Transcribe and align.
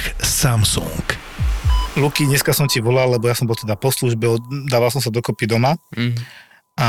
firmách 0.00 0.24
Samsung. 0.24 1.04
Luky, 1.98 2.24
dneska 2.24 2.54
som 2.56 2.70
ti 2.70 2.80
volal, 2.80 3.12
lebo 3.12 3.28
ja 3.28 3.36
som 3.36 3.44
bol 3.44 3.58
teda 3.58 3.76
po 3.76 3.92
službe, 3.92 4.40
dával 4.70 4.88
som 4.88 5.02
sa 5.02 5.12
dokopy 5.12 5.44
doma. 5.44 5.76
Mm. 5.92 6.16
A 6.80 6.88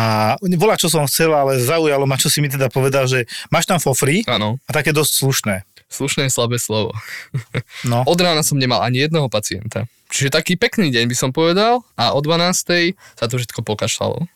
volá, 0.56 0.80
čo 0.80 0.88
som 0.88 1.04
chcel, 1.04 1.36
ale 1.36 1.60
zaujalo 1.60 2.08
ma, 2.08 2.16
čo 2.16 2.32
si 2.32 2.40
mi 2.40 2.48
teda 2.48 2.72
povedal, 2.72 3.10
že 3.12 3.28
máš 3.52 3.68
tam 3.68 3.82
for 3.82 3.92
free 3.92 4.24
Áno. 4.30 4.56
a 4.64 4.72
také 4.72 4.96
dosť 4.96 5.12
slušné. 5.20 5.56
Slušné 5.92 6.30
je 6.30 6.32
slabé 6.32 6.56
slovo. 6.56 6.96
No. 7.84 8.06
Od 8.12 8.16
rána 8.16 8.46
som 8.46 8.56
nemal 8.56 8.80
ani 8.80 9.04
jedného 9.04 9.28
pacienta. 9.28 9.84
Čiže 10.08 10.32
taký 10.32 10.56
pekný 10.56 10.96
deň 10.96 11.12
by 11.12 11.16
som 11.18 11.30
povedal 11.36 11.84
a 12.00 12.16
o 12.16 12.20
12. 12.24 12.96
sa 12.96 13.26
to 13.28 13.36
všetko 13.36 13.64
pokašľalo 13.68 14.28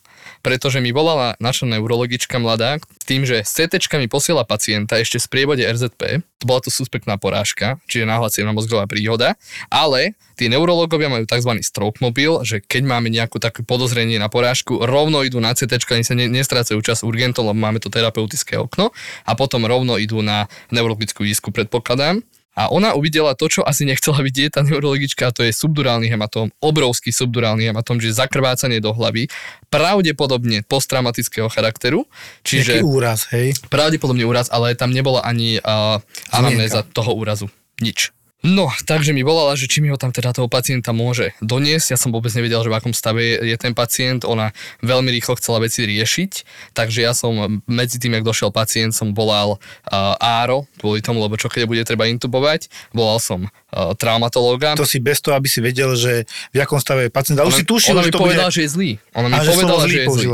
pretože 0.45 0.77
mi 0.77 0.93
volala 0.93 1.33
naša 1.41 1.65
neurologička 1.65 2.37
mladá 2.37 2.77
s 2.77 3.05
tým, 3.09 3.25
že 3.25 3.41
s 3.41 3.57
CT 3.57 3.81
mi 3.97 4.05
posiela 4.05 4.45
pacienta 4.45 5.01
ešte 5.01 5.17
z 5.17 5.25
priebode 5.25 5.65
RZP, 5.65 6.21
bola 6.45 6.61
to 6.61 6.69
suspektná 6.69 7.17
porážka, 7.17 7.81
čiže 7.89 8.05
náhlasiená 8.05 8.53
mozgová 8.53 8.85
príhoda, 8.85 9.33
ale 9.73 10.13
tí 10.37 10.45
neurologovia 10.45 11.09
majú 11.09 11.25
tzv. 11.25 11.49
stroke 11.65 11.97
mobil, 11.97 12.45
že 12.45 12.61
keď 12.61 12.85
máme 12.85 13.09
nejakú 13.09 13.41
také 13.41 13.65
podozrenie 13.65 14.21
na 14.21 14.29
porážku, 14.29 14.85
rovno 14.85 15.25
idú 15.25 15.41
na 15.41 15.57
CT, 15.57 15.81
ani 15.89 16.05
sa 16.05 16.13
ne, 16.13 16.29
nestrácajú 16.29 16.77
čas 16.85 17.01
urgentom, 17.01 17.49
lebo 17.49 17.57
máme 17.57 17.81
to 17.81 17.89
terapeutické 17.89 18.61
okno 18.61 18.93
a 19.25 19.31
potom 19.33 19.65
rovno 19.65 19.97
idú 19.97 20.21
na 20.21 20.45
neurologickú 20.69 21.25
výsku, 21.25 21.49
predpokladám. 21.49 22.21
A 22.55 22.71
ona 22.71 22.95
uvidela 22.95 23.35
to, 23.35 23.51
čo 23.51 23.61
asi 23.67 23.83
nechcela 23.83 24.23
vidieť 24.23 24.57
tá 24.57 24.61
neurologička, 24.63 25.27
a 25.27 25.35
to 25.35 25.43
je 25.43 25.51
subdurálny 25.51 26.07
hematóm, 26.07 26.55
obrovský 26.63 27.11
subdurálny 27.11 27.67
hematóm, 27.67 27.99
čiže 27.99 28.23
zakrvácanie 28.23 28.79
do 28.79 28.95
hlavy, 28.95 29.27
pravdepodobne 29.67 30.63
posttraumatického 30.63 31.51
charakteru. 31.51 32.07
Čiže 32.47 32.79
Jaký 32.79 32.87
úraz, 32.87 33.27
hej? 33.35 33.59
Pravdepodobne 33.67 34.23
úraz, 34.23 34.47
ale 34.47 34.73
tam 34.79 34.95
nebola 34.95 35.19
ani 35.21 35.59
uh, 35.59 35.99
anamnéza 36.31 36.87
toho 36.95 37.11
úrazu. 37.11 37.51
Nič. 37.83 38.15
No, 38.43 38.69
takže 38.85 39.15
mi 39.15 39.25
volala, 39.25 39.57
že 39.57 39.65
či 39.65 39.81
mi 39.81 39.89
ho 39.89 39.97
tam 39.97 40.13
teda 40.13 40.29
toho 40.35 40.45
pacienta 40.45 40.93
môže 40.93 41.33
doniesť. 41.41 41.95
Ja 41.95 41.97
som 41.97 42.13
vôbec 42.13 42.29
nevedel, 42.35 42.61
že 42.61 42.69
v 42.69 42.77
akom 42.77 42.93
stave 42.93 43.41
je 43.41 43.55
ten 43.57 43.73
pacient. 43.73 44.21
Ona 44.21 44.53
veľmi 44.85 45.09
rýchlo 45.09 45.39
chcela 45.39 45.63
veci 45.63 45.81
riešiť, 45.87 46.31
takže 46.77 46.99
ja 47.01 47.17
som 47.17 47.63
medzi 47.65 47.97
tým, 47.97 48.13
jak 48.13 48.27
došiel 48.27 48.53
pacient, 48.53 48.93
som 48.93 49.17
volal 49.17 49.57
uh, 49.57 50.13
áro, 50.21 50.69
kvôli 50.77 51.01
tomu, 51.01 51.25
lebo 51.25 51.39
čo 51.41 51.49
keď 51.49 51.65
bude 51.65 51.81
treba 51.87 52.05
intubovať. 52.05 52.69
Volal 52.93 53.17
som 53.17 53.49
uh, 53.49 53.97
traumatológa. 53.97 54.77
To 54.77 54.85
si 54.85 55.01
bez 55.01 55.25
toho, 55.25 55.33
aby 55.33 55.49
si 55.49 55.63
vedel, 55.63 55.97
že 55.97 56.29
v 56.53 56.61
akom 56.61 56.77
stave 56.77 57.09
je 57.09 57.11
pacient. 57.15 57.41
A 57.41 57.49
už 57.49 57.63
si 57.63 57.65
tušil, 57.65 57.97
ona 57.97 58.05
že 58.05 58.09
mi 58.09 58.13
to 58.13 58.21
povedala, 58.21 58.49
bude... 58.53 58.57
že 58.59 58.61
je 58.61 58.69
zlý. 58.69 58.91
Ona 59.17 59.27
mi 59.31 59.37
povedala, 59.41 59.83
že 59.89 59.99
je 60.05 60.09
zlý. 60.11 60.27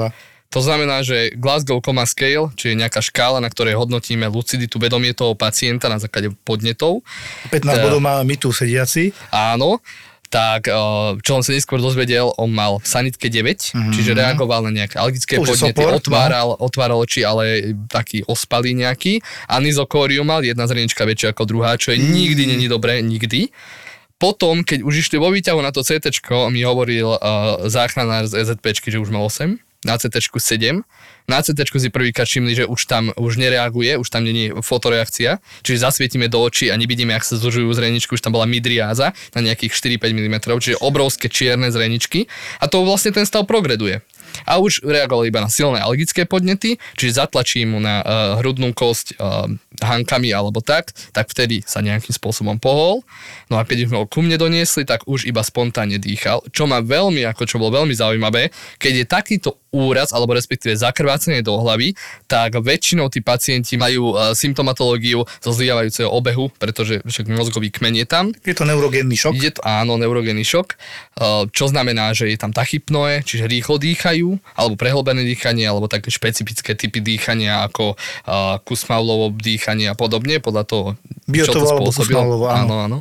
To 0.52 0.60
znamená, 0.60 1.00
že 1.00 1.32
Glasgow 1.40 1.80
Coma 1.80 2.04
Scale, 2.04 2.52
čiže 2.60 2.76
nejaká 2.76 3.00
škála, 3.00 3.40
na 3.40 3.48
ktorej 3.48 3.80
hodnotíme 3.80 4.28
luciditu 4.28 4.84
vedomie 4.84 5.16
toho 5.16 5.32
pacienta 5.32 5.88
na 5.88 5.96
základe 5.96 6.36
podnetov. 6.44 7.08
15 7.56 7.64
tá, 7.64 7.80
bodov 7.80 8.04
má 8.04 8.20
my 8.20 8.36
tu 8.36 8.52
sediaci. 8.52 9.16
Áno, 9.32 9.80
tak 10.32 10.68
eh, 10.68 10.76
čo 11.24 11.32
on 11.40 11.44
sa 11.44 11.52
neskôr 11.52 11.80
dozvedel, 11.80 12.32
on 12.40 12.52
mal 12.52 12.84
sanitke 12.84 13.28
9, 13.28 13.36
mm-hmm. 13.36 13.94
čiže 13.96 14.12
reagoval 14.12 14.64
na 14.68 14.72
nejaké 14.72 15.00
alergické 15.00 15.40
podnety, 15.40 15.76
sopor, 15.76 15.96
otváral, 16.00 16.56
no. 16.56 16.60
otváral 16.64 17.00
oči, 17.00 17.24
ale 17.24 17.76
taký 17.92 18.24
ospalý 18.28 18.76
nejaký. 18.76 19.24
Anizokórium 19.48 20.28
mal, 20.28 20.44
jedna 20.44 20.68
zrenička 20.68 21.04
väčšia 21.04 21.36
ako 21.36 21.44
druhá, 21.48 21.80
čo 21.80 21.96
je 21.96 22.00
mm. 22.00 22.08
nikdy 22.12 22.44
není 22.48 22.68
dobré, 22.68 23.04
nikdy. 23.04 23.52
Potom, 24.16 24.68
keď 24.68 24.84
už 24.84 25.08
išli 25.08 25.18
vo 25.18 25.34
výťahu 25.34 25.60
na 25.60 25.74
to 25.74 25.82
CT, 25.82 26.14
mi 26.54 26.62
hovoril 26.62 27.10
uh, 27.10 27.66
záchranár 27.66 28.30
z 28.30 28.46
EZP, 28.46 28.94
že 28.94 29.02
už 29.02 29.10
mal 29.10 29.26
8, 29.26 29.58
na 29.86 29.98
CT 29.98 30.22
7. 30.38 30.82
Na 31.30 31.42
CT 31.42 31.60
si 31.78 31.90
prvýkrát 31.90 32.26
všimli, 32.28 32.54
že 32.54 32.66
už 32.66 32.86
tam 32.86 33.10
už 33.16 33.38
nereaguje, 33.38 33.98
už 33.98 34.10
tam 34.10 34.26
není 34.26 34.52
fotoreakcia, 34.52 35.40
čiže 35.64 35.86
zasvietime 35.86 36.28
do 36.28 36.42
očí 36.44 36.70
a 36.70 36.76
nevidíme, 36.76 37.16
ak 37.16 37.24
sa 37.24 37.40
zužujú 37.40 37.72
zreničky, 37.72 38.14
už 38.14 38.22
tam 38.22 38.36
bola 38.36 38.50
midriáza 38.50 39.14
na 39.34 39.42
nejakých 39.42 39.74
4-5 40.02 40.12
mm, 40.12 40.36
čiže 40.60 40.78
obrovské 40.82 41.32
čierne 41.32 41.72
zreničky. 41.72 42.28
A 42.60 42.68
to 42.68 42.84
vlastne 42.84 43.16
ten 43.16 43.26
stav 43.26 43.48
progreduje 43.48 44.04
a 44.48 44.58
už 44.58 44.84
reagoval 44.86 45.28
iba 45.28 45.40
na 45.42 45.50
silné 45.52 45.82
alergické 45.82 46.28
podnety, 46.28 46.78
čiže 46.98 47.22
zatlačím 47.22 47.76
mu 47.76 47.80
na 47.80 48.02
uh, 48.02 48.06
hrudnú 48.40 48.76
kosť 48.76 49.18
uh, 49.18 49.48
hankami 49.82 50.30
alebo 50.32 50.62
tak, 50.62 50.94
tak 51.16 51.32
vtedy 51.32 51.66
sa 51.66 51.82
nejakým 51.82 52.14
spôsobom 52.14 52.62
pohol. 52.62 53.02
No 53.50 53.58
a 53.58 53.66
keď 53.66 53.90
ho 53.90 54.06
ku 54.06 54.22
mne 54.22 54.38
doniesli, 54.38 54.86
tak 54.86 55.08
už 55.10 55.26
iba 55.26 55.42
spontánne 55.42 55.98
dýchal, 55.98 56.46
čo 56.54 56.70
ma 56.70 56.84
veľmi, 56.84 57.26
ako 57.28 57.44
čo 57.48 57.58
bolo 57.58 57.82
veľmi 57.82 57.96
zaujímavé, 57.96 58.54
keď 58.78 58.94
je 59.02 59.06
takýto 59.08 59.50
úraz, 59.72 60.12
alebo 60.12 60.36
respektíve 60.36 60.76
zakrvácanie 60.76 61.40
do 61.40 61.56
hlavy, 61.56 61.96
tak 62.28 62.60
väčšinou 62.60 63.08
tí 63.08 63.24
pacienti 63.24 63.80
majú 63.80 64.12
uh, 64.12 64.36
symptomatológiu 64.36 65.24
zo 65.40 65.52
zlievajúceho 65.56 66.12
obehu, 66.12 66.52
pretože 66.60 67.00
však 67.08 67.32
mozgový 67.32 67.72
kmen 67.72 67.96
je 68.04 68.06
tam. 68.06 68.36
Je 68.44 68.52
to 68.52 68.68
neurogénny 68.68 69.16
šok? 69.16 69.34
Je 69.40 69.52
to, 69.56 69.64
áno, 69.64 69.96
neurogénny 69.96 70.44
šok, 70.44 70.76
uh, 70.76 71.48
čo 71.56 71.72
znamená, 71.72 72.12
že 72.12 72.28
je 72.28 72.38
tam 72.38 72.52
tachypnoe, 72.52 73.24
čiže 73.24 73.48
rýchlo 73.48 73.80
dýchajú, 73.80 74.21
alebo 74.56 74.76
prehlbené 74.78 75.26
dýchanie, 75.26 75.66
alebo 75.66 75.90
také 75.90 76.14
špecifické 76.14 76.78
typy 76.78 77.02
dýchania, 77.02 77.66
ako 77.68 77.96
uh, 77.96 78.58
kusmaulovo 78.62 79.34
dýchanie 79.36 79.90
a 79.90 79.96
podobne, 79.98 80.38
podľa 80.38 80.64
toho, 80.68 80.86
Biotovo 81.26 81.66
čo 81.66 81.78
to 81.78 81.94
spôsobilo. 81.94 82.48
Áno, 82.48 82.86
áno. 82.86 83.00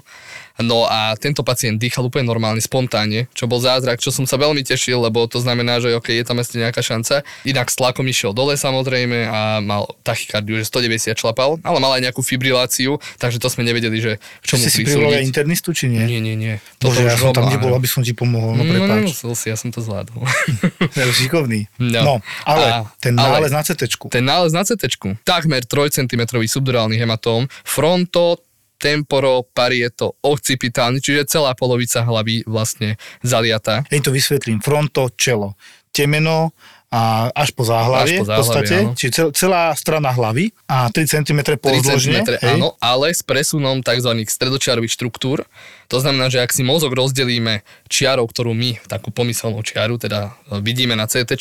No 0.60 0.84
a 0.84 1.16
tento 1.16 1.40
pacient 1.40 1.80
dýchal 1.80 2.08
úplne 2.08 2.28
normálne, 2.28 2.60
spontánne, 2.60 3.26
čo 3.32 3.48
bol 3.48 3.60
zázrak, 3.60 4.00
čo 4.00 4.12
som 4.12 4.28
sa 4.28 4.36
veľmi 4.36 4.60
tešil, 4.64 5.00
lebo 5.00 5.24
to 5.24 5.40
znamená, 5.40 5.80
že 5.80 5.96
OK, 5.96 6.12
je 6.12 6.24
tam 6.24 6.40
ešte 6.40 6.60
nejaká 6.60 6.84
šanca. 6.84 7.24
Inak 7.48 7.72
s 7.72 7.76
tlakom 7.80 8.04
išiel 8.08 8.36
dole 8.36 8.56
samozrejme 8.56 9.28
a 9.28 9.40
mal 9.64 9.88
tachykardiu, 10.04 10.60
že 10.60 10.68
190 10.68 11.16
šlapal, 11.16 11.56
ale 11.64 11.78
mal 11.80 11.96
aj 11.96 12.10
nejakú 12.10 12.20
fibriláciu, 12.20 13.00
takže 13.16 13.40
to 13.40 13.48
sme 13.48 13.64
nevedeli, 13.64 13.98
že 14.00 14.12
v 14.40 14.46
čomu 14.46 14.64
si 14.68 14.84
privolal 14.84 15.24
internistu, 15.24 15.72
či 15.72 15.88
nie? 15.88 16.04
Nie, 16.04 16.20
nie, 16.20 16.36
nie. 16.36 16.54
Bože, 16.80 17.04
ja 17.04 17.16
som 17.16 17.32
tam 17.32 17.48
nebol, 17.48 17.72
aby 17.72 17.88
som 17.88 18.04
ti 18.04 18.12
pomohol, 18.12 18.56
no, 18.56 18.64
no 18.64 18.70
prepáč. 18.70 19.16
No, 19.24 19.32
si, 19.32 19.48
ja 19.48 19.56
som 19.56 19.72
to 19.72 19.80
zvládol. 19.80 20.20
šikovný. 21.20 21.68
No, 21.78 22.00
no 22.02 22.14
ale 22.44 22.66
a, 22.66 22.76
ten 23.00 23.16
nález 23.16 23.52
ale, 23.52 23.60
na 23.60 23.62
CT. 23.62 23.82
Ten 24.10 24.24
nález 24.24 24.52
na 24.52 24.62
CT. 24.64 24.84
Takmer 25.24 25.62
3 25.64 26.04
cm 26.04 26.22
subdurálny 26.28 26.96
hematóm, 26.96 27.46
fronto 27.62 28.40
temporo, 28.80 29.44
parieto, 29.44 30.16
occipitálny, 30.24 31.04
čiže 31.04 31.28
celá 31.28 31.52
polovica 31.52 32.00
hlavy 32.00 32.48
vlastne 32.48 32.96
zaliatá. 33.20 33.84
Hej, 33.92 34.08
to 34.08 34.10
vysvetlím. 34.10 34.64
Fronto, 34.64 35.12
čelo. 35.20 35.52
Temeno, 35.92 36.56
a 36.90 37.30
až 37.30 37.54
po 37.54 37.62
záhlavie, 37.62 38.18
až 38.18 38.26
po 38.26 38.26
záhlavie 38.26 38.34
v 38.34 38.50
podstate, 38.50 38.76
áno. 38.82 38.92
čiže 38.98 39.30
celá 39.30 39.70
strana 39.78 40.10
hlavy 40.10 40.50
a 40.66 40.90
3 40.90 41.22
cm 41.22 41.54
pozdĺžne. 41.62 42.26
3 42.26 42.42
cm, 42.42 42.58
áno, 42.58 42.74
ale 42.82 43.14
s 43.14 43.22
presunom 43.22 43.78
tzv. 43.78 44.10
stredočiarových 44.26 44.98
štruktúr. 44.98 45.46
To 45.86 45.96
znamená, 46.02 46.26
že 46.26 46.42
ak 46.42 46.50
si 46.50 46.66
mozog 46.66 46.90
rozdelíme 46.98 47.62
čiarou, 47.86 48.26
ktorú 48.26 48.58
my, 48.58 48.82
takú 48.90 49.14
pomyselnú 49.14 49.62
čiaru, 49.62 50.02
teda 50.02 50.34
vidíme 50.58 50.98
na 50.98 51.06
CT, 51.06 51.38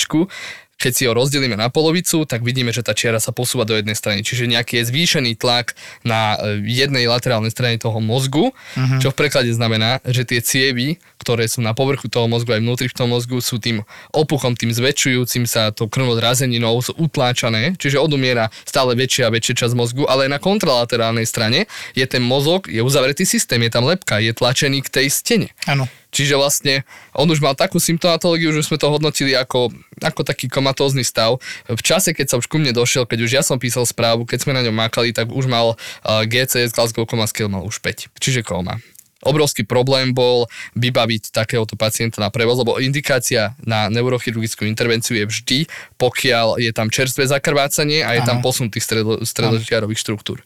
keď 0.79 0.91
si 0.95 1.03
ho 1.03 1.11
rozdelíme 1.11 1.59
na 1.59 1.67
polovicu, 1.67 2.23
tak 2.23 2.39
vidíme, 2.39 2.71
že 2.71 2.79
tá 2.79 2.95
čiara 2.95 3.19
sa 3.19 3.35
posúva 3.35 3.67
do 3.67 3.75
jednej 3.75 3.99
strany. 3.99 4.23
Čiže 4.23 4.47
nejaký 4.47 4.79
je 4.79 4.87
zvýšený 4.87 5.35
tlak 5.35 5.75
na 6.07 6.39
e, 6.39 6.63
jednej 6.71 7.03
laterálnej 7.03 7.51
strane 7.51 7.75
toho 7.75 7.99
mozgu, 7.99 8.55
uh-huh. 8.55 8.99
čo 9.03 9.11
v 9.11 9.19
preklade 9.19 9.51
znamená, 9.51 9.99
že 10.07 10.23
tie 10.23 10.39
cievy, 10.39 10.95
ktoré 11.19 11.45
sú 11.51 11.59
na 11.59 11.75
povrchu 11.75 12.07
toho 12.07 12.31
mozgu 12.31 12.55
aj 12.55 12.63
vnútri 12.63 12.87
v 12.87 12.95
tom 12.95 13.11
mozgu, 13.11 13.43
sú 13.43 13.59
tým 13.59 13.83
opuchom, 14.15 14.55
tým 14.55 14.71
zväčšujúcim 14.71 15.43
sa 15.43 15.75
to 15.75 15.91
krvnodrazeninou, 15.91 16.79
sú 16.79 16.95
utláčané, 16.95 17.75
čiže 17.75 17.99
odumiera 17.99 18.47
stále 18.63 18.95
väčšia 18.95 19.27
a 19.27 19.33
väčšia 19.35 19.67
časť 19.67 19.73
mozgu, 19.75 20.07
ale 20.07 20.31
na 20.31 20.39
kontralaterálnej 20.39 21.27
strane 21.27 21.67
je 21.93 22.07
ten 22.07 22.23
mozog, 22.23 22.71
je 22.71 22.79
uzavretý 22.79 23.27
systém, 23.27 23.59
je 23.67 23.71
tam 23.71 23.83
lepka, 23.85 24.23
je 24.23 24.31
tlačený 24.31 24.81
k 24.87 24.89
tej 24.89 25.07
stene. 25.11 25.49
Áno. 25.67 25.85
Čiže 26.09 26.41
vlastne 26.41 26.81
on 27.13 27.29
už 27.29 27.37
mal 27.37 27.53
takú 27.53 27.77
symptomatológiu, 27.77 28.49
že 28.49 28.65
sme 28.65 28.81
to 28.81 28.89
hodnotili 28.89 29.37
ako, 29.37 29.69
ako 30.01 30.25
taký 30.25 30.49
komatózny 30.49 31.05
stav. 31.05 31.37
V 31.69 31.81
čase, 31.85 32.17
keď 32.17 32.33
sa 32.33 32.35
už 32.41 32.49
ku 32.49 32.57
mne 32.57 32.73
došiel, 32.73 33.05
keď 33.05 33.19
už 33.29 33.31
ja 33.37 33.43
som 33.45 33.61
písal 33.61 33.85
správu, 33.85 34.25
keď 34.25 34.41
sme 34.41 34.57
na 34.57 34.65
ňom 34.65 34.73
mákali, 34.73 35.13
tak 35.13 35.29
už 35.29 35.45
mal 35.45 35.77
uh, 35.77 36.25
GCS, 36.25 36.73
Glasgow 36.73 37.05
Coma 37.05 37.29
Scale 37.29 37.53
mal 37.53 37.61
už 37.61 37.77
5. 37.77 38.09
Čiže 38.17 38.41
koma. 38.41 38.81
Obrovský 39.19 39.67
problém 39.67 40.15
bol 40.15 40.47
vybaviť 40.79 41.35
takéhoto 41.35 41.75
pacienta 41.75 42.23
na 42.23 42.31
prevoz, 42.31 42.55
lebo 42.55 42.79
indikácia 42.79 43.51
na 43.59 43.91
neurochirurgickú 43.91 44.63
intervenciu 44.63 45.19
je 45.19 45.25
vždy, 45.27 45.59
pokiaľ 45.99 46.63
je 46.63 46.71
tam 46.71 46.87
čerstvé 46.87 47.27
zakrvácanie 47.27 47.99
a 48.07 48.15
je 48.15 48.21
Aha. 48.23 48.27
tam 48.27 48.39
posun 48.39 48.71
tých 48.71 48.87
stredo, 48.87 49.19
stredožiarových 49.19 49.99
štruktúr. 49.99 50.39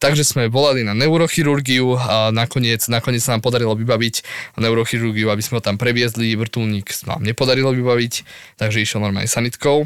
Takže 0.00 0.24
sme 0.24 0.48
volali 0.48 0.80
na 0.80 0.96
neurochirurgiu 0.96 1.92
a 1.92 2.32
nakoniec, 2.32 2.80
nakoniec 2.88 3.20
sa 3.20 3.36
nám 3.36 3.44
podarilo 3.44 3.76
vybaviť 3.76 4.24
neurochirurgiu, 4.56 5.28
aby 5.28 5.44
sme 5.44 5.60
ho 5.60 5.62
tam 5.62 5.76
previezli. 5.76 6.32
Vrtulník 6.40 6.88
sa 6.88 7.14
nám 7.14 7.20
nepodarilo 7.20 7.68
vybaviť, 7.76 8.24
takže 8.56 8.80
išiel 8.80 9.04
normálne 9.04 9.28
sanitkou. 9.28 9.84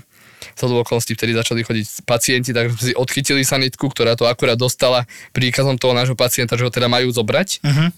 Za 0.55 0.71
okolností 0.71 1.19
vtedy 1.19 1.35
začali 1.35 1.67
chodiť 1.67 2.06
pacienti, 2.06 2.55
takže 2.55 2.71
sme 2.79 2.85
si 2.87 2.94
odchytili 2.94 3.43
sanitku, 3.43 3.91
ktorá 3.91 4.15
to 4.15 4.31
akurát 4.31 4.55
dostala 4.55 5.03
príkazom 5.35 5.82
toho 5.82 5.99
nášho 5.99 6.15
pacienta, 6.15 6.55
že 6.55 6.62
ho 6.62 6.71
teda 6.71 6.87
majú 6.87 7.11
zobrať. 7.11 7.65
Uh-huh. 7.65 7.91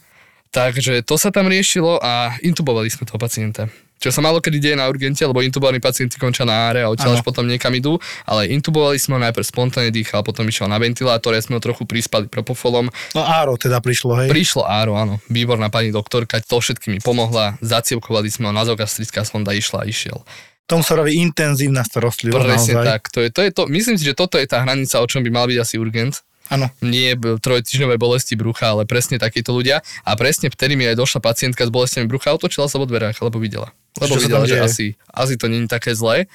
Takže 0.50 1.04
to 1.04 1.16
sa 1.20 1.28
tam 1.34 1.50
riešilo 1.50 2.00
a 2.00 2.36
intubovali 2.40 2.88
sme 2.88 3.04
toho 3.04 3.20
pacienta. 3.20 3.68
Čo 3.96 4.12
sa 4.12 4.20
malo 4.20 4.44
kedy 4.44 4.60
deje 4.60 4.76
na 4.76 4.84
urgente, 4.92 5.24
lebo 5.24 5.40
intubovaní 5.40 5.80
pacienti 5.80 6.20
končia 6.20 6.44
na 6.44 6.68
áre 6.68 6.84
a 6.84 6.92
odtiaľ 6.92 7.16
až 7.16 7.24
potom 7.24 7.48
niekam 7.48 7.72
idú, 7.72 7.96
ale 8.28 8.44
intubovali 8.52 9.00
sme 9.00 9.16
ho 9.16 9.20
najprv 9.24 9.40
spontánne 9.40 9.88
dýchal, 9.88 10.20
potom 10.20 10.44
išiel 10.44 10.68
na 10.68 10.76
ventilátore, 10.76 11.40
sme 11.40 11.56
ho 11.56 11.64
trochu 11.64 11.88
prispali 11.88 12.28
propofolom. 12.28 12.92
No 13.16 13.22
áro 13.24 13.56
teda 13.56 13.80
prišlo, 13.80 14.20
hej? 14.20 14.28
Prišlo 14.28 14.68
áro, 14.68 15.00
áno. 15.00 15.16
Výborná 15.32 15.72
pani 15.72 15.96
doktorka, 15.96 16.44
to 16.44 16.60
všetky 16.60 16.92
mi 16.92 16.98
pomohla, 17.00 17.56
zacievkovali 17.64 18.28
sme 18.28 18.48
ho, 18.48 18.52
nazogastrická 18.52 19.24
sonda 19.24 19.56
išla 19.56 19.82
a 19.82 19.88
išiel. 19.88 20.20
Tomu 20.68 20.84
sa 20.84 20.98
robí 20.98 21.16
intenzívna 21.16 21.80
starostlivosť. 21.80 22.36
Presne 22.36 22.74
naozaj. 22.76 22.84
tak. 22.84 23.02
To 23.16 23.18
je, 23.24 23.28
to 23.32 23.40
je 23.48 23.50
to, 23.54 23.62
myslím 23.70 23.96
si, 23.96 24.04
že 24.04 24.12
toto 24.12 24.36
je 24.36 24.44
tá 24.44 24.60
hranica, 24.60 25.00
o 25.00 25.06
čom 25.08 25.24
by 25.24 25.30
mal 25.32 25.48
byť 25.48 25.58
asi 25.62 25.80
urgent. 25.80 26.20
Áno. 26.52 26.70
Nie 26.78 27.18
trojtyžňové 27.18 27.98
bolesti 27.98 28.38
brucha, 28.38 28.74
ale 28.74 28.86
presne 28.86 29.18
takíto 29.18 29.50
ľudia. 29.50 29.82
A 30.06 30.14
presne 30.14 30.46
vtedy 30.46 30.78
mi 30.78 30.86
aj 30.86 30.98
došla 30.98 31.20
pacientka 31.22 31.66
s 31.66 31.70
bolestiami 31.74 32.06
brucha, 32.06 32.34
otočila 32.34 32.70
sa 32.70 32.78
vo 32.78 32.86
dverách, 32.86 33.18
lebo 33.18 33.42
videla. 33.42 33.74
Lebo 33.98 34.14
Čo 34.14 34.22
videla, 34.22 34.46
že 34.46 34.62
asi, 34.62 34.86
asi 35.10 35.34
to 35.34 35.50
je 35.50 35.66
také 35.66 35.96
zlé. 35.96 36.30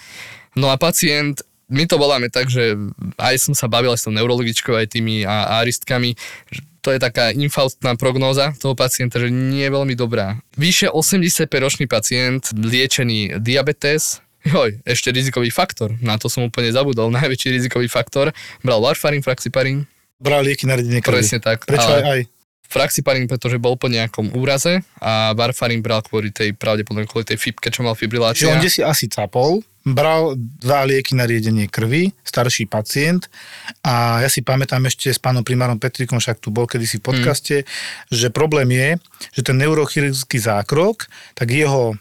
No 0.58 0.68
a 0.68 0.76
pacient, 0.76 1.46
my 1.72 1.88
to 1.88 1.96
voláme 1.96 2.28
tak, 2.28 2.52
že 2.52 2.76
aj 3.16 3.36
som 3.40 3.54
sa 3.56 3.72
bavil 3.72 3.96
s 3.96 4.04
tou 4.04 4.12
neurologičkou, 4.12 4.76
aj 4.76 4.92
tými 4.92 5.24
a, 5.24 5.64
aristkami, 5.64 6.20
to 6.82 6.90
je 6.92 7.00
taká 7.00 7.30
infaustná 7.32 7.94
prognóza 7.94 8.52
toho 8.58 8.74
pacienta, 8.74 9.22
že 9.22 9.30
nie 9.30 9.70
je 9.70 9.72
veľmi 9.72 9.94
dobrá. 9.94 10.42
Vyše 10.58 10.90
85-ročný 10.90 11.86
pacient, 11.86 12.52
liečený 12.58 13.40
diabetes, 13.40 14.20
Joj, 14.42 14.82
ešte 14.90 15.14
rizikový 15.14 15.54
faktor, 15.54 15.94
na 16.02 16.18
to 16.18 16.26
som 16.26 16.50
úplne 16.50 16.74
zabudol, 16.74 17.14
najväčší 17.22 17.62
rizikový 17.62 17.86
faktor, 17.86 18.34
bral 18.66 18.82
warfarin, 18.82 19.22
fraxiparin, 19.22 19.86
Bral 20.22 20.46
lieky 20.46 20.70
na 20.70 20.78
riadenie 20.78 21.02
krvi. 21.02 21.26
Presne 21.26 21.42
tak. 21.42 21.66
Prečo 21.66 21.90
aj, 21.90 22.04
aj? 22.06 22.22
Fraxiparin, 22.72 23.28
pretože 23.28 23.60
bol 23.60 23.76
po 23.76 23.92
nejakom 23.92 24.32
úraze 24.32 24.80
a 25.04 25.36
Warfarin 25.36 25.84
bral 25.84 26.00
kvôli 26.00 26.32
tej, 26.32 26.56
pravdepodobne 26.56 27.04
kvôli 27.04 27.28
tej 27.28 27.36
fibke, 27.36 27.68
čo 27.68 27.84
mal 27.84 28.00
fibrilácia. 28.00 28.48
Čiže 28.48 28.56
on 28.56 28.64
si 28.64 28.82
asi 28.86 29.06
capol, 29.12 29.60
bral 29.84 30.40
dva 30.40 30.88
lieky 30.88 31.12
na 31.12 31.28
riedenie 31.28 31.68
krvi, 31.68 32.16
starší 32.24 32.72
pacient 32.72 33.28
a 33.84 34.24
ja 34.24 34.32
si 34.32 34.40
pamätám 34.40 34.88
ešte 34.88 35.12
s 35.12 35.20
pánom 35.20 35.44
primárom 35.44 35.84
Petrikom, 35.84 36.24
však 36.24 36.40
tu 36.40 36.48
bol 36.48 36.64
kedysi 36.64 37.04
v 37.04 37.12
podcaste, 37.12 37.56
hmm. 37.60 37.68
že 38.16 38.32
problém 38.32 38.72
je, 38.72 38.90
že 39.36 39.42
ten 39.44 39.60
neurochirurgický 39.60 40.40
zákrok, 40.40 41.12
tak 41.36 41.52
jeho 41.52 42.00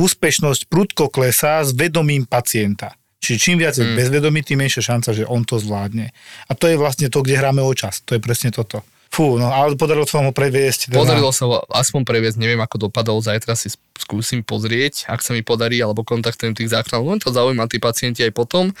úspešnosť 0.00 0.72
prudko 0.72 1.12
klesá 1.12 1.60
s 1.60 1.76
vedomím 1.76 2.24
pacienta. 2.24 2.96
Čiže 3.20 3.38
čím 3.40 3.56
viac 3.58 3.74
je 3.74 3.84
mm. 3.84 3.96
bezvedomý, 3.96 4.40
tým 4.44 4.60
menšia 4.62 4.84
šanca, 4.84 5.16
že 5.16 5.24
on 5.26 5.42
to 5.42 5.56
zvládne. 5.58 6.12
A 6.46 6.52
to 6.54 6.68
je 6.68 6.76
vlastne 6.76 7.08
to, 7.08 7.24
kde 7.24 7.40
hráme 7.40 7.64
o 7.64 7.72
čas. 7.72 8.04
To 8.06 8.14
je 8.14 8.20
presne 8.20 8.52
toto. 8.52 8.84
Fú, 9.16 9.40
no 9.40 9.48
ale 9.48 9.78
podarilo 9.80 10.04
sa 10.04 10.20
ho 10.20 10.28
previesť. 10.34 10.92
Teda... 10.92 11.00
Podarilo 11.00 11.32
sa 11.32 11.48
ho 11.48 11.64
aspoň 11.72 12.04
previesť, 12.04 12.36
neviem 12.36 12.60
ako 12.60 12.90
dopadol, 12.90 13.22
zajtra 13.24 13.56
si 13.56 13.72
skúsim 13.96 14.44
pozrieť, 14.44 15.08
ak 15.08 15.24
sa 15.24 15.32
mi 15.32 15.40
podarí, 15.40 15.80
alebo 15.80 16.04
kontaktujem 16.04 16.52
tých 16.52 16.76
záchranov, 16.76 17.16
len 17.16 17.20
to 17.22 17.32
zaujíma 17.32 17.64
tí 17.64 17.80
pacienti 17.80 18.20
aj 18.26 18.36
potom. 18.36 18.76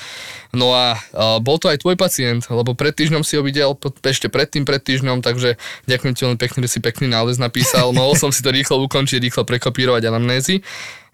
No 0.52 0.76
a, 0.76 1.00
a 1.16 1.40
bol 1.40 1.56
to 1.56 1.72
aj 1.72 1.80
tvoj 1.80 1.96
pacient, 1.96 2.44
lebo 2.52 2.76
pred 2.76 2.92
týždňom 2.92 3.24
si 3.24 3.40
ho 3.40 3.42
videl, 3.42 3.72
ešte 4.04 4.28
predtým 4.28 4.68
pred 4.68 4.82
týždňom, 4.82 5.24
takže 5.24 5.56
ďakujem 5.88 6.12
ti 6.12 6.20
veľmi 6.28 6.38
pekne, 6.38 6.58
že 6.68 6.70
si 6.76 6.78
pekný 6.84 7.08
nález 7.08 7.40
napísal. 7.40 7.96
Mohol 7.96 8.14
som 8.28 8.30
si 8.34 8.44
to 8.44 8.52
rýchlo 8.52 8.76
ukončiť, 8.84 9.24
rýchlo 9.24 9.48
prekopírovať 9.48 10.10
anamnézy. 10.10 10.60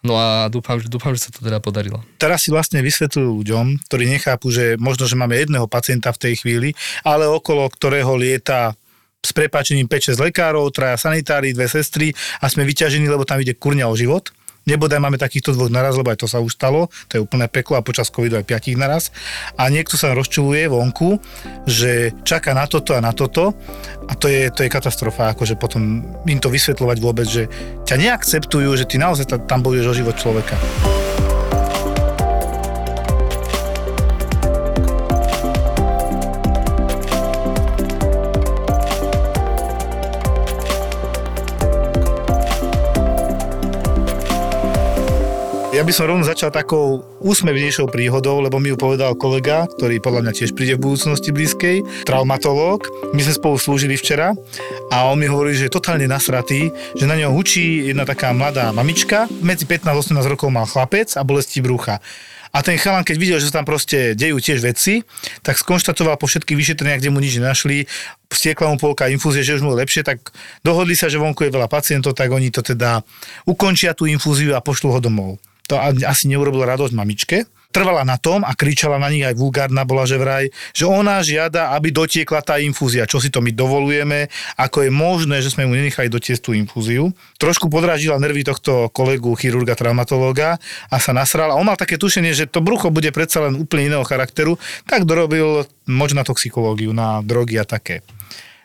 No 0.03 0.19
a 0.19 0.51
dúfam, 0.51 0.83
že, 0.83 0.91
dúfam, 0.91 1.15
že 1.15 1.31
sa 1.31 1.31
to 1.31 1.47
teda 1.47 1.63
podarilo. 1.63 2.03
Teraz 2.19 2.43
si 2.43 2.51
vlastne 2.51 2.83
vysvetľujú 2.83 3.31
ľuďom, 3.47 3.87
ktorí 3.87 4.05
nechápu, 4.11 4.51
že 4.51 4.75
možno, 4.75 5.07
že 5.07 5.15
máme 5.15 5.39
jedného 5.39 5.71
pacienta 5.71 6.11
v 6.11 6.19
tej 6.19 6.35
chvíli, 6.43 6.69
ale 7.07 7.31
okolo 7.31 7.71
ktorého 7.71 8.19
lieta 8.19 8.75
s 9.23 9.31
prepáčením 9.31 9.87
5-6 9.87 10.19
lekárov, 10.19 10.67
traja 10.75 10.99
sanitári, 10.99 11.55
dve 11.55 11.71
sestry 11.71 12.11
a 12.43 12.51
sme 12.51 12.67
vyťažení, 12.67 13.07
lebo 13.07 13.23
tam 13.23 13.39
ide 13.39 13.55
kurňa 13.55 13.87
o 13.87 13.95
život 13.95 14.35
Nebodaj 14.63 15.03
máme 15.03 15.19
takýchto 15.19 15.55
dvoch 15.59 15.73
naraz, 15.73 15.99
lebo 15.99 16.15
aj 16.15 16.23
to 16.23 16.31
sa 16.31 16.39
už 16.39 16.55
stalo, 16.55 16.87
to 17.11 17.19
je 17.19 17.25
úplné 17.25 17.51
peklo 17.51 17.75
a 17.75 17.83
počas 17.83 18.15
covidu 18.15 18.39
aj 18.39 18.47
piatich 18.47 18.79
naraz. 18.79 19.11
A 19.59 19.67
niekto 19.67 19.99
sa 19.99 20.15
rozčuluje 20.15 20.71
vonku, 20.71 21.19
že 21.67 22.15
čaká 22.23 22.55
na 22.55 22.71
toto 22.71 22.95
a 22.95 23.03
na 23.03 23.11
toto 23.11 23.59
a 24.07 24.13
to 24.15 24.31
je, 24.31 24.55
to 24.55 24.63
je 24.63 24.71
katastrofa, 24.71 25.35
akože 25.35 25.59
potom 25.59 26.07
im 26.27 26.39
to 26.39 26.47
vysvetľovať 26.47 26.99
vôbec, 27.03 27.27
že 27.27 27.51
ťa 27.83 27.97
neakceptujú, 27.99 28.71
že 28.79 28.87
ty 28.87 29.03
naozaj 29.03 29.27
tam 29.51 29.61
bojuješ 29.67 29.87
o 29.91 29.99
život 29.99 30.17
človeka. 30.17 30.55
Ja 45.83 45.91
by 45.91 45.99
som 45.99 46.15
rovno 46.15 46.23
začal 46.23 46.55
takou 46.55 47.03
úsmevnejšou 47.27 47.91
príhodou, 47.91 48.39
lebo 48.39 48.63
mi 48.63 48.71
ju 48.71 48.79
povedal 48.79 49.19
kolega, 49.19 49.67
ktorý 49.67 49.99
podľa 49.99 50.23
mňa 50.23 50.33
tiež 50.39 50.55
príde 50.55 50.79
v 50.79 50.87
budúcnosti 50.87 51.35
blízkej, 51.35 52.07
traumatológ. 52.07 52.87
My 53.11 53.19
sme 53.19 53.35
spolu 53.35 53.59
slúžili 53.59 53.99
včera 53.99 54.31
a 54.95 55.11
on 55.11 55.19
mi 55.19 55.27
hovorí, 55.27 55.59
že 55.59 55.67
je 55.67 55.75
totálne 55.75 56.07
nasratý, 56.07 56.71
že 56.95 57.03
na 57.03 57.19
ňo 57.19 57.35
hučí 57.35 57.91
jedna 57.91 58.07
taká 58.07 58.31
mladá 58.31 58.71
mamička, 58.71 59.27
medzi 59.43 59.67
15 59.67 59.91
a 59.91 60.23
18 60.23 60.31
rokov 60.31 60.55
mal 60.55 60.71
chlapec 60.71 61.19
a 61.19 61.27
bolesti 61.27 61.59
brucha. 61.59 61.99
A 62.55 62.63
ten 62.63 62.79
chalan, 62.79 63.03
keď 63.03 63.17
videl, 63.19 63.39
že 63.43 63.51
sa 63.51 63.59
tam 63.59 63.67
proste 63.67 64.15
dejú 64.15 64.39
tiež 64.39 64.63
veci, 64.63 65.03
tak 65.43 65.59
skonštatoval 65.59 66.15
po 66.15 66.31
všetkých 66.31 66.63
vyšetreniach, 66.63 67.03
kde 67.03 67.11
mu 67.11 67.19
nič 67.19 67.43
nenašli, 67.43 67.91
stiekla 68.31 68.71
mu 68.71 68.79
polka 68.79 69.11
infúzie, 69.11 69.43
že 69.43 69.59
už 69.59 69.67
mu 69.67 69.75
je 69.75 69.83
lepšie, 69.83 70.07
tak 70.07 70.31
dohodli 70.63 70.95
sa, 70.95 71.11
že 71.11 71.19
vonku 71.19 71.43
je 71.43 71.51
veľa 71.51 71.67
pacientov, 71.67 72.15
tak 72.15 72.31
oni 72.31 72.55
to 72.55 72.63
teda 72.63 73.03
ukončia 73.51 73.99
tú 73.99 74.07
infúziu 74.07 74.55
a 74.55 74.63
pošlú 74.63 74.95
ho 74.95 75.03
domov 75.03 75.43
to 75.67 75.79
asi 75.81 76.29
neurobilo 76.29 76.67
radosť 76.67 76.95
mamičke. 76.95 77.47
Trvala 77.73 78.05
na 78.05 78.21
tom 78.21 78.45
a 78.45 78.53
kričala 78.53 79.01
na 79.01 79.09
nich 79.09 79.25
aj 79.25 79.33
vulgárna 79.33 79.89
bola, 79.89 80.05
že 80.05 80.21
vraj, 80.21 80.53
že 80.77 80.85
ona 80.85 81.25
žiada, 81.25 81.73
aby 81.73 81.89
dotiekla 81.89 82.45
tá 82.45 82.61
infúzia. 82.61 83.09
Čo 83.09 83.17
si 83.17 83.33
to 83.33 83.41
my 83.41 83.49
dovolujeme, 83.49 84.29
ako 84.61 84.85
je 84.85 84.91
možné, 84.93 85.41
že 85.41 85.57
sme 85.57 85.65
mu 85.65 85.73
nenechali 85.73 86.13
dotiesť 86.13 86.43
tú 86.45 86.53
infúziu. 86.53 87.09
Trošku 87.41 87.73
podrážila 87.73 88.21
nervy 88.21 88.45
tohto 88.45 88.93
kolegu, 88.93 89.33
chirurga, 89.41 89.73
traumatológa 89.73 90.61
a 90.93 90.97
sa 91.01 91.17
nasral. 91.17 91.49
A 91.49 91.57
on 91.57 91.65
mal 91.65 91.81
také 91.81 91.97
tušenie, 91.97 92.37
že 92.37 92.45
to 92.45 92.61
brucho 92.61 92.93
bude 92.93 93.09
predsa 93.09 93.49
len 93.49 93.57
úplne 93.57 93.89
iného 93.89 94.05
charakteru, 94.05 94.61
tak 94.85 95.09
dorobil 95.09 95.65
na 95.89 96.25
toxikológiu, 96.29 96.93
na 96.93 97.25
drogy 97.25 97.57
a 97.57 97.65
také. 97.65 98.05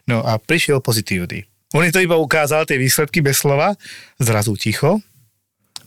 No 0.04 0.20
a 0.20 0.36
prišiel 0.36 0.84
pozitívny. 0.84 1.48
On 1.72 1.84
to 1.88 2.04
iba 2.04 2.20
ukázal, 2.20 2.68
tie 2.68 2.76
výsledky 2.76 3.24
bez 3.24 3.40
slova, 3.40 3.76
zrazu 4.20 4.56
ticho, 4.60 5.00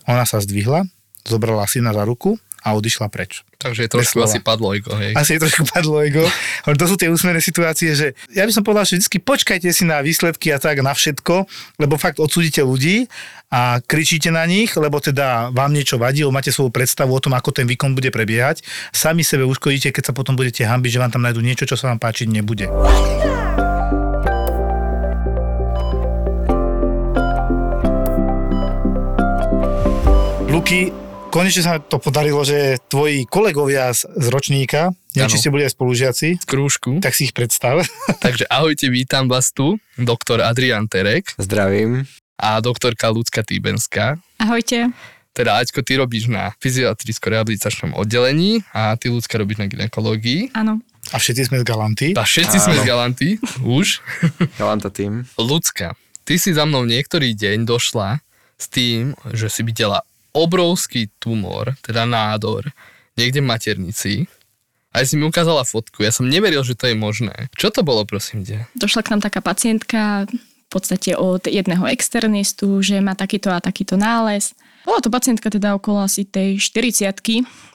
ona 0.08 0.24
sa 0.24 0.40
zdvihla, 0.40 0.88
zobrala 1.30 1.64
syna 1.70 1.94
za 1.94 2.02
ruku 2.02 2.34
a 2.60 2.76
odišla 2.76 3.08
preč. 3.08 3.40
Takže 3.56 3.88
je 3.88 3.90
trošku 3.92 4.20
asi 4.20 4.40
padlo 4.40 4.72
ego, 4.76 4.92
hej. 4.96 5.16
Asi 5.16 5.36
je 5.36 5.40
trošku 5.40 5.64
padlo 5.68 6.00
ego. 6.00 6.24
To 6.64 6.84
sú 6.88 6.96
tie 6.96 7.08
úsmerné 7.08 7.40
situácie, 7.40 7.92
že 7.92 8.12
ja 8.32 8.44
by 8.44 8.52
som 8.52 8.64
povedal, 8.64 8.84
že 8.84 9.00
vždy 9.00 9.20
počkajte 9.20 9.68
si 9.72 9.84
na 9.88 10.00
výsledky 10.04 10.52
a 10.52 10.60
tak 10.60 10.80
na 10.84 10.92
všetko, 10.92 11.48
lebo 11.80 11.96
fakt 11.96 12.20
odsudíte 12.20 12.60
ľudí 12.60 13.08
a 13.48 13.80
kričíte 13.80 14.28
na 14.28 14.44
nich, 14.44 14.76
lebo 14.76 15.00
teda 15.00 15.52
vám 15.56 15.72
niečo 15.72 15.96
vadí, 15.96 16.24
máte 16.28 16.52
svoju 16.52 16.68
predstavu 16.72 17.16
o 17.16 17.20
tom, 17.20 17.32
ako 17.36 17.52
ten 17.52 17.64
výkon 17.68 17.96
bude 17.96 18.12
prebiehať. 18.12 18.60
Sami 18.92 19.24
sebe 19.24 19.48
uškodíte, 19.48 19.92
keď 19.92 20.12
sa 20.12 20.16
potom 20.16 20.36
budete 20.36 20.64
hambiť, 20.64 20.90
že 20.96 21.00
vám 21.00 21.12
tam 21.12 21.24
nájdú 21.24 21.40
niečo, 21.40 21.64
čo 21.64 21.80
sa 21.80 21.92
vám 21.92 22.00
páčiť 22.00 22.28
nebude. 22.28 22.68
Luky, 30.48 30.92
konečne 31.30 31.62
sa 31.62 31.78
to 31.78 32.02
podarilo, 32.02 32.42
že 32.42 32.82
tvoji 32.90 33.24
kolegovia 33.24 33.94
z, 33.94 34.10
z 34.18 34.26
ročníka, 34.34 34.90
neviem, 35.14 35.30
či 35.30 35.38
ste 35.38 35.54
boli 35.54 35.62
aj 35.62 35.78
spolužiaci. 35.78 36.28
Z 36.42 36.46
krúžku. 36.46 36.98
Tak 36.98 37.14
si 37.14 37.30
ich 37.30 37.34
predstav. 37.34 37.86
Takže 38.24 38.50
ahojte, 38.50 38.90
vítam 38.90 39.30
vás 39.30 39.54
tu, 39.54 39.78
doktor 39.94 40.42
Adrian 40.42 40.90
Terek. 40.90 41.30
Zdravím. 41.38 42.04
A 42.36 42.58
doktorka 42.58 43.08
Lucka 43.14 43.46
Týbenská. 43.46 44.18
Ahojte. 44.42 44.90
Teda 45.30 45.62
Aťko, 45.62 45.86
ty 45.86 45.94
robíš 45.94 46.26
na 46.26 46.50
fyziatricko-rehabilitačnom 46.58 47.94
oddelení 47.94 48.66
a 48.74 48.98
ty 48.98 49.06
Lucka 49.14 49.38
robíš 49.38 49.62
na 49.62 49.70
ginekológii. 49.70 50.50
Áno. 50.58 50.82
A 51.14 51.16
všetci 51.22 51.48
sme 51.48 51.62
z 51.62 51.64
Galanty. 51.64 52.08
A 52.18 52.26
všetci 52.26 52.56
Áno. 52.58 52.64
sme 52.66 52.74
z 52.74 52.82
Galanty, 52.82 53.28
už. 53.62 54.02
Galanta 54.60 54.90
tým. 54.90 55.22
Lucka, 55.38 55.94
ty 56.26 56.34
si 56.36 56.50
za 56.50 56.66
mnou 56.66 56.82
niektorý 56.82 57.38
deň 57.38 57.62
došla 57.62 58.18
s 58.58 58.66
tým, 58.68 59.14
že 59.30 59.46
si 59.48 59.62
videla 59.62 60.04
obrovský 60.34 61.10
tumor, 61.18 61.74
teda 61.82 62.06
nádor, 62.06 62.70
niekde 63.18 63.42
v 63.42 63.50
maternici 63.50 64.12
Aj 64.90 65.06
si 65.06 65.14
mi 65.14 65.22
ukázala 65.22 65.62
fotku, 65.62 66.02
ja 66.02 66.10
som 66.10 66.26
neveril, 66.26 66.66
že 66.66 66.74
to 66.74 66.90
je 66.90 66.98
možné. 66.98 67.46
Čo 67.54 67.70
to 67.70 67.86
bolo, 67.86 68.02
prosím 68.02 68.42
ťa? 68.42 68.66
Došla 68.74 69.06
k 69.06 69.10
nám 69.14 69.22
taká 69.22 69.38
pacientka, 69.38 70.26
v 70.70 70.78
podstate 70.78 71.18
od 71.18 71.50
jedného 71.50 71.82
externistu, 71.90 72.78
že 72.78 73.02
má 73.02 73.18
takýto 73.18 73.50
a 73.50 73.58
takýto 73.58 73.98
nález. 73.98 74.54
Bola 74.86 75.02
to 75.02 75.10
pacientka 75.10 75.50
teda 75.50 75.74
okolo 75.74 76.06
asi 76.06 76.22
tej 76.22 76.62
40 76.62 77.10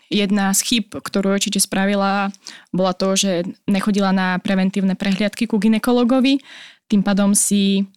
Jedna 0.05 0.53
z 0.53 0.59
chyb, 0.61 1.01
ktorú 1.01 1.33
určite 1.33 1.57
spravila, 1.57 2.29
bola 2.69 2.93
to, 2.93 3.17
že 3.17 3.43
nechodila 3.65 4.13
na 4.13 4.37
preventívne 4.37 4.93
prehliadky 4.93 5.49
ku 5.49 5.57
ginekologovi. 5.57 6.39
Tým 6.85 7.01
pádom 7.01 7.33
si 7.33 7.89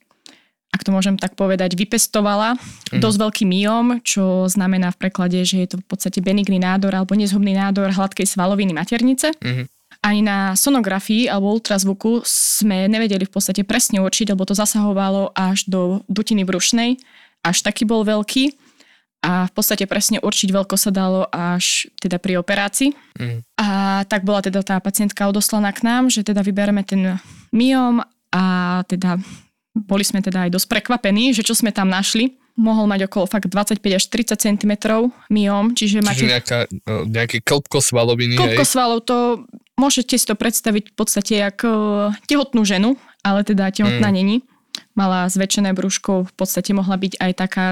ak 0.69 0.85
to 0.85 0.93
môžem 0.93 1.17
tak 1.17 1.33
povedať, 1.33 1.75
vypestovala 1.75 2.55
mm. 2.55 3.01
dosť 3.01 3.19
veľký 3.19 3.45
myom, 3.49 4.05
čo 4.05 4.45
znamená 4.47 4.93
v 4.93 5.01
preklade, 5.01 5.41
že 5.43 5.65
je 5.65 5.69
to 5.75 5.77
v 5.81 5.87
podstate 5.89 6.21
benigný 6.21 6.61
nádor 6.61 6.93
alebo 6.93 7.17
nezhubný 7.17 7.57
nádor 7.57 7.91
hladkej 7.97 8.29
svaloviny 8.29 8.77
maternice. 8.77 9.33
Mm. 9.41 9.65
Ani 10.05 10.21
na 10.23 10.55
sonografii 10.55 11.27
alebo 11.27 11.51
ultrazvuku 11.59 12.23
sme 12.23 12.87
nevedeli 12.87 13.27
v 13.27 13.33
podstate 13.33 13.67
presne 13.67 13.99
určiť, 13.99 14.31
lebo 14.31 14.47
to 14.47 14.55
zasahovalo 14.55 15.35
až 15.35 15.67
do 15.67 16.07
dutiny 16.07 16.47
brušnej. 16.47 17.01
Až 17.43 17.67
taký 17.67 17.83
bol 17.83 18.07
veľký. 18.07 18.55
A 19.19 19.51
v 19.51 19.53
podstate 19.53 19.83
presne 19.91 20.23
určiť 20.23 20.55
veľko 20.55 20.79
sa 20.79 20.95
dalo 20.95 21.27
až 21.35 21.91
teda 21.99 22.23
pri 22.23 22.39
operácii. 22.39 22.95
Mm. 23.19 23.43
A 23.59 23.67
tak 24.07 24.23
bola 24.23 24.39
teda 24.39 24.63
tá 24.63 24.79
pacientka 24.79 25.27
odoslaná 25.27 25.75
k 25.75 25.83
nám, 25.83 26.07
že 26.07 26.23
teda 26.23 26.47
vybereme 26.47 26.87
ten 26.87 27.19
myom 27.51 27.99
a 28.31 28.45
teda 28.87 29.19
boli 29.85 30.03
sme 30.03 30.19
teda 30.19 30.49
aj 30.49 30.55
dosť 30.55 30.67
prekvapení, 30.67 31.31
že 31.31 31.47
čo 31.47 31.55
sme 31.55 31.71
tam 31.71 31.91
našli. 31.91 32.39
Mohol 32.59 32.91
mať 32.91 33.01
okolo 33.07 33.31
fakt 33.31 33.47
25 33.47 33.79
až 33.87 34.05
30 34.11 34.35
cm 34.35 34.73
myom, 35.31 35.65
čiže, 35.79 36.03
čiže 36.03 36.07
máte... 36.07 36.27
Nejaká, 36.27 36.59
e, 36.67 37.07
nejaké 37.07 37.39
klopko 37.39 37.79
svaloviny. 37.79 38.35
Klopko 38.35 38.67
svalov, 38.67 39.07
to 39.07 39.47
môžete 39.79 40.19
si 40.19 40.27
to 40.27 40.35
predstaviť 40.35 40.91
v 40.91 40.95
podstate 40.99 41.35
ako 41.39 41.71
e, 41.71 42.27
tehotnú 42.27 42.67
ženu, 42.67 42.99
ale 43.23 43.47
teda 43.47 43.71
tehotná 43.71 44.11
mm. 44.11 44.17
není. 44.17 44.37
Mala 44.99 45.31
zväčšené 45.31 45.71
brúško, 45.71 46.27
v 46.27 46.35
podstate 46.35 46.75
mohla 46.75 46.99
byť 46.99 47.23
aj 47.23 47.33
taká 47.39 47.67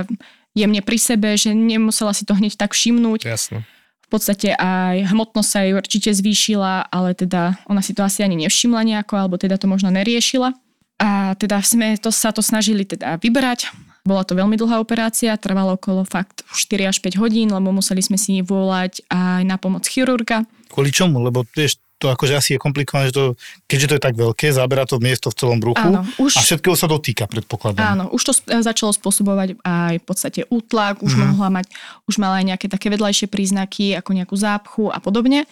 jemne 0.54 0.80
pri 0.80 0.98
sebe, 1.02 1.34
že 1.34 1.52
nemusela 1.52 2.14
si 2.14 2.22
to 2.22 2.38
hneď 2.38 2.54
tak 2.54 2.72
všimnúť. 2.72 3.26
Jasno. 3.26 3.66
V 4.06 4.08
podstate 4.08 4.54
aj 4.54 5.10
hmotnosť 5.10 5.48
sa 5.50 5.66
jej 5.66 5.74
určite 5.74 6.10
zvýšila, 6.14 6.94
ale 6.94 7.18
teda 7.18 7.58
ona 7.66 7.82
si 7.82 7.90
to 7.90 8.06
asi 8.06 8.22
ani 8.22 8.38
nevšimla 8.46 8.86
nejako, 8.86 9.18
alebo 9.18 9.34
teda 9.34 9.58
to 9.58 9.66
možno 9.66 9.90
neriešila. 9.90 10.54
A 10.96 11.36
teda 11.36 11.60
sme 11.60 12.00
to, 12.00 12.08
sa 12.08 12.32
to 12.32 12.40
snažili 12.40 12.88
teda 12.88 13.20
vybrať. 13.20 13.68
Bola 14.06 14.22
to 14.22 14.38
veľmi 14.38 14.54
dlhá 14.54 14.78
operácia, 14.78 15.34
trvalo 15.34 15.74
okolo 15.74 16.06
fakt 16.06 16.46
4 16.54 16.88
až 16.88 17.02
5 17.02 17.20
hodín, 17.20 17.50
lebo 17.50 17.74
museli 17.74 18.00
sme 18.00 18.14
si 18.16 18.38
volať 18.38 19.02
aj 19.10 19.42
na 19.42 19.58
pomoc 19.58 19.82
chirurga. 19.84 20.46
Kvôli 20.70 20.94
čomu? 20.94 21.20
Lebo 21.20 21.42
vieš, 21.52 21.82
to 21.96 22.12
akože 22.12 22.36
asi 22.36 22.50
je 22.56 22.60
komplikované, 22.60 23.08
že 23.08 23.16
to, 23.16 23.24
keďže 23.64 23.86
to 23.88 23.94
je 23.96 24.02
tak 24.04 24.14
veľké, 24.20 24.52
zabera 24.52 24.84
to 24.84 25.00
miesto 25.00 25.32
v 25.32 25.36
celom 25.40 25.58
bruchu 25.58 25.80
Áno, 25.80 26.04
už, 26.20 26.36
a 26.36 26.40
všetkého 26.44 26.76
sa 26.76 26.86
dotýka, 26.92 27.24
predpokladám. 27.24 27.96
Áno, 27.96 28.04
už 28.12 28.20
to 28.20 28.32
začalo 28.60 28.92
spôsobovať 28.92 29.56
aj 29.64 29.94
v 29.96 30.04
podstate 30.04 30.40
útlak, 30.52 31.00
už 31.00 31.16
mm-hmm. 31.16 31.30
mohla 31.32 31.48
mať, 31.48 31.66
už 32.04 32.20
mala 32.20 32.44
aj 32.44 32.46
nejaké 32.52 32.66
také 32.68 32.92
vedľajšie 32.92 33.32
príznaky, 33.32 33.96
ako 33.96 34.10
nejakú 34.12 34.36
zápchu 34.36 34.92
a 34.92 35.00
podobne. 35.00 35.48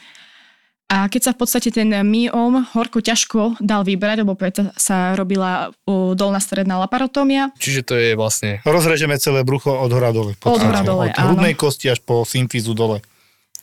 A 0.93 1.09
keď 1.09 1.21
sa 1.21 1.33
v 1.33 1.41
podstate 1.41 1.73
ten 1.73 1.88
myom 1.88 2.61
horko 2.76 3.00
ťažko 3.00 3.57
dal 3.57 3.88
vybrať, 3.88 4.21
lebo 4.21 4.37
preto 4.37 4.69
sa 4.76 5.17
robila 5.17 5.73
dolná 5.88 6.38
stredná 6.45 6.76
laparotómia. 6.76 7.57
Čiže 7.57 7.81
to 7.88 7.95
je 7.97 8.12
vlastne... 8.12 8.61
Rozrežeme 8.69 9.17
celé 9.17 9.49
brucho 9.49 9.73
od 9.73 9.88
hora 9.88 10.12
dole. 10.12 10.37
Od 10.45 10.61
hora 10.61 10.85
dole, 10.85 11.09
Od 11.09 11.17
hrudnej 11.17 11.57
kosti 11.57 11.88
až 11.88 12.05
po 12.05 12.29
symfízu 12.29 12.76
dole. 12.76 13.00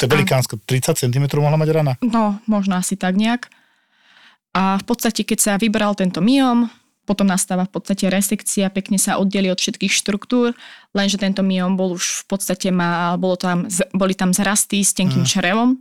To 0.02 0.10
je 0.10 0.10
velikánsko. 0.10 0.58
30 0.66 0.98
cm 0.98 1.26
mohla 1.38 1.62
mať 1.62 1.70
rana? 1.70 1.94
No, 2.02 2.42
možno 2.50 2.82
asi 2.82 2.98
tak 2.98 3.14
nejak. 3.14 3.54
A 4.58 4.82
v 4.82 4.84
podstate, 4.84 5.22
keď 5.22 5.40
sa 5.40 5.54
vybral 5.62 5.94
tento 5.94 6.26
myom, 6.26 6.74
potom 7.06 7.30
nastáva 7.30 7.70
v 7.70 7.74
podstate 7.78 8.10
resekcia, 8.10 8.74
pekne 8.74 8.98
sa 8.98 9.22
oddeli 9.22 9.54
od 9.54 9.62
všetkých 9.62 9.94
štruktúr, 9.94 10.58
lenže 10.98 11.22
tento 11.22 11.46
myom 11.46 11.78
bol 11.78 11.94
už 11.94 12.26
v 12.26 12.34
podstate 12.34 12.74
má, 12.74 13.14
bolo 13.16 13.38
tam, 13.38 13.70
boli 13.94 14.18
tam 14.18 14.34
zrasty 14.34 14.82
s 14.82 14.98
tenkým 14.98 15.22
mm. 15.22 15.30
črevom 15.30 15.78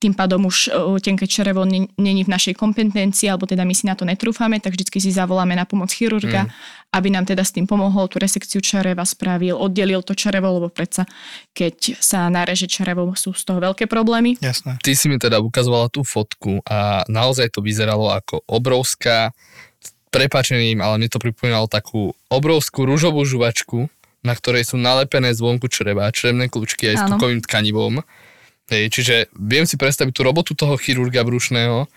tým 0.00 0.16
pádom 0.16 0.48
už 0.48 0.72
tenké 1.04 1.28
črevo 1.28 1.68
není 2.00 2.22
v 2.24 2.30
našej 2.32 2.56
kompetencii, 2.56 3.28
alebo 3.28 3.44
teda 3.44 3.68
my 3.68 3.76
si 3.76 3.84
na 3.84 3.92
to 3.92 4.08
netrúfame, 4.08 4.56
tak 4.56 4.72
vždycky 4.72 4.96
si 4.96 5.12
zavoláme 5.12 5.52
na 5.52 5.68
pomoc 5.68 5.92
chirurga, 5.92 6.48
mm. 6.48 6.50
aby 6.96 7.08
nám 7.12 7.28
teda 7.28 7.44
s 7.44 7.52
tým 7.52 7.68
pomohol, 7.68 8.08
tú 8.08 8.16
resekciu 8.16 8.64
čreva 8.64 9.04
spravil, 9.04 9.60
oddelil 9.60 10.00
to 10.00 10.16
črevo, 10.16 10.56
lebo 10.56 10.72
predsa 10.72 11.04
keď 11.52 12.00
sa 12.00 12.32
nareže 12.32 12.64
črevo, 12.64 13.12
sú 13.12 13.36
z 13.36 13.44
toho 13.44 13.60
veľké 13.60 13.84
problémy. 13.84 14.40
Jasné. 14.40 14.80
Ty 14.80 14.92
si 14.96 15.12
mi 15.12 15.20
teda 15.20 15.36
ukazovala 15.44 15.92
tú 15.92 16.00
fotku 16.00 16.64
a 16.64 17.04
naozaj 17.04 17.52
to 17.52 17.60
vyzeralo 17.60 18.08
ako 18.08 18.40
obrovská, 18.48 19.36
prepačením, 20.10 20.82
ale 20.82 20.98
mne 20.98 21.08
to 21.12 21.22
pripomínalo 21.22 21.70
takú 21.70 22.18
obrovskú 22.26 22.82
rúžovú 22.82 23.22
žuvačku, 23.22 23.86
na 24.26 24.34
ktorej 24.34 24.66
sú 24.66 24.76
nalepené 24.76 25.30
zvonku 25.32 25.70
čreva, 25.70 26.10
črevné 26.10 26.50
kľúčky 26.50 26.90
aj 26.92 26.96
s 26.98 27.02
tukovým 27.14 27.40
tkanivom 27.40 28.02
Hej, 28.70 28.94
čiže 28.94 29.14
viem 29.34 29.66
si 29.66 29.74
predstaviť 29.74 30.14
tú 30.14 30.22
robotu 30.22 30.54
toho 30.54 30.78
chirurga 30.78 31.26
brušného, 31.26 31.90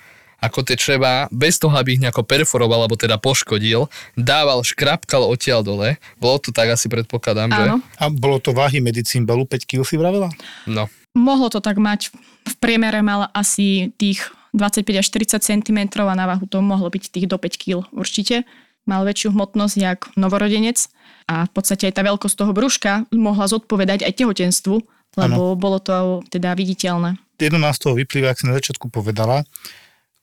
ako 0.43 0.59
tie 0.65 0.75
čreba, 0.75 1.31
bez 1.31 1.55
toho, 1.55 1.71
aby 1.71 1.95
ich 1.95 2.03
nejako 2.03 2.27
perforoval, 2.27 2.83
alebo 2.83 2.99
teda 2.99 3.15
poškodil, 3.15 3.87
dával 4.19 4.59
škrapkal 4.65 5.23
odtiaľ 5.23 5.63
dole. 5.63 5.89
Bolo 6.19 6.41
to 6.41 6.51
tak 6.51 6.73
asi 6.73 6.91
predpokladám, 6.91 7.47
Áno. 7.47 7.79
že? 7.79 8.01
A 8.01 8.11
bolo 8.11 8.43
to 8.43 8.51
váhy 8.51 8.83
medicínbelu, 8.83 9.47
5 9.47 9.69
kg 9.69 9.87
si 9.87 9.95
vravela? 9.95 10.27
No. 10.67 10.91
Mohlo 11.15 11.47
to 11.53 11.63
tak 11.63 11.79
mať. 11.79 12.11
V 12.43 12.55
priemere 12.59 12.99
mal 12.99 13.31
asi 13.31 13.93
tých 13.95 14.33
25 14.51 14.99
až 14.99 15.05
40 15.13 15.39
cm 15.39 15.79
a 16.03 16.13
na 16.17 16.25
váhu 16.27 16.43
to 16.49 16.59
mohlo 16.59 16.89
byť 16.89 17.03
tých 17.13 17.29
do 17.29 17.39
5 17.39 17.61
kg 17.61 17.87
určite. 17.95 18.43
Mal 18.83 19.07
väčšiu 19.07 19.31
hmotnosť 19.31 19.75
jak 19.79 19.99
novorodenec 20.19 20.91
a 21.29 21.47
v 21.47 21.51
podstate 21.55 21.87
aj 21.87 21.95
tá 21.95 22.03
veľkosť 22.03 22.35
toho 22.35 22.51
brúška 22.51 23.07
mohla 23.15 23.47
zodpovedať 23.47 24.03
aj 24.03 24.13
tehotenstvu, 24.19 24.75
lebo 25.13 25.53
ano. 25.53 25.59
bolo 25.59 25.77
to 25.77 26.21
teda 26.29 26.57
viditeľné. 26.57 27.17
Jedno 27.37 27.59
nás 27.59 27.81
toho 27.81 27.97
vyplýva, 27.97 28.33
ak 28.33 28.39
si 28.39 28.49
na 28.49 28.55
začiatku 28.57 28.87
povedala, 28.87 29.43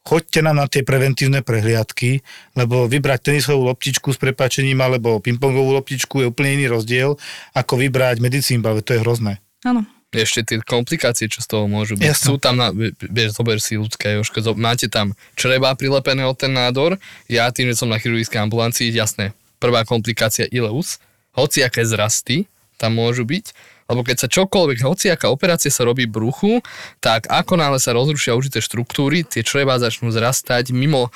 choďte 0.07 0.41
nám 0.41 0.57
na 0.65 0.67
tie 0.67 0.81
preventívne 0.81 1.45
prehliadky, 1.45 2.25
lebo 2.57 2.89
vybrať 2.89 3.31
tenisovú 3.31 3.69
loptičku 3.69 4.11
s 4.11 4.19
prepačením 4.19 4.81
alebo 4.81 5.21
pingpongovú 5.21 5.77
loptičku 5.77 6.25
je 6.25 6.27
úplne 6.31 6.57
iný 6.57 6.73
rozdiel, 6.73 7.21
ako 7.53 7.73
vybrať 7.77 8.19
medicín, 8.25 8.65
ale 8.65 8.81
to 8.81 8.97
je 8.97 9.03
hrozné. 9.05 9.39
Áno. 9.63 9.85
Ešte 10.11 10.43
tie 10.43 10.59
komplikácie, 10.59 11.31
čo 11.31 11.39
z 11.39 11.47
toho 11.47 11.71
môžu 11.71 11.95
byť. 11.95 12.03
Jasne. 12.03 12.27
Sú 12.27 12.35
tam, 12.43 12.59
na, 12.59 12.75
vieš, 12.99 13.39
zober 13.39 13.63
si 13.63 13.79
ľudské, 13.79 14.19
Jožko, 14.19 14.43
máte 14.59 14.91
tam 14.91 15.15
čreba 15.39 15.71
prilepené 15.79 16.27
od 16.27 16.35
ten 16.35 16.51
nádor, 16.51 16.99
ja 17.31 17.47
tým, 17.55 17.71
že 17.71 17.79
som 17.79 17.87
na 17.87 18.03
chirurgickej 18.03 18.43
ambulancii, 18.43 18.91
jasné, 18.91 19.39
prvá 19.63 19.87
komplikácia 19.87 20.51
ileus, 20.51 20.99
hoci 21.31 21.63
aké 21.63 21.87
zrasty 21.87 22.51
tam 22.75 22.99
môžu 22.99 23.23
byť, 23.23 23.55
lebo 23.91 24.07
keď 24.07 24.27
sa 24.27 24.29
čokoľvek, 24.31 24.87
hociaká 24.87 25.27
operácia 25.27 25.75
sa 25.75 25.83
robí 25.83 26.07
bruchu, 26.07 26.63
tak 27.03 27.27
ako 27.27 27.59
náhle 27.59 27.83
sa 27.83 27.91
rozrušia 27.91 28.39
užité 28.39 28.63
štruktúry, 28.63 29.27
tie 29.27 29.43
čreva 29.43 29.83
začnú 29.83 30.15
zrastať 30.15 30.71
mimo 30.71 31.11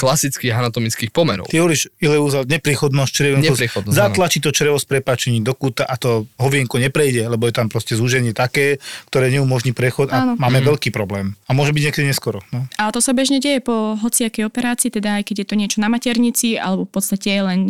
klasických 0.00 0.56
anatomických 0.56 1.12
pomerov. 1.12 1.44
Ty 1.52 1.60
hovoríš 1.60 1.92
ileúza, 2.00 2.48
nepriechodnosť 2.48 3.12
črevo. 3.12 3.36
Zatlačí 3.92 4.40
to 4.40 4.48
črevo 4.48 4.80
s 4.80 4.88
prepačením 4.88 5.44
do 5.44 5.52
kúta 5.52 5.84
a 5.84 6.00
to 6.00 6.24
hovienko 6.40 6.80
neprejde, 6.80 7.28
lebo 7.28 7.44
je 7.44 7.52
tam 7.52 7.68
proste 7.68 8.00
zúženie 8.00 8.32
také, 8.32 8.80
ktoré 9.12 9.28
neumožní 9.28 9.76
prechod 9.76 10.08
a 10.08 10.24
Áno. 10.24 10.32
máme 10.40 10.64
mm. 10.64 10.66
veľký 10.72 10.88
problém. 10.88 11.36
A 11.44 11.52
môže 11.52 11.76
byť 11.76 11.92
niekedy 11.92 12.08
neskoro. 12.08 12.40
No. 12.48 12.64
A 12.80 12.88
to 12.88 13.04
sa 13.04 13.12
bežne 13.12 13.44
deje 13.44 13.60
po 13.60 14.00
hociakej 14.00 14.48
operácii, 14.48 14.88
teda 14.88 15.20
aj 15.20 15.28
keď 15.28 15.44
je 15.44 15.46
to 15.52 15.58
niečo 15.60 15.78
na 15.84 15.92
maternici 15.92 16.56
alebo 16.56 16.88
v 16.88 16.92
podstate 16.96 17.36
len 17.44 17.60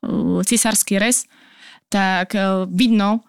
uh, 0.00 0.40
cisársky 0.40 0.96
rez, 0.96 1.28
tak 1.92 2.32
uh, 2.32 2.64
vidno, 2.64 3.28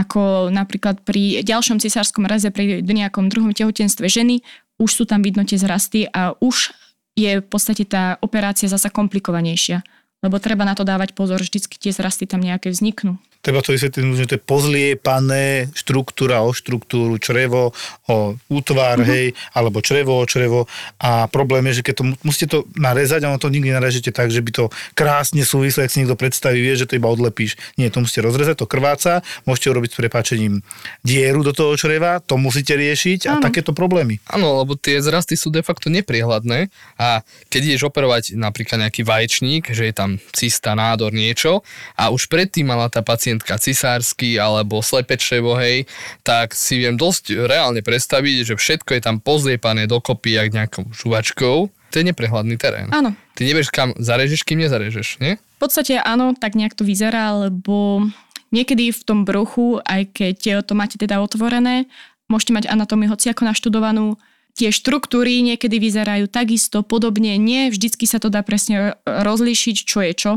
ako 0.00 0.48
napríklad 0.48 1.04
pri 1.04 1.44
ďalšom 1.44 1.76
cisárskom 1.76 2.24
raze, 2.24 2.48
pri 2.48 2.80
nejakom 2.80 3.28
druhom 3.28 3.52
tehotenstve 3.52 4.08
ženy, 4.08 4.40
už 4.80 4.90
sú 4.90 5.04
tam 5.04 5.20
vidno 5.20 5.44
tie 5.44 5.60
zrasty 5.60 6.08
a 6.08 6.32
už 6.40 6.72
je 7.14 7.44
v 7.44 7.46
podstate 7.46 7.84
tá 7.84 8.16
operácia 8.24 8.66
zasa 8.70 8.88
komplikovanejšia. 8.88 9.84
Lebo 10.20 10.40
treba 10.40 10.64
na 10.68 10.76
to 10.76 10.84
dávať 10.84 11.16
pozor, 11.16 11.40
vždycky 11.40 11.80
tie 11.80 11.92
zrasty 11.92 12.24
tam 12.24 12.40
nejaké 12.40 12.72
vzniknú 12.72 13.20
treba 13.40 13.64
to 13.64 13.72
vysvetliť, 13.72 14.04
že 14.16 14.28
to 14.28 14.36
je 14.36 14.42
pozliepané 14.44 15.72
štruktúra 15.72 16.44
o 16.44 16.52
štruktúru, 16.52 17.16
črevo 17.16 17.72
o 18.06 18.36
útvar, 18.52 19.00
uh-huh. 19.00 19.08
hej, 19.08 19.26
alebo 19.56 19.80
črevo 19.80 20.20
o 20.20 20.24
črevo 20.28 20.68
a 21.00 21.26
problém 21.26 21.72
je, 21.72 21.80
že 21.80 21.86
keď 21.90 21.94
to 21.96 22.04
musíte 22.24 22.48
to 22.52 22.58
narezať, 22.76 23.24
ono 23.24 23.40
to 23.40 23.48
nikdy 23.48 23.72
narežete 23.72 24.12
tak, 24.12 24.28
že 24.28 24.44
by 24.44 24.50
to 24.52 24.64
krásne 24.92 25.40
súvisle, 25.44 25.84
ak 25.84 25.92
si 25.92 26.04
niekto 26.04 26.20
predstaví, 26.20 26.60
vie, 26.60 26.76
že 26.76 26.86
to 26.86 27.00
iba 27.00 27.08
odlepíš. 27.08 27.56
Nie, 27.80 27.88
to 27.88 28.04
musíte 28.04 28.20
rozrezať, 28.22 28.60
to 28.60 28.68
krváca, 28.68 29.24
môžete 29.48 29.72
urobiť 29.72 29.90
s 29.96 29.96
prepáčením 29.96 30.54
dieru 31.00 31.40
do 31.40 31.56
toho 31.56 31.72
čreva, 31.80 32.20
to 32.20 32.36
musíte 32.36 32.76
riešiť 32.76 33.26
a 33.26 33.40
ano. 33.40 33.44
takéto 33.44 33.72
problémy. 33.72 34.20
Áno, 34.28 34.60
lebo 34.60 34.76
tie 34.76 35.00
zrasty 35.00 35.34
sú 35.34 35.48
de 35.48 35.64
facto 35.64 35.88
nepriehľadné 35.88 36.68
a 37.00 37.24
keď 37.48 37.60
ideš 37.72 37.88
operovať 37.88 38.36
napríklad 38.36 38.84
nejaký 38.84 39.02
vaječník, 39.02 39.72
že 39.72 39.88
je 39.88 39.94
tam 39.96 40.20
cista, 40.36 40.76
nádor, 40.76 41.16
niečo 41.16 41.64
a 41.96 42.12
už 42.12 42.28
predtým 42.28 42.68
mala 42.68 42.92
tá 42.92 43.00
pacientka 43.00 43.29
pacientka 43.30 43.62
cisársky 43.62 44.42
alebo 44.42 44.82
slepečevo, 44.82 45.54
hej, 45.54 45.86
tak 46.26 46.50
si 46.50 46.82
viem 46.82 46.98
dosť 46.98 47.46
reálne 47.46 47.78
predstaviť, 47.78 48.42
že 48.42 48.54
všetko 48.58 48.98
je 48.98 49.02
tam 49.06 49.22
pozliepané 49.22 49.86
dokopy 49.86 50.34
jak 50.34 50.50
nejakou 50.50 50.90
žuvačkou. 50.90 51.70
To 51.70 51.94
je 51.94 52.04
neprehľadný 52.10 52.58
terén. 52.58 52.90
Áno. 52.90 53.14
Ty 53.38 53.46
nevieš, 53.46 53.70
kam 53.70 53.94
zarežeš, 53.94 54.42
kým 54.42 54.66
nezarežeš, 54.66 55.22
nie? 55.22 55.38
V 55.38 55.58
podstate 55.62 56.02
áno, 56.02 56.34
tak 56.34 56.58
nejak 56.58 56.74
to 56.74 56.82
vyzerá, 56.82 57.46
lebo 57.46 58.02
niekedy 58.50 58.90
v 58.90 59.02
tom 59.06 59.22
bruchu, 59.22 59.78
aj 59.86 60.10
keď 60.10 60.66
to 60.66 60.74
máte 60.74 60.98
teda 60.98 61.22
otvorené, 61.22 61.86
môžete 62.26 62.50
mať 62.50 62.64
anatómiu 62.66 63.14
hociako 63.14 63.46
naštudovanú, 63.46 64.18
tie 64.58 64.74
štruktúry 64.74 65.38
niekedy 65.46 65.78
vyzerajú 65.78 66.26
takisto 66.26 66.82
podobne, 66.82 67.38
nie 67.38 67.70
vždycky 67.70 68.10
sa 68.10 68.18
to 68.18 68.26
dá 68.26 68.42
presne 68.42 68.98
rozlíšiť, 69.06 69.76
čo 69.86 70.02
je 70.02 70.12
čo. 70.18 70.32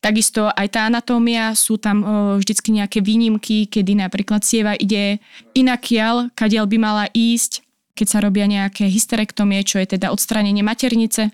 Takisto 0.00 0.48
aj 0.48 0.68
tá 0.72 0.88
anatómia, 0.88 1.52
sú 1.52 1.76
tam 1.76 2.00
vždycky 2.40 2.72
nejaké 2.72 3.04
výnimky, 3.04 3.68
kedy 3.68 4.00
napríklad 4.00 4.40
sieva 4.40 4.72
ide 4.72 5.20
inakiaľ, 5.52 6.32
kadiaľ 6.32 6.64
by 6.72 6.76
mala 6.80 7.04
ísť, 7.12 7.60
keď 7.92 8.06
sa 8.08 8.24
robia 8.24 8.48
nejaké 8.48 8.88
hysterektomie, 8.88 9.60
čo 9.60 9.76
je 9.76 10.00
teda 10.00 10.08
odstránenie 10.08 10.64
maternice, 10.64 11.28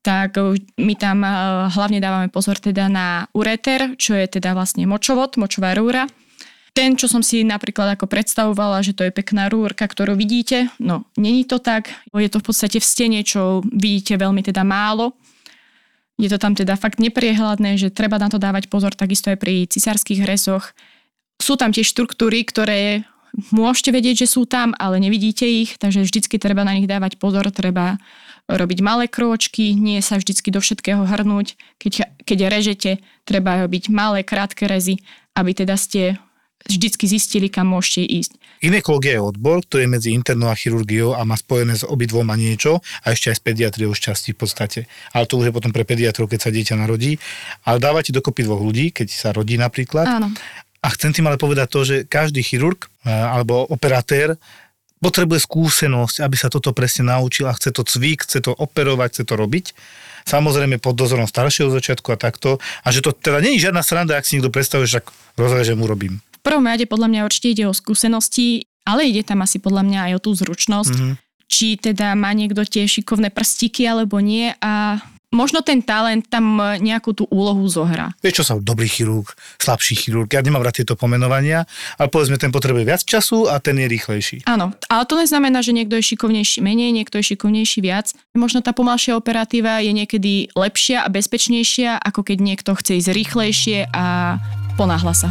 tak 0.00 0.40
my 0.80 0.94
tam 0.96 1.28
hlavne 1.68 2.00
dávame 2.00 2.32
pozor 2.32 2.56
teda 2.56 2.88
na 2.88 3.28
ureter, 3.36 4.00
čo 4.00 4.16
je 4.16 4.24
teda 4.40 4.56
vlastne 4.56 4.88
močovod, 4.88 5.36
močová 5.36 5.76
rúra. 5.76 6.08
Ten, 6.72 6.96
čo 6.96 7.08
som 7.08 7.20
si 7.20 7.44
napríklad 7.44 8.00
ako 8.00 8.08
predstavovala, 8.08 8.80
že 8.80 8.96
to 8.96 9.04
je 9.04 9.12
pekná 9.12 9.52
rúrka, 9.52 9.84
ktorú 9.84 10.16
vidíte, 10.16 10.72
no 10.80 11.04
není 11.20 11.44
to 11.44 11.60
tak. 11.60 11.92
Je 12.16 12.32
to 12.32 12.40
v 12.40 12.48
podstate 12.48 12.80
v 12.80 12.86
stene, 12.86 13.20
čo 13.24 13.60
vidíte 13.68 14.16
veľmi 14.16 14.40
teda 14.40 14.64
málo. 14.64 15.16
Je 16.16 16.32
to 16.32 16.40
tam 16.40 16.56
teda 16.56 16.80
fakt 16.80 16.96
nepriehľadné, 16.96 17.76
že 17.76 17.92
treba 17.92 18.16
na 18.16 18.32
to 18.32 18.40
dávať 18.40 18.72
pozor 18.72 18.96
takisto 18.96 19.28
aj 19.28 19.36
pri 19.36 19.68
cisárskych 19.68 20.24
rezoch. 20.24 20.72
Sú 21.36 21.60
tam 21.60 21.76
tie 21.76 21.84
štruktúry, 21.84 22.40
ktoré 22.48 23.04
môžete 23.52 23.92
vedieť, 23.92 24.24
že 24.24 24.32
sú 24.32 24.48
tam, 24.48 24.72
ale 24.80 24.96
nevidíte 24.96 25.44
ich, 25.44 25.76
takže 25.76 26.08
vždycky 26.08 26.40
treba 26.40 26.64
na 26.64 26.72
nich 26.72 26.88
dávať 26.88 27.20
pozor, 27.20 27.44
treba 27.52 28.00
robiť 28.48 28.78
malé 28.80 29.04
krôčky, 29.10 29.76
nie 29.76 30.00
sa 30.00 30.16
vždycky 30.16 30.48
do 30.48 30.62
všetkého 30.62 31.04
hrnúť. 31.04 31.58
Keď, 31.76 31.92
keď 32.24 32.38
režete, 32.48 32.90
treba 33.28 33.60
robiť 33.66 33.92
malé, 33.92 34.24
krátke 34.24 34.64
rezy, 34.64 35.02
aby 35.36 35.52
teda 35.52 35.76
ste 35.76 36.16
vždycky 36.64 37.04
zistili, 37.06 37.46
kam 37.52 37.70
môžete 37.70 38.02
ísť. 38.02 38.32
Ginekológia 38.64 39.20
je 39.20 39.22
odbor, 39.22 39.60
ktorý 39.62 39.84
je 39.84 39.94
medzi 39.94 40.10
internou 40.16 40.48
a 40.48 40.56
chirurgiou 40.56 41.12
a 41.12 41.22
má 41.28 41.36
spojené 41.36 41.76
s 41.76 41.84
obidvoma 41.84 42.34
niečo 42.34 42.80
a 43.04 43.12
ešte 43.12 43.30
aj 43.30 43.36
s 43.36 43.42
pediatriou 43.44 43.92
z 43.92 44.00
časti 44.10 44.32
v 44.32 44.38
podstate. 44.40 44.80
Ale 45.12 45.28
to 45.28 45.38
už 45.38 45.52
je 45.52 45.54
potom 45.54 45.70
pre 45.70 45.84
pediatrov, 45.84 46.26
keď 46.26 46.48
sa 46.48 46.50
dieťa 46.50 46.74
narodí. 46.80 47.20
Ale 47.68 47.78
dávate 47.78 48.10
dokopy 48.10 48.48
dvoch 48.48 48.64
ľudí, 48.64 48.90
keď 48.90 49.08
sa 49.12 49.28
rodí 49.30 49.60
napríklad. 49.60 50.08
Áno. 50.08 50.32
A 50.80 50.86
chcem 50.94 51.12
tým 51.12 51.26
ale 51.26 51.36
povedať 51.36 51.68
to, 51.68 51.80
že 51.82 51.96
každý 52.06 52.40
chirurg 52.46 52.86
e, 53.02 53.10
alebo 53.10 53.66
operatér 53.66 54.38
potrebuje 55.02 55.44
skúsenosť, 55.44 56.24
aby 56.24 56.36
sa 56.38 56.48
toto 56.48 56.72
presne 56.72 57.12
naučil 57.12 57.46
a 57.46 57.56
chce 57.56 57.70
to 57.70 57.84
cvík, 57.84 58.24
chce 58.24 58.40
to 58.40 58.52
operovať, 58.56 59.20
chce 59.20 59.24
to 59.28 59.34
robiť. 59.36 59.66
Samozrejme 60.26 60.82
pod 60.82 60.98
dozorom 60.98 61.30
staršieho 61.30 61.70
začiatku 61.70 62.10
a 62.10 62.18
takto. 62.18 62.58
A 62.82 62.90
že 62.90 62.98
to 62.98 63.14
teda 63.14 63.38
nie 63.38 63.54
je 63.54 63.70
žiadna 63.70 63.86
sranda, 63.86 64.18
ak 64.18 64.26
si 64.26 64.34
niekto 64.34 64.50
predstavuje, 64.50 64.90
že 64.90 65.06
rozrežem, 65.38 65.78
urobím. 65.78 66.18
V 66.18 66.25
prvom 66.46 66.62
rade 66.62 66.86
podľa 66.86 67.10
mňa 67.10 67.26
určite 67.26 67.50
ide 67.50 67.64
o 67.66 67.74
skúsenosti, 67.74 68.70
ale 68.86 69.10
ide 69.10 69.26
tam 69.26 69.42
asi 69.42 69.58
podľa 69.58 69.82
mňa 69.82 70.00
aj 70.06 70.12
o 70.14 70.20
tú 70.22 70.30
zručnosť. 70.38 70.94
Mm-hmm. 70.94 71.14
Či 71.46 71.78
teda 71.78 72.14
má 72.14 72.30
niekto 72.30 72.62
tie 72.62 72.86
šikovné 72.86 73.34
prstíky 73.34 73.86
alebo 73.86 74.22
nie 74.22 74.54
a 74.62 74.98
možno 75.34 75.60
ten 75.60 75.82
talent 75.82 76.26
tam 76.26 76.58
nejakú 76.58 77.12
tú 77.12 77.24
úlohu 77.28 77.66
zohrá. 77.68 78.14
Vieš, 78.24 78.42
čo 78.42 78.44
sa 78.46 78.54
dobrý 78.56 78.88
chirurg, 78.88 79.30
slabší 79.60 79.94
chirurg, 79.98 80.30
ja 80.32 80.40
nemám 80.40 80.64
rád 80.64 80.82
tieto 80.82 80.94
pomenovania, 80.96 81.68
ale 82.00 82.08
povedzme, 82.08 82.40
ten 82.40 82.54
potrebuje 82.54 82.88
viac 82.88 83.02
času 83.04 83.50
a 83.50 83.60
ten 83.60 83.76
je 83.76 83.86
rýchlejší. 83.86 84.36
Áno, 84.48 84.72
ale 84.88 85.02
to 85.04 85.14
neznamená, 85.18 85.60
že 85.60 85.76
niekto 85.76 85.98
je 85.98 86.08
šikovnejší 86.14 86.64
menej, 86.64 86.90
niekto 86.94 87.20
je 87.20 87.36
šikovnejší 87.36 87.78
viac. 87.84 88.10
Možno 88.32 88.64
tá 88.64 88.72
pomalšia 88.72 89.18
operatíva 89.18 89.82
je 89.84 89.92
niekedy 89.92 90.50
lepšia 90.56 91.04
a 91.04 91.12
bezpečnejšia, 91.12 92.00
ako 92.00 92.26
keď 92.26 92.38
niekto 92.40 92.70
chce 92.74 93.02
ísť 93.02 93.10
rýchlejšie 93.12 93.78
a 93.92 94.38
ponáhla 94.80 95.12
sa. 95.12 95.28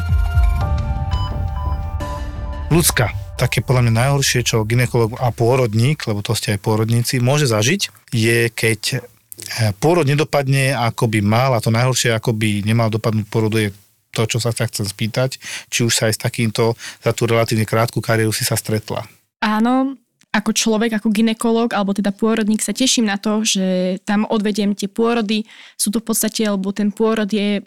Ľudská, 2.73 3.37
také 3.39 3.61
podľa 3.61 3.87
mňa 3.87 3.93
najhoršie, 3.93 4.41
čo 4.45 4.65
ginekolog 4.65 5.17
a 5.21 5.31
pôrodník, 5.31 6.03
lebo 6.09 6.23
to 6.25 6.35
ste 6.35 6.55
aj 6.55 6.63
pôrodníci, 6.63 7.23
môže 7.23 7.47
zažiť, 7.47 8.11
je 8.11 8.49
keď 8.51 9.05
Eh, 9.35 9.75
pôrod 9.77 10.07
nedopadne 10.07 10.71
ako 10.71 11.11
by 11.11 11.19
mal 11.19 11.51
a 11.53 11.59
to 11.59 11.67
najhoršie 11.67 12.15
ako 12.15 12.31
by 12.31 12.63
nemal 12.63 12.87
dopadnúť 12.87 13.27
pôrodu 13.27 13.67
je 13.67 13.69
to, 14.15 14.23
čo 14.31 14.39
sa 14.39 14.55
chcem 14.55 14.87
spýtať, 14.87 15.37
či 15.67 15.83
už 15.83 15.91
sa 15.91 16.07
aj 16.07 16.13
s 16.15 16.23
takýmto 16.23 16.73
za 17.03 17.11
tú 17.11 17.27
relatívne 17.27 17.67
krátku 17.67 17.99
kariéru 17.99 18.31
si 18.31 18.47
sa 18.47 18.55
stretla. 18.55 19.03
Áno, 19.43 19.99
ako 20.31 20.55
človek, 20.55 20.95
ako 20.95 21.11
ginekolog, 21.11 21.75
alebo 21.75 21.91
teda 21.91 22.15
pôrodník 22.15 22.63
sa 22.63 22.71
teším 22.71 23.11
na 23.11 23.19
to, 23.19 23.43
že 23.43 23.99
tam 24.07 24.23
odvediem 24.23 24.71
tie 24.71 24.87
pôrody. 24.87 25.43
Sú 25.75 25.91
to 25.91 25.99
v 25.99 26.07
podstate, 26.07 26.47
lebo 26.47 26.71
ten 26.71 26.95
pôrod 26.95 27.27
je 27.27 27.59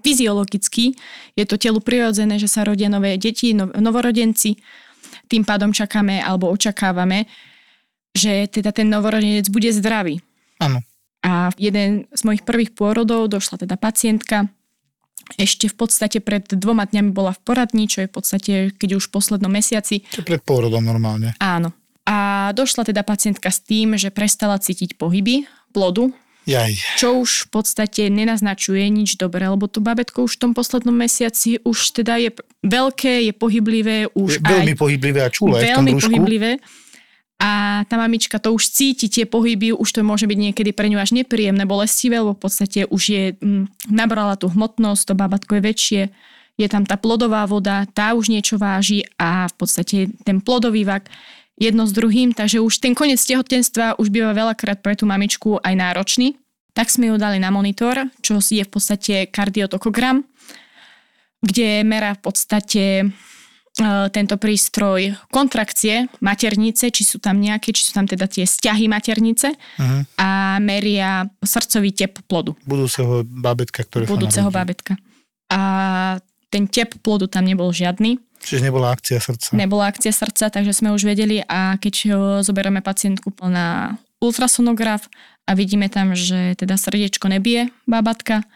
fyziologický, 0.00 0.94
je 1.36 1.44
to 1.44 1.56
telu 1.60 1.80
prirodzené, 1.80 2.36
že 2.36 2.48
sa 2.48 2.64
rodia 2.64 2.88
nové 2.88 3.16
deti, 3.16 3.52
no, 3.56 3.70
novorodenci. 3.72 4.56
Tým 5.26 5.42
pádom 5.42 5.74
čakáme 5.74 6.22
alebo 6.22 6.50
očakávame, 6.50 7.26
že 8.16 8.48
teda 8.48 8.72
ten 8.72 8.88
novorodenec 8.88 9.48
bude 9.52 9.68
zdravý. 9.74 10.22
Áno. 10.62 10.80
A 11.26 11.50
jeden 11.58 12.06
z 12.14 12.20
mojich 12.22 12.46
prvých 12.46 12.72
pôrodov 12.72 13.26
došla 13.26 13.66
teda 13.66 13.74
pacientka, 13.74 14.46
ešte 15.34 15.66
v 15.66 15.74
podstate 15.74 16.22
pred 16.22 16.46
dvoma 16.46 16.86
dňami 16.86 17.10
bola 17.10 17.34
v 17.34 17.42
poradni, 17.42 17.90
čo 17.90 18.06
je 18.06 18.08
v 18.08 18.14
podstate, 18.14 18.52
keď 18.78 19.02
už 19.02 19.10
v 19.10 19.14
poslednom 19.18 19.50
mesiaci. 19.50 20.06
Čo 20.06 20.22
pred 20.22 20.38
pôrodom 20.38 20.86
normálne. 20.86 21.34
Áno. 21.42 21.74
A 22.06 22.50
došla 22.54 22.86
teda 22.86 23.02
pacientka 23.02 23.50
s 23.50 23.58
tým, 23.58 23.98
že 23.98 24.14
prestala 24.14 24.62
cítiť 24.62 24.94
pohyby 24.94 25.50
plodu, 25.74 26.14
Jaj. 26.46 26.78
Čo 26.94 27.26
už 27.26 27.50
v 27.50 27.58
podstate 27.58 28.02
nenaznačuje 28.06 28.86
nič 28.86 29.18
dobré, 29.18 29.50
lebo 29.50 29.66
to 29.66 29.82
babetko 29.82 30.30
už 30.30 30.38
v 30.38 30.42
tom 30.46 30.52
poslednom 30.54 30.94
mesiaci 30.94 31.58
už 31.66 31.98
teda 31.98 32.22
je 32.22 32.30
veľké, 32.62 33.26
je 33.26 33.32
pohyblivé. 33.34 34.06
Už 34.14 34.38
je 34.38 34.46
veľmi 34.46 34.78
pohyblivé 34.78 35.26
a 35.26 35.28
čulé 35.28 35.74
Veľmi 35.74 35.98
pohyblivé 35.98 36.62
a 37.36 37.84
tá 37.84 38.00
mamička 38.00 38.40
to 38.40 38.56
už 38.56 38.72
cíti, 38.72 39.12
tie 39.12 39.28
pohyby, 39.28 39.76
už 39.76 39.88
to 39.92 40.00
môže 40.00 40.24
byť 40.24 40.38
niekedy 40.40 40.72
pre 40.72 40.88
ňu 40.88 40.96
až 40.96 41.12
nepríjemné, 41.12 41.68
bolestivé, 41.68 42.24
lebo 42.24 42.32
v 42.32 42.42
podstate 42.48 42.88
už 42.88 43.02
je, 43.12 43.24
m, 43.44 43.68
mm, 43.68 43.92
nabrala 43.92 44.40
tú 44.40 44.48
hmotnosť, 44.48 45.12
to 45.12 45.14
babatko 45.14 45.60
je 45.60 45.62
väčšie, 45.62 46.02
je 46.56 46.66
tam 46.72 46.88
tá 46.88 46.96
plodová 46.96 47.44
voda, 47.44 47.84
tá 47.92 48.16
už 48.16 48.32
niečo 48.32 48.56
váži 48.56 49.04
a 49.20 49.44
v 49.52 49.54
podstate 49.60 50.08
ten 50.24 50.40
plodový 50.40 50.88
vak 50.88 51.12
jedno 51.56 51.88
s 51.88 51.92
druhým, 51.92 52.36
takže 52.36 52.60
už 52.60 52.78
ten 52.78 52.92
koniec 52.92 53.20
tehotenstva 53.20 53.96
už 53.96 54.12
býva 54.12 54.36
veľakrát 54.36 54.84
pre 54.84 54.94
tú 54.94 55.08
mamičku 55.08 55.60
aj 55.60 55.74
náročný. 55.74 56.36
Tak 56.76 56.92
sme 56.92 57.08
ju 57.08 57.16
dali 57.16 57.40
na 57.40 57.48
monitor, 57.48 58.12
čo 58.20 58.36
je 58.40 58.60
v 58.60 58.70
podstate 58.70 59.32
kardiotokogram, 59.32 60.28
kde 61.40 61.80
merá 61.88 62.12
v 62.12 62.20
podstate 62.20 62.84
E, 63.76 64.08
tento 64.08 64.40
prístroj 64.40 65.12
kontrakcie 65.28 66.08
maternice, 66.24 66.88
či 66.88 67.04
sú 67.04 67.20
tam 67.20 67.36
nejaké, 67.36 67.76
či 67.76 67.84
sú 67.84 67.92
tam 67.92 68.08
teda 68.08 68.24
tie 68.24 68.48
stiahy 68.48 68.88
maternice 68.88 69.52
uh-huh. 69.52 70.00
a 70.16 70.56
meria 70.64 71.28
srdcový 71.44 71.92
tep 71.92 72.24
plodu. 72.24 72.56
Budúceho 72.64 73.20
bábetka, 73.28 73.84
ktoré 73.84 74.08
Budúceho 74.08 74.48
bábetka. 74.48 74.96
A 75.52 75.60
ten 76.48 76.64
tep 76.72 76.96
plodu 77.04 77.28
tam 77.28 77.44
nebol 77.44 77.68
žiadny. 77.68 78.16
Čiže 78.46 78.70
nebola 78.70 78.94
akcia 78.94 79.18
srdca. 79.18 79.50
Nebola 79.58 79.90
akcia 79.90 80.14
srdca, 80.14 80.46
takže 80.54 80.70
sme 80.70 80.94
už 80.94 81.02
vedeli 81.02 81.42
a 81.42 81.74
keď 81.82 81.94
zoberieme 82.46 82.78
pacientku 82.78 83.34
na 83.42 83.98
ultrasonograf 84.22 85.10
a 85.46 85.58
vidíme 85.58 85.90
tam, 85.90 86.14
že 86.14 86.54
teda 86.54 86.78
srdiečko 86.78 87.26
nebije 87.26 87.74
bábatka, 87.90 88.46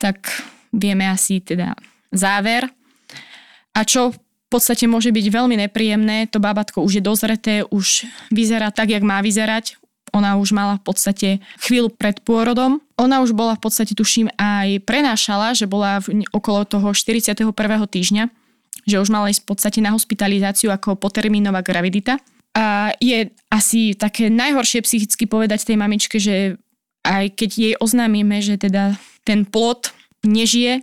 tak 0.00 0.32
vieme 0.72 1.04
asi 1.04 1.44
teda 1.44 1.76
záver. 2.08 2.72
A 3.76 3.84
čo 3.84 4.16
v 4.16 4.48
podstate 4.48 4.88
môže 4.88 5.12
byť 5.12 5.26
veľmi 5.28 5.60
nepríjemné. 5.68 6.24
To 6.32 6.40
bábatko 6.40 6.80
už 6.80 6.98
je 6.98 7.02
dozreté, 7.04 7.54
už 7.68 8.08
vyzerá 8.32 8.72
tak, 8.72 8.88
jak 8.88 9.04
má 9.04 9.20
vyzerať. 9.20 9.76
Ona 10.16 10.40
už 10.40 10.56
mala 10.56 10.80
v 10.80 10.88
podstate 10.88 11.28
chvíľu 11.60 11.92
pred 11.92 12.16
pôrodom. 12.24 12.80
Ona 12.96 13.20
už 13.20 13.36
bola 13.36 13.60
v 13.60 13.68
podstate, 13.68 13.92
tuším, 13.92 14.32
aj 14.40 14.88
prenášala, 14.88 15.52
že 15.52 15.68
bola 15.68 16.00
v, 16.00 16.24
okolo 16.32 16.64
toho 16.64 16.96
41. 16.96 17.44
týždňa, 17.92 18.32
že 18.84 19.00
už 19.00 19.08
mala 19.10 19.32
ísť 19.32 19.42
v 19.46 19.48
podstate 19.48 19.78
na 19.82 19.94
hospitalizáciu 19.94 20.70
ako 20.70 20.98
potermínová 21.00 21.64
gravidita. 21.64 22.20
A 22.54 22.92
je 22.98 23.30
asi 23.50 23.94
také 23.94 24.28
najhoršie 24.28 24.82
psychicky 24.82 25.26
povedať 25.30 25.64
tej 25.66 25.78
mamičke, 25.78 26.18
že 26.18 26.58
aj 27.06 27.38
keď 27.38 27.50
jej 27.54 27.74
oznámime, 27.78 28.42
že 28.42 28.58
teda 28.58 28.98
ten 29.22 29.46
plod 29.46 29.94
nežije, 30.26 30.82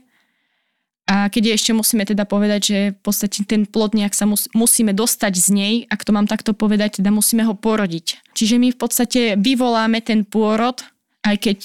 a 1.06 1.30
keď 1.30 1.54
ešte 1.54 1.70
musíme 1.70 2.02
teda 2.02 2.26
povedať, 2.26 2.62
že 2.66 2.80
v 2.98 3.00
podstate 3.06 3.46
ten 3.46 3.70
plod 3.70 3.94
nejak 3.94 4.18
sa 4.18 4.26
mus, 4.26 4.50
musíme 4.58 4.90
dostať 4.90 5.34
z 5.38 5.48
nej, 5.54 5.74
ak 5.86 6.02
to 6.02 6.10
mám 6.10 6.26
takto 6.26 6.58
povedať, 6.58 6.98
teda 6.98 7.14
musíme 7.14 7.46
ho 7.46 7.54
porodiť. 7.54 8.34
Čiže 8.34 8.58
my 8.58 8.74
v 8.74 8.78
podstate 8.82 9.22
vyvoláme 9.38 10.02
ten 10.02 10.26
pôrod, 10.26 10.82
aj 11.22 11.36
keď 11.38 11.58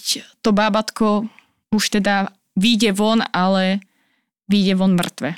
to 0.45 0.53
bábatko 0.53 1.25
už 1.73 1.85
teda 1.89 2.37
vyjde 2.53 2.93
von, 2.93 3.25
ale 3.33 3.81
vyjde 4.53 4.77
von 4.77 4.93
mŕtve. 4.93 5.33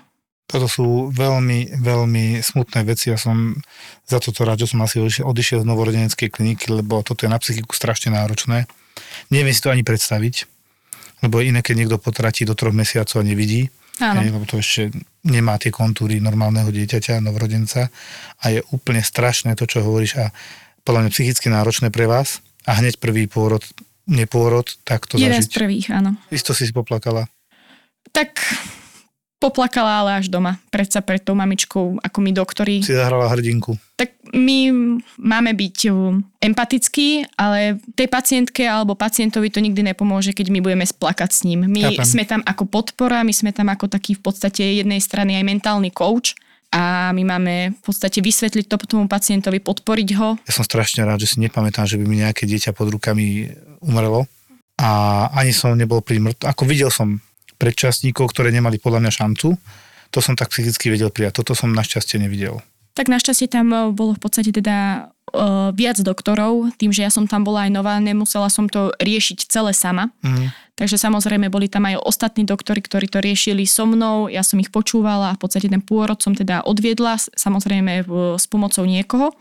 Toto 0.52 0.68
sú 0.68 1.08
veľmi, 1.08 1.80
veľmi 1.80 2.44
smutné 2.44 2.84
veci. 2.84 3.08
Ja 3.08 3.16
som 3.16 3.56
za 4.04 4.20
toto 4.20 4.44
rád, 4.44 4.60
že 4.60 4.76
som 4.76 4.84
asi 4.84 5.00
odišiel 5.00 5.64
z 5.64 5.68
novorodeneckej 5.68 6.28
kliniky, 6.28 6.68
lebo 6.68 7.00
toto 7.00 7.24
je 7.24 7.32
na 7.32 7.40
psychiku 7.40 7.72
strašne 7.72 8.12
náročné. 8.12 8.68
Neviem 9.32 9.56
si 9.56 9.64
to 9.64 9.72
ani 9.72 9.80
predstaviť, 9.80 10.44
lebo 11.24 11.40
iné, 11.40 11.64
keď 11.64 11.74
niekto 11.80 11.96
potratí 11.96 12.44
do 12.44 12.52
troch 12.52 12.76
mesiacov 12.76 13.24
a 13.24 13.24
nevidí, 13.24 13.72
Áno. 14.00 14.24
Hej, 14.24 14.32
lebo 14.32 14.48
to 14.48 14.56
ešte 14.56 14.88
nemá 15.20 15.60
tie 15.60 15.68
kontúry 15.68 16.16
normálneho 16.16 16.72
dieťaťa, 16.72 17.20
novorodenca 17.20 17.92
a 18.40 18.44
je 18.48 18.64
úplne 18.72 19.04
strašné 19.04 19.52
to, 19.52 19.68
čo 19.68 19.84
hovoríš 19.84 20.16
a 20.16 20.32
podľa 20.82 21.06
mňa 21.06 21.10
psychicky 21.12 21.52
náročné 21.52 21.92
pre 21.92 22.08
vás 22.08 22.40
a 22.64 22.80
hneď 22.80 22.96
prvý 22.98 23.28
pôrod, 23.28 23.62
nepôrod, 24.08 24.66
tak 24.88 25.04
to 25.06 25.20
Jeden 25.20 25.38
zažiť. 25.38 25.46
z 25.46 25.54
prvých, 25.54 25.86
áno. 25.92 26.16
Isto 26.32 26.56
si 26.56 26.64
si 26.64 26.72
poplakala. 26.72 27.28
Tak 28.10 28.42
poplakala, 29.42 30.06
ale 30.06 30.10
až 30.22 30.30
doma. 30.30 30.62
Predsa 30.70 31.02
pred 31.02 31.18
tou 31.18 31.34
mamičkou, 31.34 31.98
ako 31.98 32.18
my 32.22 32.30
doktori. 32.30 32.78
Si 32.78 32.94
zahrala 32.94 33.26
hrdinku. 33.26 33.74
Tak 33.98 34.14
my 34.30 34.70
máme 35.18 35.52
byť 35.58 35.78
empatickí, 36.38 37.26
ale 37.34 37.82
tej 37.98 38.06
pacientke 38.06 38.62
alebo 38.62 38.94
pacientovi 38.94 39.50
to 39.50 39.58
nikdy 39.58 39.82
nepomôže, 39.82 40.30
keď 40.30 40.46
my 40.54 40.62
budeme 40.62 40.86
splakať 40.86 41.30
s 41.34 41.40
ním. 41.42 41.66
My 41.66 41.90
Chápem. 41.90 42.06
sme 42.06 42.24
tam 42.24 42.40
ako 42.46 42.70
podpora, 42.70 43.26
my 43.26 43.34
sme 43.34 43.50
tam 43.50 43.66
ako 43.70 43.90
taký 43.90 44.14
v 44.14 44.22
podstate 44.22 44.62
jednej 44.62 45.02
strany 45.02 45.34
aj 45.34 45.44
mentálny 45.44 45.90
coach 45.90 46.38
a 46.72 47.12
my 47.12 47.20
máme 47.20 47.76
v 47.76 47.82
podstate 47.84 48.24
vysvetliť 48.24 48.64
to 48.64 48.80
tomu 48.88 49.04
pacientovi, 49.04 49.60
podporiť 49.60 50.08
ho. 50.16 50.40
Ja 50.48 50.52
som 50.56 50.64
strašne 50.64 51.04
rád, 51.04 51.20
že 51.20 51.36
si 51.36 51.36
nepamätám, 51.44 51.84
že 51.84 52.00
by 52.00 52.04
mi 52.08 52.24
nejaké 52.24 52.48
dieťa 52.48 52.72
pod 52.72 52.88
rukami 52.88 53.52
umrelo 53.84 54.24
a 54.80 55.28
ani 55.36 55.52
som 55.52 55.76
nebol 55.76 56.00
pri 56.00 56.16
mŕtv. 56.16 56.48
Ako 56.48 56.64
videl 56.64 56.88
som 56.88 57.20
predčasníkov, 57.62 58.34
ktoré 58.34 58.50
nemali 58.50 58.82
podľa 58.82 59.06
mňa 59.06 59.12
šancu. 59.14 59.54
To 60.10 60.18
som 60.18 60.34
tak 60.34 60.50
psychicky 60.50 60.90
vedel 60.90 61.14
prijať. 61.14 61.38
Toto 61.38 61.54
som 61.54 61.70
našťastie 61.70 62.18
nevidel. 62.18 62.58
Tak 62.98 63.06
našťastie 63.06 63.46
tam 63.46 63.70
eh, 63.70 63.80
bolo 63.94 64.18
v 64.18 64.20
podstate 64.20 64.50
teda 64.50 65.08
uh, 65.32 65.72
viac 65.72 65.96
doktorov, 66.04 66.76
tým, 66.76 66.92
že 66.92 67.06
ja 67.06 67.10
som 67.10 67.24
tam 67.24 67.40
bola 67.40 67.64
aj 67.64 67.70
nová, 67.72 67.96
nemusela 67.96 68.52
som 68.52 68.68
to 68.68 68.92
riešiť 69.00 69.48
celé 69.48 69.72
sama. 69.72 70.12
Mm. 70.20 70.52
Takže 70.76 71.00
samozrejme 71.00 71.48
boli 71.48 71.72
tam 71.72 71.88
aj 71.88 72.00
ostatní 72.04 72.44
doktori, 72.44 72.84
ktorí 72.84 73.08
to 73.08 73.20
riešili 73.20 73.64
so 73.64 73.88
mnou, 73.88 74.28
ja 74.28 74.44
som 74.44 74.60
ich 74.60 74.68
počúvala 74.68 75.32
a 75.32 75.36
v 75.36 75.40
podstate 75.40 75.68
ten 75.68 75.80
pôrod 75.80 76.20
som 76.20 76.36
teda 76.36 76.64
odviedla, 76.64 77.16
samozrejme 77.36 78.04
s 78.40 78.44
pomocou 78.48 78.84
niekoho. 78.88 79.36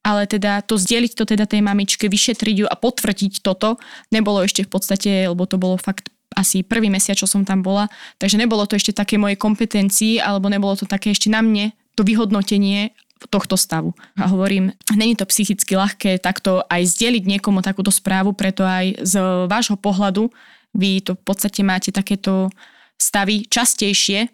Ale 0.00 0.24
teda 0.24 0.64
to 0.64 0.80
zdieľiť 0.80 1.12
to 1.12 1.24
teda 1.28 1.44
tej 1.44 1.60
mamičke, 1.60 2.08
vyšetriť 2.08 2.56
ju 2.64 2.66
a 2.66 2.74
potvrdiť 2.74 3.44
toto, 3.44 3.76
nebolo 4.08 4.42
ešte 4.42 4.64
v 4.64 4.70
podstate, 4.72 5.10
lebo 5.28 5.44
to 5.44 5.60
bolo 5.60 5.76
fakt 5.76 6.08
asi 6.36 6.62
prvý 6.62 6.88
mesiac, 6.88 7.18
čo 7.18 7.26
som 7.26 7.42
tam 7.42 7.62
bola, 7.62 7.90
takže 8.22 8.38
nebolo 8.38 8.64
to 8.64 8.78
ešte 8.78 8.94
také 8.94 9.18
moje 9.18 9.34
kompetencii, 9.34 10.22
alebo 10.22 10.46
nebolo 10.46 10.78
to 10.78 10.86
také 10.86 11.10
ešte 11.10 11.26
na 11.26 11.42
mne, 11.42 11.74
to 11.98 12.06
vyhodnotenie 12.06 12.94
tohto 13.28 13.58
stavu. 13.60 13.92
A 14.16 14.32
hovorím, 14.32 14.72
není 14.96 15.12
to 15.12 15.28
psychicky 15.28 15.76
ľahké 15.76 16.22
takto 16.24 16.64
aj 16.72 16.88
zdieľiť 16.88 17.24
niekomu 17.28 17.60
takúto 17.60 17.92
správu, 17.92 18.32
preto 18.32 18.64
aj 18.64 19.04
z 19.04 19.14
vášho 19.44 19.76
pohľadu 19.76 20.32
vy 20.70 21.02
to 21.02 21.18
v 21.18 21.22
podstate 21.26 21.60
máte 21.66 21.90
takéto 21.90 22.48
stavy 22.94 23.44
častejšie, 23.50 24.30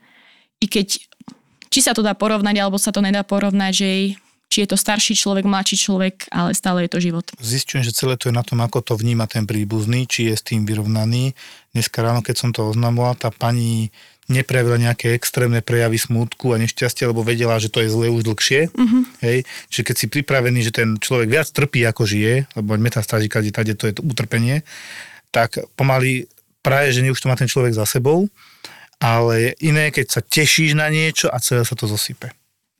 i 0.61 0.67
keď 0.69 1.01
či 1.73 1.81
sa 1.83 1.93
to 1.93 2.05
dá 2.05 2.15
porovnať, 2.17 2.57
alebo 2.61 2.81
sa 2.81 2.93
to 2.93 3.05
nedá 3.05 3.25
porovnať, 3.25 3.73
že 3.73 3.89
či 4.47 4.63
je 4.65 4.69
to 4.71 4.79
starší 4.79 5.19
človek, 5.19 5.45
mladší 5.45 5.77
človek, 5.77 6.31
ale 6.31 6.55
stále 6.55 6.87
je 6.87 6.91
to 6.91 6.99
život. 7.03 7.27
Zistujem, 7.43 7.83
že 7.83 7.93
celé 7.93 8.15
to 8.15 8.31
je 8.31 8.35
na 8.35 8.47
tom, 8.47 8.63
ako 8.63 8.83
to 8.83 8.95
vníma 8.95 9.27
ten 9.27 9.45
príbuzný, 9.45 10.07
či 10.07 10.31
je 10.31 10.35
s 10.39 10.43
tým 10.47 10.63
vyrovnaný. 10.63 11.35
Dneska 11.75 12.01
ráno, 12.01 12.23
keď 12.23 12.35
som 12.39 12.51
to 12.55 12.65
oznamoval, 12.71 13.19
tá 13.19 13.35
pani 13.35 13.91
neprejavila 14.27 14.79
nejaké 14.79 15.15
extrémne 15.15 15.63
prejavy 15.63 15.99
smútku 16.03 16.51
a 16.51 16.59
nešťastia, 16.59 17.11
lebo 17.11 17.23
vedela, 17.23 17.63
že 17.63 17.71
to 17.71 17.79
je 17.83 17.91
zle 17.91 18.11
už 18.11 18.27
dlhšie. 18.27 18.75
Uh-huh. 18.75 19.03
Hej. 19.23 19.47
Čiže 19.71 19.83
keď 19.87 19.97
si 19.97 20.07
pripravený, 20.11 20.59
že 20.67 20.73
ten 20.75 20.99
človek 20.99 21.31
viac 21.31 21.47
trpí, 21.47 21.87
ako 21.87 22.03
žije, 22.07 22.51
lebo 22.59 22.75
metastážika, 22.75 23.39
kde 23.39 23.55
tade 23.55 23.73
to 23.79 23.87
je 23.87 23.95
to 23.95 24.03
utrpenie, 24.03 24.67
tak 25.31 25.63
pomaly 25.79 26.27
praje, 26.59 26.99
že 26.99 27.07
už 27.07 27.23
to 27.23 27.31
má 27.31 27.39
ten 27.39 27.47
človek 27.47 27.79
za 27.79 27.87
sebou, 27.87 28.27
ale 28.99 29.55
iné, 29.63 29.95
keď 29.95 30.07
sa 30.19 30.21
tešíš 30.25 30.75
na 30.75 30.91
niečo 30.91 31.31
a 31.31 31.39
celé 31.39 31.63
sa 31.63 31.79
to 31.79 31.87
zosype 31.87 32.35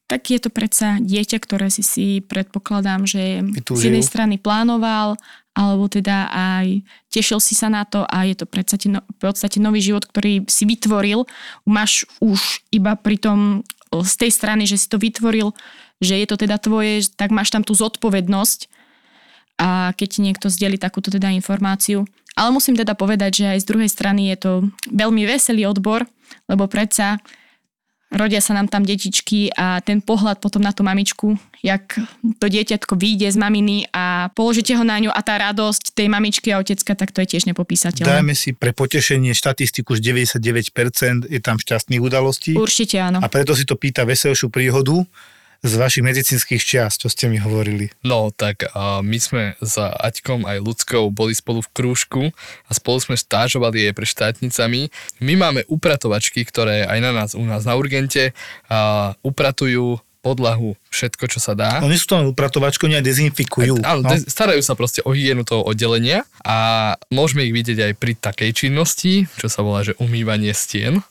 tak 0.07 0.31
je 0.31 0.39
to 0.39 0.55
predsa 0.55 1.03
dieťa, 1.03 1.39
ktoré 1.43 1.67
si 1.67 1.83
si 1.83 2.23
predpokladám, 2.23 3.11
že 3.11 3.43
Vytúžil. 3.43 3.79
z 3.79 3.83
jednej 3.91 4.07
strany 4.07 4.35
plánoval, 4.39 5.19
alebo 5.57 5.91
teda 5.91 6.31
aj 6.31 6.87
tešil 7.11 7.43
si 7.43 7.59
sa 7.59 7.67
na 7.67 7.83
to 7.83 8.07
a 8.07 8.23
je 8.29 8.39
to 8.39 8.47
predsa 8.47 8.79
no, 8.87 9.03
v 9.03 9.19
podstate 9.19 9.59
nový 9.59 9.83
život, 9.83 10.07
ktorý 10.07 10.47
si 10.47 10.69
vytvoril. 10.69 11.27
Máš 11.67 12.07
už 12.23 12.63
iba 12.71 12.95
pri 12.95 13.19
tom 13.19 13.67
z 13.91 14.15
tej 14.15 14.31
strany, 14.31 14.69
že 14.69 14.79
si 14.79 14.87
to 14.87 15.01
vytvoril, 15.01 15.57
že 15.99 16.21
je 16.21 16.27
to 16.29 16.37
teda 16.37 16.61
tvoje, 16.61 17.09
tak 17.17 17.33
máš 17.33 17.51
tam 17.51 17.65
tú 17.65 17.73
zodpovednosť 17.73 18.69
a 19.57 19.97
keď 19.97 20.09
ti 20.13 20.21
niekto 20.21 20.47
zdeli 20.53 20.77
takúto 20.77 21.09
teda 21.09 21.33
informáciu. 21.33 22.05
Ale 22.37 22.53
musím 22.53 22.77
teda 22.77 22.93
povedať, 22.93 23.41
že 23.41 23.47
aj 23.57 23.65
z 23.65 23.69
druhej 23.73 23.89
strany 23.89 24.29
je 24.29 24.37
to 24.37 24.53
veľmi 24.93 25.25
veselý 25.25 25.65
odbor, 25.65 26.05
lebo 26.53 26.69
predsa 26.69 27.17
rodia 28.13 28.39
sa 28.39 28.55
nám 28.55 28.71
tam 28.71 28.87
detičky 28.87 29.51
a 29.55 29.83
ten 29.83 29.99
pohľad 29.99 30.39
potom 30.39 30.63
na 30.63 30.71
tú 30.71 30.87
mamičku, 30.87 31.35
jak 31.61 31.99
to 32.39 32.47
dieťatko 32.47 32.95
vyjde 32.95 33.35
z 33.35 33.39
maminy 33.39 33.91
a 33.91 34.31
položíte 34.33 34.79
ho 34.79 34.85
na 34.87 34.99
ňu 35.03 35.11
a 35.11 35.21
tá 35.27 35.35
radosť 35.39 35.93
tej 35.93 36.07
mamičky 36.07 36.55
a 36.55 36.63
otecka, 36.63 36.95
tak 36.95 37.11
to 37.11 37.23
je 37.27 37.37
tiež 37.37 37.51
nepopísateľné. 37.51 38.07
Dajme 38.07 38.35
si 38.39 38.55
pre 38.55 38.71
potešenie 38.71 39.35
štatistiku, 39.35 39.99
že 39.99 40.15
99% 40.15 41.27
je 41.27 41.41
tam 41.43 41.59
šťastných 41.59 42.03
udalostí. 42.03 42.55
Určite 42.55 43.03
áno. 43.03 43.19
A 43.19 43.27
preto 43.27 43.59
si 43.59 43.67
to 43.67 43.75
pýta 43.75 44.07
veselšiu 44.07 44.49
príhodu, 44.49 45.03
z 45.65 45.73
vašich 45.77 46.05
medicínskych 46.05 46.63
čiast, 46.63 47.05
čo 47.05 47.09
ste 47.09 47.31
mi 47.33 47.41
hovorili. 47.41 47.93
No, 48.05 48.33
tak 48.35 48.69
a 48.73 49.01
my 49.01 49.19
sme 49.21 49.43
s 49.61 49.79
Aťkom 49.79 50.45
aj 50.45 50.59
ľudskou 50.61 51.09
boli 51.13 51.33
spolu 51.33 51.65
v 51.65 51.73
krúžku 51.73 52.23
a 52.67 52.71
spolu 52.75 52.99
sme 53.01 53.17
stážovali 53.17 53.89
aj 53.91 53.95
pre 53.97 54.07
štátnicami. 54.07 54.93
My 55.23 55.33
máme 55.39 55.65
upratovačky, 55.71 56.45
ktoré 56.45 56.85
aj 56.85 56.99
na 57.01 57.11
nás, 57.13 57.31
u 57.33 57.45
nás 57.45 57.65
na 57.65 57.75
Urgente 57.79 58.37
a, 58.69 59.15
upratujú 59.25 60.01
podlahu, 60.27 60.75
všetko, 60.91 61.31
čo 61.31 61.39
sa 61.39 61.55
dá. 61.55 61.79
Oni 61.87 61.95
sú 61.95 62.11
tam 62.11 62.27
upratovačkou, 62.27 62.91
aj 62.91 63.07
dezinfikujú. 63.07 63.79
Áno, 63.87 64.03
no? 64.03 64.11
starajú 64.11 64.59
sa 64.59 64.75
proste 64.75 64.99
o 65.07 65.15
hygienu 65.15 65.47
toho 65.47 65.63
oddelenia 65.63 66.27
a 66.43 66.99
môžeme 67.15 67.47
ich 67.47 67.55
vidieť 67.55 67.79
aj 67.79 67.93
pri 67.95 68.19
takej 68.19 68.51
činnosti, 68.67 69.31
čo 69.39 69.47
sa 69.47 69.63
volá, 69.63 69.87
že 69.87 69.95
umývanie 70.03 70.51
stien 70.51 71.07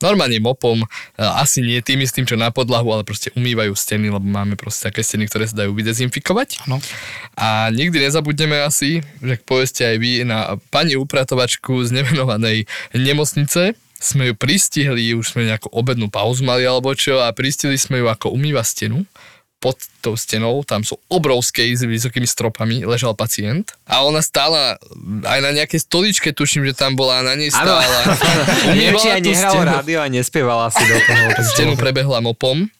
normálne 0.00 0.40
mopom, 0.40 0.82
e, 0.82 0.86
asi 1.20 1.64
nie 1.64 1.80
tým 1.84 2.02
istým, 2.04 2.24
čo 2.24 2.34
na 2.36 2.50
podlahu, 2.50 2.90
ale 2.90 3.06
proste 3.06 3.30
umývajú 3.36 3.72
steny, 3.72 4.10
lebo 4.10 4.24
máme 4.24 4.56
proste 4.56 4.88
také 4.88 5.04
steny, 5.04 5.28
ktoré 5.28 5.46
sa 5.46 5.64
dajú 5.64 5.76
vydezinfikovať. 5.76 6.66
Ano. 6.68 6.80
A 7.36 7.68
nikdy 7.70 8.00
nezabudneme 8.00 8.60
asi, 8.64 9.04
že 9.20 9.34
povedzte 9.44 9.86
aj 9.86 9.96
vy 10.00 10.24
na 10.26 10.58
pani 10.72 10.96
upratovačku 10.96 11.84
z 11.86 11.94
nemenovanej 11.94 12.66
nemocnice, 12.96 13.78
sme 14.00 14.32
ju 14.32 14.34
pristihli, 14.34 15.12
už 15.12 15.36
sme 15.36 15.44
nejakú 15.44 15.68
obednú 15.76 16.08
pauzu 16.08 16.40
mali 16.40 16.64
alebo 16.64 16.96
čo 16.96 17.20
a 17.20 17.28
pristihli 17.36 17.76
sme 17.76 18.00
ju 18.00 18.08
ako 18.08 18.32
umýva 18.32 18.64
stenu 18.64 19.04
pod 19.60 19.76
tou 20.00 20.16
stenou, 20.16 20.64
tam 20.64 20.80
sú 20.80 20.96
obrovské 21.12 21.68
s 21.76 21.84
vysokými 21.84 22.24
stropami, 22.24 22.88
ležal 22.88 23.12
pacient 23.12 23.76
a 23.84 24.00
ona 24.08 24.24
stála 24.24 24.80
aj 25.28 25.38
na 25.44 25.52
nejakej 25.52 25.84
stoličke, 25.84 26.32
tuším, 26.32 26.64
že 26.64 26.72
tam 26.72 26.96
bola, 26.96 27.20
na 27.20 27.36
nej 27.36 27.52
stála. 27.52 27.84
Neviem, 28.72 28.96
či 28.96 29.12
aj 29.12 29.20
nehralo 29.20 29.60
rádio 29.60 30.00
a 30.00 30.08
nespievala 30.08 30.72
si 30.72 30.80
do 30.80 30.96
toho. 31.04 31.24
Stenu 31.52 31.76
prebehla 31.76 32.24
mopom 32.24 32.72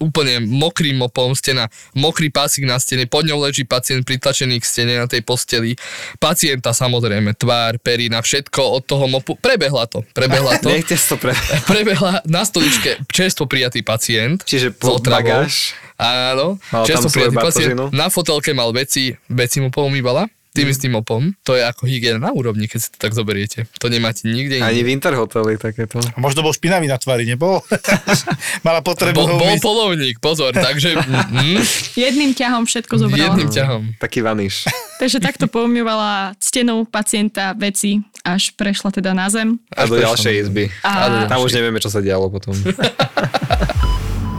úplne 0.00 0.44
mokrým 0.44 1.00
mopom, 1.00 1.32
stena, 1.34 1.68
mokrý 1.96 2.28
pásik 2.30 2.64
na 2.64 2.78
stene, 2.78 3.08
pod 3.08 3.26
ňou 3.26 3.44
leží 3.44 3.64
pacient 3.66 4.04
pritlačený 4.04 4.60
k 4.60 4.64
stene 4.64 4.94
na 5.00 5.06
tej 5.08 5.24
posteli. 5.24 5.74
Pacienta 6.20 6.76
samozrejme, 6.76 7.34
tvár, 7.34 7.80
perina, 7.80 8.20
všetko 8.20 8.60
od 8.60 8.82
toho 8.84 9.04
mopu. 9.08 9.34
Prebehla 9.40 9.88
to, 9.88 10.06
prebehla 10.12 10.58
to. 10.62 10.68
Nechce 10.70 10.96
to 10.96 11.16
pre... 11.16 11.32
Prebehla 11.70 12.24
na 12.28 12.42
stoličke 12.44 13.02
čerstvo 13.10 13.48
prijatý 13.48 13.80
pacient. 13.80 14.44
Čiže 14.44 14.76
po 14.76 15.00
bagáž. 15.00 15.74
Áno, 15.94 16.58
čerstvo 16.84 17.10
prijatý 17.10 17.36
pacient. 17.38 17.78
Na 17.94 18.10
fotelke 18.10 18.50
mal 18.52 18.74
veci, 18.74 19.14
veci 19.30 19.62
mu 19.62 19.70
poumývala 19.70 20.26
tým 20.54 20.70
istým 20.70 20.94
opom. 20.94 21.34
To 21.42 21.58
je 21.58 21.66
ako 21.66 21.90
hygiena 21.90 22.22
na 22.22 22.30
úrovni, 22.30 22.70
keď 22.70 22.78
si 22.78 22.88
to 22.94 22.98
tak 23.02 23.10
zoberiete. 23.10 23.66
To 23.82 23.90
nemáte 23.90 24.30
nikde 24.30 24.62
Ani 24.62 24.86
v 24.86 24.94
Interhoteli 24.94 25.58
takéto. 25.58 25.98
A 25.98 26.18
možno 26.22 26.46
bol 26.46 26.54
špinavý 26.54 26.86
na 26.86 26.94
tvári, 26.94 27.26
nebol? 27.26 27.58
Mala 28.66 28.78
potrebu 28.78 29.18
Bol, 29.18 29.34
bol 29.34 29.58
polovník, 29.58 30.22
pozor, 30.22 30.54
takže... 30.54 30.96
Mm, 31.34 31.58
Jedným 31.98 32.30
ťahom 32.36 32.62
všetko 32.68 32.94
zobrala. 32.94 33.34
Jedným 33.34 33.50
ťahom. 33.50 33.82
Taký 33.98 34.22
vaniš. 34.22 34.70
takže 35.02 35.18
takto 35.18 35.50
poumývala 35.50 36.36
stenou 36.38 36.86
pacienta 36.86 37.56
veci, 37.58 37.98
až 38.22 38.54
prešla 38.54 38.94
teda 38.94 39.16
na 39.16 39.26
zem. 39.32 39.58
A 39.74 39.88
do 39.88 39.98
ďalšej 39.98 40.34
izby. 40.46 40.70
A... 40.86 41.26
Tam 41.26 41.42
už 41.42 41.58
nevieme, 41.58 41.82
čo 41.82 41.90
sa 41.90 41.98
dialo 41.98 42.30
potom. 42.30 42.54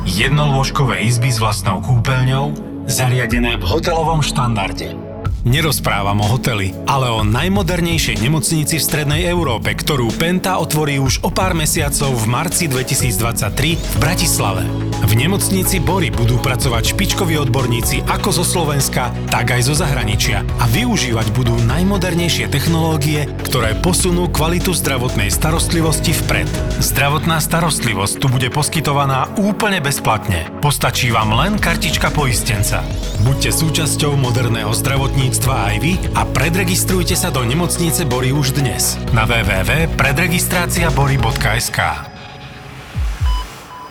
Jednolôžkové 0.07 1.03
izby 1.03 1.33
s 1.33 1.41
vlastnou 1.41 1.83
kúpeľňou, 1.83 2.55
zariadené 2.87 3.59
v 3.59 3.63
hotelovom 3.65 4.23
štandarde 4.23 5.14
Nerozprávam 5.45 6.25
o 6.25 6.27
hoteli, 6.33 6.73
ale 6.89 7.05
o 7.13 7.21
najmodernejšej 7.21 8.17
nemocnici 8.17 8.81
v 8.81 8.85
strednej 8.89 9.29
Európe, 9.29 9.77
ktorú 9.77 10.09
Penta 10.17 10.57
otvorí 10.57 10.97
už 10.97 11.21
o 11.21 11.29
pár 11.29 11.53
mesiacov 11.53 12.17
v 12.17 12.25
marci 12.25 12.65
2023 12.65 13.77
v 13.77 13.95
Bratislave. 14.01 14.65
V 15.05 15.13
nemocnici 15.13 15.77
Bory 15.77 16.09
budú 16.09 16.41
pracovať 16.41 16.97
špičkoví 16.97 17.37
odborníci 17.37 18.09
ako 18.09 18.41
zo 18.41 18.41
Slovenska, 18.41 19.13
tak 19.29 19.53
aj 19.53 19.69
zo 19.69 19.77
zahraničia 19.77 20.41
a 20.57 20.65
využívať 20.65 21.29
budú 21.37 21.53
najmodernejšie 21.69 22.49
technológie, 22.49 23.29
ktoré 23.45 23.77
posunú 23.77 24.25
kvalitu 24.33 24.73
zdravotnej 24.73 25.29
starostlivosti 25.29 26.09
vpred. 26.25 26.49
Zdravotná 26.81 27.37
starostlivosť 27.37 28.17
tu 28.17 28.33
bude 28.33 28.49
poskytovaná 28.49 29.29
úplne 29.37 29.77
bezplatne. 29.77 30.49
Postačí 30.57 31.13
vám 31.13 31.37
len 31.37 31.61
kartička 31.61 32.09
poistenca. 32.09 32.81
Buďte 33.21 33.53
súčasťou 33.53 34.17
moderného 34.17 34.73
zdravotníctva 34.73 35.34
zdravotníctva 35.35 35.67
aj 35.67 35.83
vy 35.83 35.99
a 36.15 36.23
predregistrujte 36.31 37.19
sa 37.19 37.27
do 37.27 37.43
nemocnice 37.43 38.07
Bory 38.07 38.31
už 38.31 38.55
dnes 38.55 38.95
na 39.11 39.27
www.predregistraciabory.sk 39.27 41.79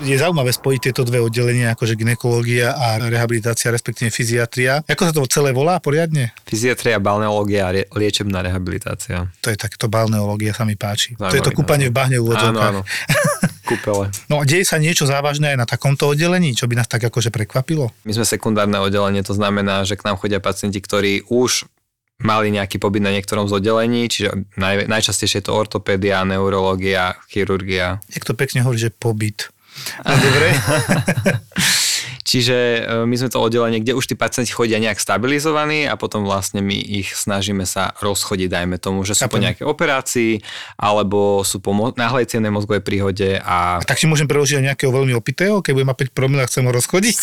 je 0.04 0.20
zaujímavé 0.20 0.52
spojiť 0.52 0.80
tieto 0.90 1.00
dve 1.06 1.22
oddelenia, 1.22 1.70
akože 1.72 1.96
ginekológia 1.96 2.76
a 2.76 3.00
rehabilitácia, 3.00 3.72
respektíve 3.72 4.12
fyziatria. 4.12 4.84
Ako 4.84 5.02
sa 5.06 5.12
to 5.16 5.24
celé 5.30 5.52
volá 5.54 5.80
poriadne? 5.80 6.34
Fyziatria, 6.44 7.00
balneológia 7.00 7.68
a 7.70 7.72
liečebná 7.72 8.42
rehabilitácia. 8.44 9.32
To 9.40 9.48
je 9.48 9.56
takéto 9.56 9.88
balneológia, 9.88 10.52
sa 10.52 10.68
mi 10.68 10.76
páči. 10.76 11.16
Zaujímavý, 11.16 11.30
to 11.30 11.36
je 11.40 11.46
to 11.46 11.56
kúpanie 11.56 11.88
v 11.88 11.94
bahne 11.94 12.20
v 12.20 12.36
Áno, 12.36 12.60
áno. 12.60 12.80
Kúpele. 13.64 14.12
No 14.28 14.40
a 14.40 14.44
deje 14.44 14.68
sa 14.68 14.76
niečo 14.76 15.08
závažné 15.08 15.56
aj 15.56 15.58
na 15.58 15.66
takomto 15.66 16.12
oddelení, 16.12 16.52
čo 16.52 16.68
by 16.68 16.76
nás 16.76 16.88
tak 16.88 17.00
akože 17.08 17.32
prekvapilo? 17.32 17.88
My 18.04 18.12
sme 18.12 18.28
sekundárne 18.28 18.76
oddelenie, 18.76 19.24
to 19.24 19.32
znamená, 19.32 19.88
že 19.88 19.96
k 19.96 20.04
nám 20.04 20.20
chodia 20.20 20.38
pacienti, 20.38 20.84
ktorí 20.84 21.24
už 21.32 21.64
mali 22.20 22.52
nejaký 22.52 22.78
pobyt 22.78 23.02
na 23.02 23.10
niektorom 23.10 23.50
z 23.50 23.58
oddelení, 23.58 24.06
čiže 24.06 24.54
naj, 24.54 24.86
najčastejšie 24.86 25.42
je 25.42 25.46
to 25.50 25.56
ortopédia, 25.56 26.22
neurológia, 26.22 27.18
chirurgia. 27.26 27.98
Jak 28.12 28.22
to 28.22 28.36
pekne 28.36 28.62
hovorí, 28.62 28.78
že 28.78 28.94
pobyt. 28.94 29.50
No, 30.06 30.14
dobre. 30.14 30.54
Čiže 32.24 32.56
e, 32.56 32.80
my 33.04 33.14
sme 33.20 33.28
to 33.28 33.36
oddelenie, 33.36 33.84
kde 33.84 33.92
už 33.92 34.08
tí 34.08 34.16
pacienti 34.16 34.48
chodia 34.48 34.80
nejak 34.80 34.96
stabilizovaní 34.96 35.84
a 35.84 36.00
potom 36.00 36.24
vlastne 36.24 36.64
my 36.64 36.72
ich 36.72 37.12
snažíme 37.12 37.68
sa 37.68 37.92
rozchodiť, 38.00 38.48
dajme 38.48 38.80
tomu, 38.80 39.04
že 39.04 39.12
sú 39.12 39.28
po 39.28 39.36
nejakej 39.36 39.68
operácii 39.68 40.40
alebo 40.80 41.44
sú 41.44 41.60
po 41.60 41.76
mo- 41.76 41.92
náhlej 41.92 42.24
ciennej 42.32 42.48
mozgovej 42.48 42.80
príhode 42.80 43.36
a... 43.44 43.76
a... 43.76 43.84
tak 43.84 44.00
si 44.00 44.08
môžem 44.08 44.24
preložiť 44.24 44.64
nejakého 44.64 44.88
veľmi 44.88 45.12
opitého, 45.12 45.60
keď 45.60 45.72
budem 45.76 45.88
mať 45.92 45.98
5 46.08 46.16
promil 46.16 46.40
a 46.40 46.48
chcem 46.48 46.64
ho 46.64 46.72
rozchodiť? 46.72 47.20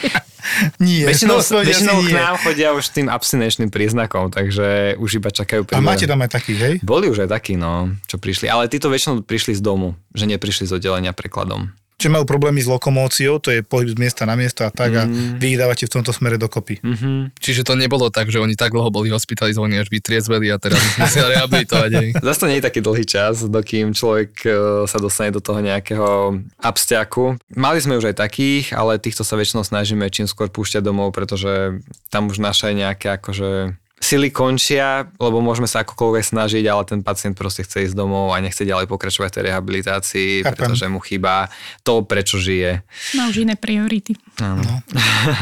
nie. 0.82 1.06
Väčšinou, 1.06 1.38
no, 1.38 1.62
väčšinou 1.62 1.96
k 2.02 2.10
nám 2.10 2.36
chodia 2.42 2.74
už 2.74 2.90
tým 2.90 3.06
abstinenčným 3.06 3.70
príznakom, 3.70 4.34
takže 4.34 4.98
už 4.98 5.22
iba 5.22 5.30
čakajú 5.30 5.62
príle. 5.62 5.78
A 5.78 5.84
máte 5.84 6.10
tam 6.10 6.18
aj 6.26 6.34
takých, 6.34 6.58
hej? 6.58 6.74
Boli 6.82 7.06
už 7.06 7.30
aj 7.30 7.38
takí, 7.38 7.54
no, 7.54 7.94
čo 8.10 8.18
prišli. 8.18 8.50
Ale 8.50 8.66
títo 8.66 8.90
väčšinou 8.90 9.22
prišli 9.22 9.54
z 9.54 9.62
domu, 9.62 9.94
že 10.10 10.26
neprišli 10.26 10.66
z 10.66 10.74
oddelenia 10.74 11.14
prekladom. 11.14 11.70
Čiže 11.98 12.14
majú 12.14 12.30
problémy 12.30 12.62
s 12.62 12.70
lokomóciou, 12.70 13.42
to 13.42 13.50
je 13.50 13.66
pohyb 13.66 13.90
z 13.90 13.98
miesta 13.98 14.22
na 14.22 14.38
miesto 14.38 14.62
a 14.62 14.70
tak 14.70 14.94
mm. 14.94 14.98
a 14.98 15.02
mhm. 15.02 15.36
vy 15.42 15.46
ich 15.50 15.58
dávate 15.58 15.84
v 15.90 15.92
tomto 15.98 16.14
smere 16.14 16.38
dokopy. 16.38 16.78
Mm-hmm. 16.78 17.34
Čiže 17.42 17.66
to 17.66 17.74
nebolo 17.74 18.06
tak, 18.06 18.30
že 18.30 18.38
oni 18.38 18.54
tak 18.54 18.70
dlho 18.70 18.86
boli 18.94 19.10
hospitalizovaní, 19.10 19.82
až 19.82 19.90
vytriezveli 19.90 20.46
a 20.54 20.62
teraz 20.62 20.78
musia 20.94 21.26
rehabilitovať. 21.26 21.90
Zase 22.26 22.38
to 22.38 22.46
nie 22.46 22.62
je 22.62 22.66
taký 22.70 22.80
dlhý 22.86 23.02
čas, 23.02 23.42
dokým 23.42 23.98
človek 23.98 24.30
e, 24.46 24.50
sa 24.86 24.98
dostane 25.02 25.34
do 25.34 25.42
toho 25.42 25.58
nejakého 25.58 26.38
abstiaku. 26.62 27.34
Mali 27.58 27.82
sme 27.82 27.98
už 27.98 28.14
aj 28.14 28.22
takých, 28.22 28.78
ale 28.78 29.02
týchto 29.02 29.26
sa 29.26 29.34
väčšinou 29.34 29.66
snažíme 29.66 30.06
čím 30.14 30.30
skôr 30.30 30.46
púšťať 30.46 30.86
domov, 30.86 31.10
pretože 31.10 31.82
tam 32.14 32.30
už 32.30 32.38
naše 32.38 32.78
nejaké 32.78 33.18
akože 33.18 33.74
sily 33.98 34.30
končia, 34.30 35.10
lebo 35.18 35.42
môžeme 35.42 35.66
sa 35.66 35.82
akokoľvek 35.82 36.24
snažiť, 36.24 36.64
ale 36.70 36.82
ten 36.86 37.00
pacient 37.02 37.34
proste 37.34 37.66
chce 37.66 37.90
ísť 37.90 37.96
domov 37.98 38.32
a 38.32 38.38
nechce 38.38 38.62
ďalej 38.62 38.86
pokračovať 38.86 39.28
v 39.28 39.34
tej 39.34 39.44
rehabilitácii, 39.50 40.30
Chápem. 40.42 40.54
pretože 40.54 40.86
mu 40.86 41.02
chýba 41.02 41.50
to, 41.82 42.06
prečo 42.06 42.38
žije. 42.38 42.86
Má 43.18 43.28
už 43.28 43.44
iné 43.44 43.58
priority. 43.58 44.14
No. 44.38 44.62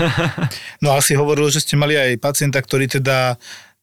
no 0.85 0.89
asi 0.97 1.13
hovoril, 1.15 1.53
že 1.53 1.63
ste 1.63 1.77
mali 1.77 1.95
aj 1.95 2.17
pacienta, 2.19 2.59
ktorý 2.59 2.89
teda 2.89 3.37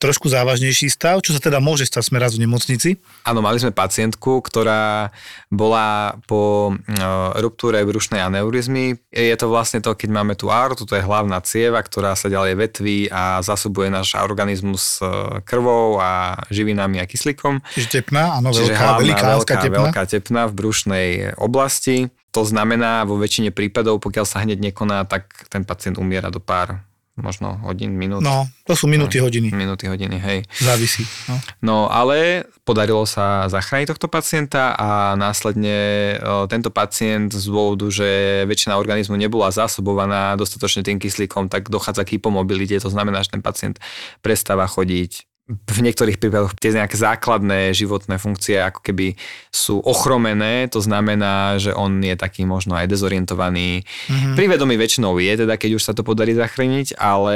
trošku 0.04 0.28
závažnejší 0.28 0.92
stav, 0.92 1.24
čo 1.24 1.32
sa 1.32 1.40
teda 1.40 1.64
môže 1.64 1.88
stať, 1.88 2.12
sme 2.12 2.20
raz 2.20 2.36
v 2.36 2.44
nemocnici. 2.44 3.00
Áno, 3.24 3.40
mali 3.40 3.56
sme 3.64 3.72
pacientku, 3.72 4.44
ktorá 4.44 5.16
bola 5.48 6.20
po 6.28 6.76
e, 6.76 7.00
ruptúre 7.40 7.80
brušnej 7.88 8.20
aneurizmy. 8.20 9.00
Je 9.08 9.36
to 9.40 9.48
vlastne 9.48 9.80
to, 9.80 9.96
keď 9.96 10.10
máme 10.12 10.36
tú 10.36 10.52
aortu, 10.52 10.84
to 10.84 11.00
je 11.00 11.08
hlavná 11.08 11.40
cieva, 11.48 11.80
ktorá 11.80 12.20
sa 12.20 12.28
ďalej 12.28 12.54
vetví 12.60 13.08
a 13.08 13.40
zasobuje 13.40 13.88
náš 13.88 14.20
organizmus 14.20 15.00
e, 15.00 15.40
krvou 15.48 16.04
a 16.04 16.36
živinami 16.52 17.00
a 17.00 17.08
kyslíkom. 17.08 17.64
Čiže 17.72 18.04
tepná, 18.04 18.44
áno, 18.44 18.52
Čiže 18.52 18.76
veľká, 18.76 18.84
hlavná, 18.84 19.00
veľká, 19.08 19.28
veľká, 19.40 19.56
tepna. 19.56 19.78
veľká 19.88 20.04
tepna 20.12 20.42
v 20.52 20.54
brušnej 20.54 21.10
oblasti. 21.40 22.12
To 22.36 22.44
znamená, 22.44 23.06
vo 23.08 23.16
väčšine 23.16 23.56
prípadov, 23.56 24.04
pokiaľ 24.04 24.26
sa 24.28 24.44
hneď 24.44 24.74
nekoná, 24.74 25.06
tak 25.08 25.48
ten 25.48 25.64
pacient 25.64 25.96
umiera 25.96 26.28
do 26.28 26.42
pár 26.42 26.82
možno 27.14 27.62
hodín, 27.62 27.94
minút. 27.94 28.26
No, 28.26 28.50
to 28.66 28.74
sú 28.74 28.90
minúty, 28.90 29.22
no, 29.22 29.30
hodiny. 29.30 29.54
Minúty, 29.54 29.86
hodiny, 29.86 30.18
hej. 30.18 30.40
Závisí. 30.58 31.06
No. 31.30 31.36
no, 31.62 31.78
ale 31.94 32.50
podarilo 32.66 33.06
sa 33.06 33.46
zachrániť 33.54 33.94
tohto 33.94 34.10
pacienta 34.10 34.74
a 34.74 35.14
následne 35.14 36.18
o, 36.18 36.50
tento 36.50 36.74
pacient 36.74 37.30
z 37.30 37.46
dôvodu, 37.46 37.86
že 37.94 38.42
väčšina 38.50 38.74
organizmu 38.82 39.14
nebola 39.14 39.54
zásobovaná 39.54 40.34
dostatočne 40.34 40.82
tým 40.82 40.98
kyslíkom, 40.98 41.54
tak 41.54 41.70
dochádza 41.70 42.02
k 42.02 42.18
hypomobilite, 42.18 42.82
to 42.82 42.90
znamená, 42.90 43.22
že 43.22 43.38
ten 43.38 43.46
pacient 43.46 43.78
prestáva 44.26 44.66
chodiť, 44.66 45.33
v 45.52 45.80
niektorých 45.84 46.24
prípadoch 46.24 46.56
tie 46.56 46.72
nejaké 46.72 46.96
základné 46.96 47.76
životné 47.76 48.16
funkcie 48.16 48.64
ako 48.64 48.80
keby 48.80 49.20
sú 49.52 49.84
ochromené, 49.84 50.72
to 50.72 50.80
znamená, 50.80 51.60
že 51.60 51.76
on 51.76 52.00
je 52.00 52.16
taký 52.16 52.48
možno 52.48 52.80
aj 52.80 52.88
dezorientovaný. 52.88 53.84
Mm-hmm. 53.84 54.40
Privedomý 54.40 54.80
väčšinou 54.80 55.20
je, 55.20 55.44
teda 55.44 55.60
keď 55.60 55.76
už 55.76 55.84
sa 55.84 55.92
to 55.92 56.08
podarí 56.08 56.32
zachrániť, 56.32 56.96
ale 56.96 57.36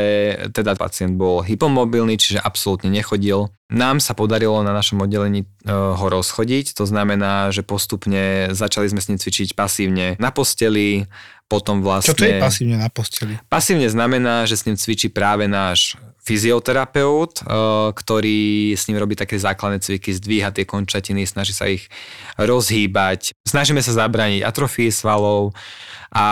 teda 0.56 0.80
pacient 0.80 1.20
bol 1.20 1.44
hypomobilný, 1.44 2.16
čiže 2.16 2.40
absolútne 2.40 2.88
nechodil. 2.88 3.52
Nám 3.68 4.00
sa 4.00 4.16
podarilo 4.16 4.64
na 4.64 4.72
našom 4.72 5.04
oddelení 5.04 5.44
e, 5.44 5.48
ho 5.68 6.08
rozchodiť, 6.08 6.80
to 6.80 6.88
znamená, 6.88 7.52
že 7.52 7.68
postupne 7.68 8.56
začali 8.56 8.88
sme 8.88 9.04
s 9.04 9.12
ním 9.12 9.20
cvičiť 9.20 9.52
pasívne 9.52 10.16
na 10.16 10.32
posteli, 10.32 11.12
potom 11.52 11.84
vlastne... 11.84 12.16
Čo 12.16 12.24
to 12.24 12.28
je 12.28 12.40
pasívne 12.40 12.80
na 12.80 12.88
posteli? 12.88 13.36
Pasívne 13.52 13.92
znamená, 13.92 14.48
že 14.48 14.56
s 14.56 14.64
ním 14.64 14.80
cvičí 14.80 15.12
práve 15.12 15.52
náš 15.52 16.00
fyzioterapeut, 16.28 17.32
eh, 17.40 17.46
ktorý 17.96 18.76
s 18.76 18.92
ním 18.92 19.00
robí 19.00 19.16
také 19.16 19.40
základné 19.40 19.80
cviky, 19.80 20.12
zdvíha 20.12 20.52
tie 20.52 20.68
končatiny, 20.68 21.24
snaží 21.24 21.56
sa 21.56 21.72
ich 21.72 21.88
rozhýbať. 22.36 23.32
Snažíme 23.48 23.80
sa 23.80 23.96
zabrániť 23.96 24.44
atrofii 24.44 24.92
svalov 24.92 25.56
a 26.12 26.28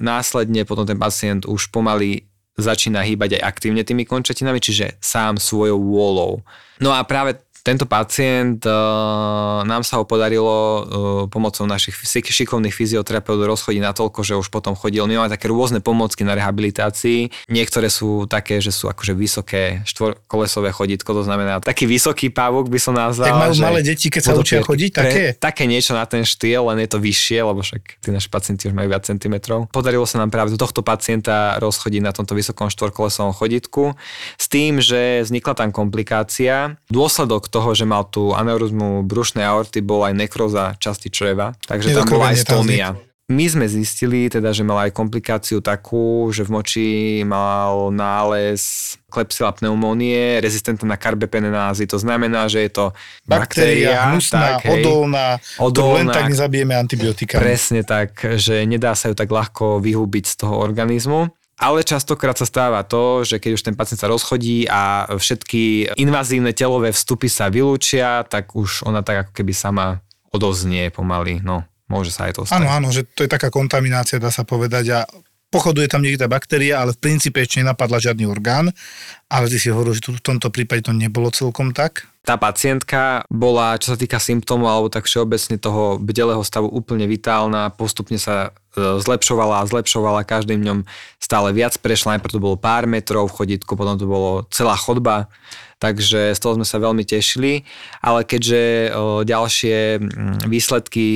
následne 0.00 0.64
potom 0.64 0.88
ten 0.88 0.96
pacient 0.96 1.44
už 1.44 1.68
pomaly 1.68 2.24
začína 2.58 3.06
hýbať 3.06 3.38
aj 3.38 3.42
aktívne 3.54 3.86
tými 3.86 4.02
končatinami, 4.02 4.58
čiže 4.58 4.98
sám 4.98 5.38
svojou 5.38 5.78
vôľou. 5.78 6.42
No 6.82 6.90
a 6.90 7.06
práve 7.06 7.38
tento 7.62 7.84
pacient, 7.84 8.62
uh, 8.64 9.62
nám 9.66 9.82
sa 9.82 10.00
ho 10.00 10.04
podarilo 10.04 10.54
uh, 10.54 10.82
pomocou 11.26 11.64
našich 11.66 11.94
šikovných 11.98 12.72
fyzioterapeutov 12.72 13.58
rozchodiť 13.58 13.82
natoľko, 13.82 14.20
že 14.22 14.38
už 14.38 14.48
potom 14.48 14.78
chodil. 14.78 15.04
My 15.10 15.24
máme 15.24 15.32
také 15.32 15.50
rôzne 15.50 15.82
pomocky 15.82 16.22
na 16.22 16.38
rehabilitácii. 16.38 17.50
Niektoré 17.50 17.90
sú 17.90 18.30
také, 18.30 18.62
že 18.62 18.70
sú 18.70 18.86
akože 18.86 19.12
vysoké 19.16 19.82
štvorkolesové 19.88 20.70
chodítko, 20.70 21.10
to 21.16 21.26
znamená 21.26 21.58
taký 21.58 21.90
vysoký 21.90 22.30
pavúk 22.30 22.70
by 22.70 22.78
som 22.78 22.94
nazval. 22.94 23.28
Tak 23.28 23.42
majú 23.42 23.54
že 23.58 23.62
malé 23.66 23.80
deti, 23.82 24.06
keď 24.08 24.22
sa 24.22 24.32
učia 24.38 24.62
chodiť, 24.62 24.90
také? 24.94 25.22
Také 25.34 25.64
niečo 25.66 25.92
na 25.98 26.06
ten 26.06 26.22
štýl, 26.22 26.62
len 26.70 26.78
je 26.86 26.88
to 26.88 27.02
vyššie, 27.02 27.38
lebo 27.42 27.60
však 27.60 27.98
tí 27.98 28.08
naši 28.14 28.28
pacienti 28.30 28.70
už 28.70 28.74
majú 28.78 28.88
viac 28.94 29.02
centimetrov. 29.02 29.66
Podarilo 29.74 30.06
sa 30.06 30.22
nám 30.22 30.30
práve 30.30 30.54
tohto 30.54 30.86
pacienta 30.86 31.58
rozchodiť 31.58 32.02
na 32.06 32.14
tomto 32.14 32.38
vysokom 32.38 32.70
štvorkolesovom 32.70 33.34
chodítku 33.34 33.98
s 34.38 34.46
tým, 34.46 34.78
že 34.78 35.26
vznikla 35.26 35.54
tam 35.58 35.70
komplikácia. 35.74 36.78
Dôsledok 36.86 37.50
toho, 37.50 37.57
že 37.74 37.84
mal 37.84 38.06
tú 38.08 38.32
aneurizmu 38.32 39.04
brušnej 39.04 39.44
aorty, 39.44 39.84
bol 39.84 40.06
aj 40.06 40.14
nekroza 40.14 40.74
časti 40.78 41.12
čreva, 41.12 41.54
takže 41.66 41.94
tam 41.94 42.06
bola 42.08 42.32
aj 42.32 42.38
stónia. 42.42 42.88
My 43.28 43.44
sme 43.44 43.68
zistili 43.68 44.32
teda, 44.32 44.56
že 44.56 44.64
mal 44.64 44.88
aj 44.88 44.96
komplikáciu 44.96 45.60
takú, 45.60 46.32
že 46.32 46.48
v 46.48 46.50
moči 46.56 46.88
mal 47.28 47.92
nález 47.92 48.96
klepsila 49.12 49.52
pneumónie, 49.52 50.40
rezistentná 50.40 50.96
na 50.96 50.96
karbepenenázy. 50.96 51.84
To 51.92 52.00
znamená, 52.00 52.48
že 52.48 52.64
je 52.64 52.70
to 52.72 52.84
baktéria, 53.28 53.92
baktéria 53.92 53.96
hnusná, 54.08 54.40
tak, 54.40 54.72
hej, 54.72 54.80
odolná, 54.80 55.26
odolná, 55.60 55.96
len 56.00 56.06
tak 56.08 56.32
nezabijeme 56.32 56.72
antibiotika. 56.72 57.36
Presne 57.36 57.84
tak, 57.84 58.16
že 58.40 58.64
nedá 58.64 58.96
sa 58.96 59.12
ju 59.12 59.14
tak 59.16 59.28
ľahko 59.28 59.76
vyhubiť 59.84 60.24
z 60.24 60.34
toho 60.48 60.64
organizmu. 60.64 61.28
Ale 61.58 61.82
častokrát 61.82 62.38
sa 62.38 62.46
stáva 62.46 62.86
to, 62.86 63.26
že 63.26 63.42
keď 63.42 63.50
už 63.58 63.62
ten 63.66 63.74
pacient 63.74 63.98
sa 63.98 64.06
rozchodí 64.06 64.70
a 64.70 65.10
všetky 65.10 65.90
invazívne 65.98 66.54
telové 66.54 66.94
vstupy 66.94 67.26
sa 67.26 67.50
vylúčia, 67.50 68.22
tak 68.30 68.54
už 68.54 68.86
ona 68.86 69.02
tak 69.02 69.26
ako 69.26 69.32
keby 69.42 69.50
sama 69.50 69.98
odoznie 70.30 70.86
pomaly. 70.94 71.42
No, 71.42 71.66
môže 71.90 72.14
sa 72.14 72.30
aj 72.30 72.38
to 72.38 72.42
stať. 72.46 72.62
Áno, 72.62 72.70
áno, 72.70 72.88
že 72.94 73.02
to 73.10 73.26
je 73.26 73.30
taká 73.30 73.50
kontaminácia, 73.50 74.22
dá 74.22 74.30
sa 74.30 74.46
povedať. 74.46 74.84
A 74.94 75.00
pochoduje 75.48 75.88
tam 75.88 76.04
niekde 76.04 76.24
tá 76.24 76.28
baktéria, 76.28 76.80
ale 76.80 76.92
v 76.92 77.00
princípe 77.00 77.40
ešte 77.40 77.64
nenapadla 77.64 78.00
žiadny 78.00 78.28
orgán. 78.28 78.68
Ale 79.28 79.48
ty 79.48 79.60
si 79.60 79.68
hovoril, 79.72 79.96
že 79.96 80.04
v 80.04 80.24
tomto 80.24 80.48
prípade 80.48 80.84
to 80.84 80.92
nebolo 80.92 81.28
celkom 81.28 81.72
tak? 81.76 82.08
Tá 82.24 82.36
pacientka 82.36 83.24
bola, 83.32 83.80
čo 83.80 83.92
sa 83.92 83.98
týka 84.00 84.20
symptómov 84.20 84.68
alebo 84.68 84.88
tak 84.92 85.08
všeobecne 85.08 85.56
toho 85.56 85.96
bdelého 85.96 86.44
stavu 86.44 86.68
úplne 86.68 87.08
vitálna, 87.08 87.72
postupne 87.72 88.20
sa 88.20 88.52
e, 88.76 89.00
zlepšovala 89.00 89.64
a 89.64 89.68
zlepšovala 89.68 90.28
každým 90.28 90.60
dňom 90.60 90.78
stále 91.16 91.56
viac 91.56 91.80
prešla, 91.80 92.16
najprv 92.20 92.36
to 92.36 92.44
bolo 92.44 92.56
pár 92.60 92.84
metrov 92.84 93.32
v 93.32 93.36
chodítku, 93.40 93.72
potom 93.80 93.96
to 93.96 94.04
bolo 94.04 94.44
celá 94.52 94.76
chodba 94.76 95.32
takže 95.78 96.34
z 96.34 96.40
toho 96.42 96.58
sme 96.58 96.66
sa 96.66 96.82
veľmi 96.82 97.06
tešili, 97.06 97.62
ale 98.02 98.26
keďže 98.26 98.90
ďalšie 99.24 100.02
výsledky 100.50 101.06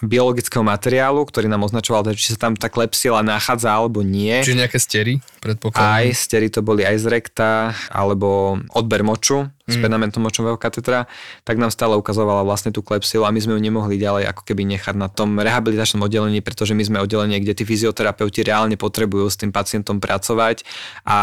biologického 0.00 0.62
materiálu, 0.62 1.26
ktorý 1.26 1.50
nám 1.50 1.66
označoval, 1.66 2.14
či 2.14 2.34
sa 2.34 2.48
tam 2.48 2.54
tá 2.54 2.70
klepsila 2.70 3.26
nachádza 3.26 3.74
alebo 3.74 4.06
nie. 4.06 4.38
Čiže 4.40 4.62
nejaké 4.64 4.78
stery, 4.78 5.12
predpokladám. 5.42 5.98
Aj 6.00 6.06
stery 6.14 6.46
to 6.48 6.62
boli 6.62 6.86
aj 6.86 6.96
z 7.02 7.06
rekta, 7.10 7.50
alebo 7.90 8.58
odber 8.70 9.02
moču, 9.02 9.50
s 9.64 9.80
pedamentom 9.80 10.20
močového 10.20 10.60
katetra, 10.60 11.08
tak 11.40 11.56
nám 11.56 11.72
stále 11.72 11.96
ukazovala 11.96 12.44
vlastne 12.44 12.68
tú 12.68 12.84
klepsilu 12.84 13.24
a 13.24 13.32
my 13.32 13.40
sme 13.40 13.56
ju 13.56 13.60
nemohli 13.64 13.96
ďalej 13.96 14.28
ako 14.28 14.44
keby 14.44 14.68
nechať 14.76 14.92
na 14.92 15.08
tom 15.08 15.40
rehabilitačnom 15.40 16.04
oddelení, 16.04 16.44
pretože 16.44 16.76
my 16.76 16.84
sme 16.84 16.98
oddelenie, 17.00 17.40
kde 17.40 17.56
tí 17.56 17.64
fyzioterapeuti 17.64 18.44
reálne 18.44 18.76
potrebujú 18.76 19.24
s 19.24 19.40
tým 19.40 19.56
pacientom 19.56 20.04
pracovať 20.04 20.68
a 21.08 21.18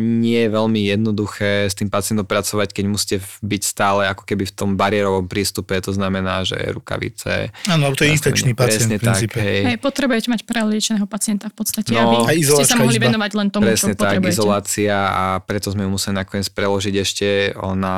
nie 0.00 0.40
je 0.40 0.48
veľmi 0.48 0.80
jednoduché 0.88 1.68
s 1.68 1.76
tým 1.76 1.92
pacientom 1.92 2.24
pracovať, 2.24 2.72
keď 2.72 2.84
musíte 2.88 3.16
byť 3.44 3.62
stále 3.62 4.08
ako 4.08 4.24
keby 4.24 4.48
v 4.48 4.54
tom 4.56 4.70
bariérovom 4.72 5.28
prístupe, 5.28 5.76
to 5.84 5.92
znamená, 5.92 6.48
že 6.48 6.56
rukavice. 6.72 7.52
Áno, 7.68 7.92
to 7.92 8.08
je 8.08 8.16
infekčný 8.16 8.56
pacient 8.56 8.88
v 8.88 9.04
princípe. 9.04 9.36
Tak, 9.36 9.44
hej. 9.44 9.60
hej, 9.68 9.76
potrebujete 9.76 10.32
mať 10.32 10.48
preliečeného 10.48 11.04
pacienta 11.04 11.52
v 11.52 11.60
podstate, 11.60 11.92
no, 11.92 12.24
aby 12.24 12.40
ste 12.40 12.64
sa 12.64 12.80
mohli 12.80 12.96
izba. 12.96 13.12
venovať 13.12 13.30
len 13.36 13.48
tomu, 13.52 13.68
presne 13.68 13.92
čo 13.92 14.00
tak, 14.00 14.16
potrebujete. 14.16 14.32
izolácia 14.32 14.96
a 14.96 15.24
preto 15.44 15.68
sme 15.68 15.84
ju 15.84 15.90
museli 15.92 16.16
nakoniec 16.16 16.48
preložiť 16.48 16.94
ešte 16.96 17.28
on 17.60 17.81
na 17.82 17.94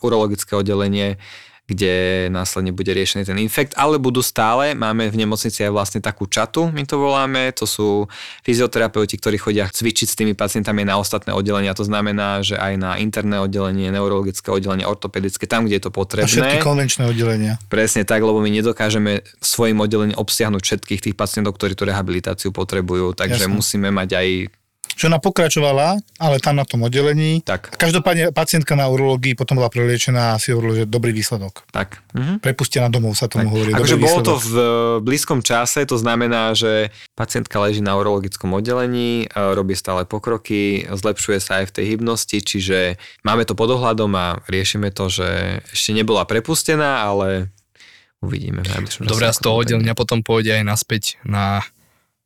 urologické 0.00 0.56
oddelenie, 0.56 1.20
kde 1.68 2.26
následne 2.32 2.72
bude 2.72 2.88
riešený 2.88 3.28
ten 3.28 3.36
infekt, 3.36 3.76
ale 3.76 4.00
budú 4.00 4.24
stále, 4.24 4.72
máme 4.72 5.12
v 5.12 5.20
nemocnici 5.20 5.60
aj 5.68 5.72
vlastne 5.76 6.00
takú 6.00 6.24
čatu, 6.24 6.72
my 6.72 6.80
to 6.88 6.96
voláme, 6.96 7.52
to 7.52 7.68
sú 7.68 8.08
fyzioterapeuti, 8.40 9.20
ktorí 9.20 9.36
chodia 9.36 9.68
cvičiť 9.68 10.08
s 10.08 10.16
tými 10.16 10.32
pacientami 10.32 10.88
na 10.88 10.96
ostatné 10.96 11.36
oddelenia, 11.36 11.76
to 11.76 11.84
znamená, 11.84 12.40
že 12.40 12.56
aj 12.56 12.72
na 12.80 12.96
interné 12.96 13.36
oddelenie, 13.36 13.92
neurologické 13.92 14.48
oddelenie, 14.48 14.88
ortopedické, 14.88 15.44
tam, 15.44 15.68
kde 15.68 15.76
je 15.76 15.84
to 15.84 15.92
potrebné. 15.92 16.24
A 16.24 16.56
všetky 16.56 16.64
konvenčné 16.64 17.04
oddelenia. 17.04 17.60
Presne 17.68 18.08
tak, 18.08 18.24
lebo 18.24 18.40
my 18.40 18.48
nedokážeme 18.48 19.20
svojim 19.44 19.76
oddelením 19.76 20.16
obsiahnuť 20.16 20.64
všetkých 20.64 21.04
tých 21.04 21.16
pacientov, 21.20 21.60
ktorí 21.60 21.76
tú 21.76 21.84
rehabilitáciu 21.84 22.48
potrebujú, 22.48 23.12
takže 23.12 23.44
Jasne. 23.44 23.52
musíme 23.52 23.92
mať 23.92 24.16
aj 24.16 24.28
že 24.98 25.06
ona 25.06 25.22
pokračovala, 25.22 26.02
ale 26.18 26.42
tam 26.42 26.58
na 26.58 26.66
tom 26.66 26.82
oddelení. 26.82 27.46
Tak. 27.46 27.78
Každopádne 27.78 28.34
pacientka 28.34 28.74
na 28.74 28.90
urológii 28.90 29.38
potom 29.38 29.62
bola 29.62 29.70
preliečená 29.70 30.34
a 30.34 30.40
si 30.42 30.50
hovoril, 30.50 30.82
že 30.82 30.84
dobrý 30.90 31.14
výsledok. 31.14 31.62
Tak. 31.70 32.02
Mhm. 32.18 32.42
Prepustená 32.42 32.90
domov 32.90 33.14
sa 33.14 33.30
tomu 33.30 33.46
tak. 33.46 33.54
hovorí. 33.54 33.70
Takže 33.78 33.94
bolo 33.94 34.18
to 34.26 34.34
v 34.42 34.54
blízkom 35.06 35.38
čase, 35.46 35.86
to 35.86 35.94
znamená, 35.94 36.50
že 36.58 36.90
pacientka 37.14 37.62
leží 37.62 37.78
na 37.78 37.94
urologickom 37.94 38.50
oddelení, 38.58 39.30
e, 39.30 39.54
robí 39.54 39.78
stále 39.78 40.02
pokroky, 40.02 40.90
zlepšuje 40.90 41.38
sa 41.38 41.62
aj 41.62 41.70
v 41.70 41.74
tej 41.78 41.84
hybnosti, 41.94 42.42
čiže 42.42 42.98
máme 43.22 43.46
to 43.46 43.54
pod 43.54 43.70
ohľadom 43.70 44.10
a 44.18 44.42
riešime 44.50 44.90
to, 44.90 45.06
že 45.06 45.62
ešte 45.70 45.94
nebola 45.94 46.26
prepustená, 46.26 47.06
ale 47.06 47.54
uvidíme. 48.18 48.66
Dobre, 48.98 49.30
a 49.30 49.32
z 49.32 49.38
toho 49.46 49.62
oddelenia 49.62 49.94
potom 49.94 50.26
pôjde 50.26 50.58
aj 50.58 50.64
naspäť 50.66 51.22
na 51.22 51.62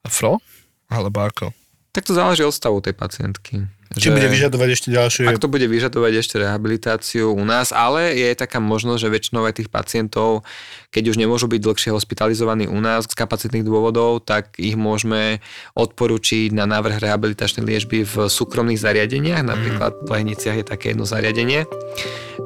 FRO? 0.09 0.41
Alebo 0.89 1.21
ako? 1.21 1.53
Tak 1.93 2.09
to 2.09 2.17
záleží 2.17 2.41
od 2.41 2.57
stavu 2.57 2.81
tej 2.81 2.97
pacientky. 2.97 3.69
Či 3.93 4.09
že, 4.09 4.17
bude 4.17 4.33
vyžadovať 4.33 4.69
ešte 4.73 4.89
ďalšie... 4.89 5.29
Ak 5.29 5.37
to 5.37 5.53
bude 5.53 5.69
vyžadovať 5.69 6.13
ešte 6.25 6.41
rehabilitáciu 6.41 7.29
u 7.29 7.45
nás, 7.45 7.77
ale 7.77 8.17
je 8.17 8.33
taká 8.33 8.57
možnosť, 8.57 9.01
že 9.05 9.13
väčšinou 9.13 9.45
aj 9.45 9.61
tých 9.61 9.69
pacientov, 9.69 10.49
keď 10.89 11.13
už 11.13 11.21
nemôžu 11.21 11.53
byť 11.53 11.61
dlhšie 11.61 11.93
hospitalizovaní 11.93 12.65
u 12.65 12.81
nás 12.81 13.05
z 13.05 13.13
kapacitných 13.13 13.69
dôvodov, 13.69 14.25
tak 14.25 14.57
ich 14.57 14.73
môžeme 14.81 15.45
odporučiť 15.77 16.57
na 16.57 16.65
návrh 16.65 17.05
rehabilitačnej 17.05 17.69
liežby 17.69 18.09
v 18.09 18.15
súkromných 18.33 18.81
zariadeniach. 18.81 19.45
Napríklad 19.45 19.93
v 20.01 20.09
Lehniciach 20.09 20.65
je 20.65 20.67
také 20.67 20.97
jedno 20.97 21.05
zariadenie, 21.05 21.69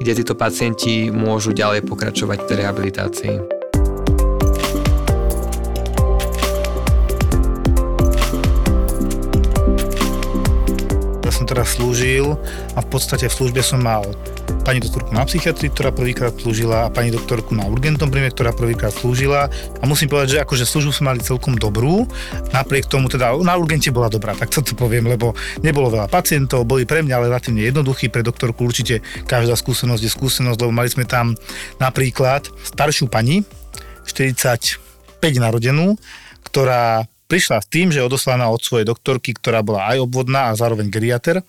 kde 0.02 0.12
títo 0.18 0.34
pacienti 0.34 1.14
môžu 1.14 1.54
ďalej 1.54 1.86
pokračovať 1.86 2.42
v 2.42 2.46
tej 2.50 2.56
rehabilitácii. 2.66 3.55
Som 11.46 11.54
teraz 11.54 11.78
slúžil 11.78 12.34
a 12.74 12.82
v 12.82 12.88
podstate 12.90 13.30
v 13.30 13.38
službe 13.38 13.62
som 13.62 13.78
mal 13.78 14.02
pani 14.66 14.82
doktorku 14.82 15.14
na 15.14 15.22
psychiatrii, 15.22 15.70
ktorá 15.70 15.94
prvýkrát 15.94 16.34
slúžila 16.34 16.90
a 16.90 16.90
pani 16.90 17.14
doktorku 17.14 17.54
na 17.54 17.70
urgentnom 17.70 18.10
príjme, 18.10 18.34
ktorá 18.34 18.50
prvýkrát 18.50 18.90
slúžila. 18.90 19.46
A 19.78 19.84
musím 19.86 20.10
povedať, 20.10 20.34
že 20.34 20.38
akože 20.42 20.66
službu 20.66 20.90
sme 20.90 21.14
mali 21.14 21.22
celkom 21.22 21.54
dobrú, 21.54 22.02
napriek 22.50 22.90
tomu 22.90 23.06
teda 23.06 23.30
na 23.46 23.54
urgente 23.54 23.94
bola 23.94 24.10
dobrá, 24.10 24.34
tak 24.34 24.50
to 24.50 24.66
poviem, 24.74 25.06
lebo 25.06 25.38
nebolo 25.62 25.86
veľa 25.94 26.10
pacientov, 26.10 26.66
boli 26.66 26.82
pre 26.82 27.06
mňa 27.06 27.30
relatívne 27.30 27.62
jednoduchí, 27.62 28.10
pre 28.10 28.26
doktorku 28.26 28.66
určite 28.66 29.06
každá 29.30 29.54
skúsenosť 29.54 30.02
je 30.02 30.10
skúsenosť, 30.10 30.58
lebo 30.66 30.74
mali 30.74 30.90
sme 30.90 31.06
tam 31.06 31.38
napríklad 31.78 32.50
staršiu 32.66 33.06
pani, 33.06 33.46
45 34.02 34.82
narodenú, 35.38 35.94
ktorá 36.42 37.06
prišla 37.26 37.62
s 37.62 37.66
tým, 37.66 37.90
že 37.90 38.02
odoslaná 38.02 38.48
od 38.48 38.62
svojej 38.62 38.86
doktorky, 38.86 39.34
ktorá 39.34 39.60
bola 39.62 39.90
aj 39.92 40.06
obvodná 40.06 40.50
a 40.50 40.58
zároveň 40.58 40.90
geriater 40.90 41.42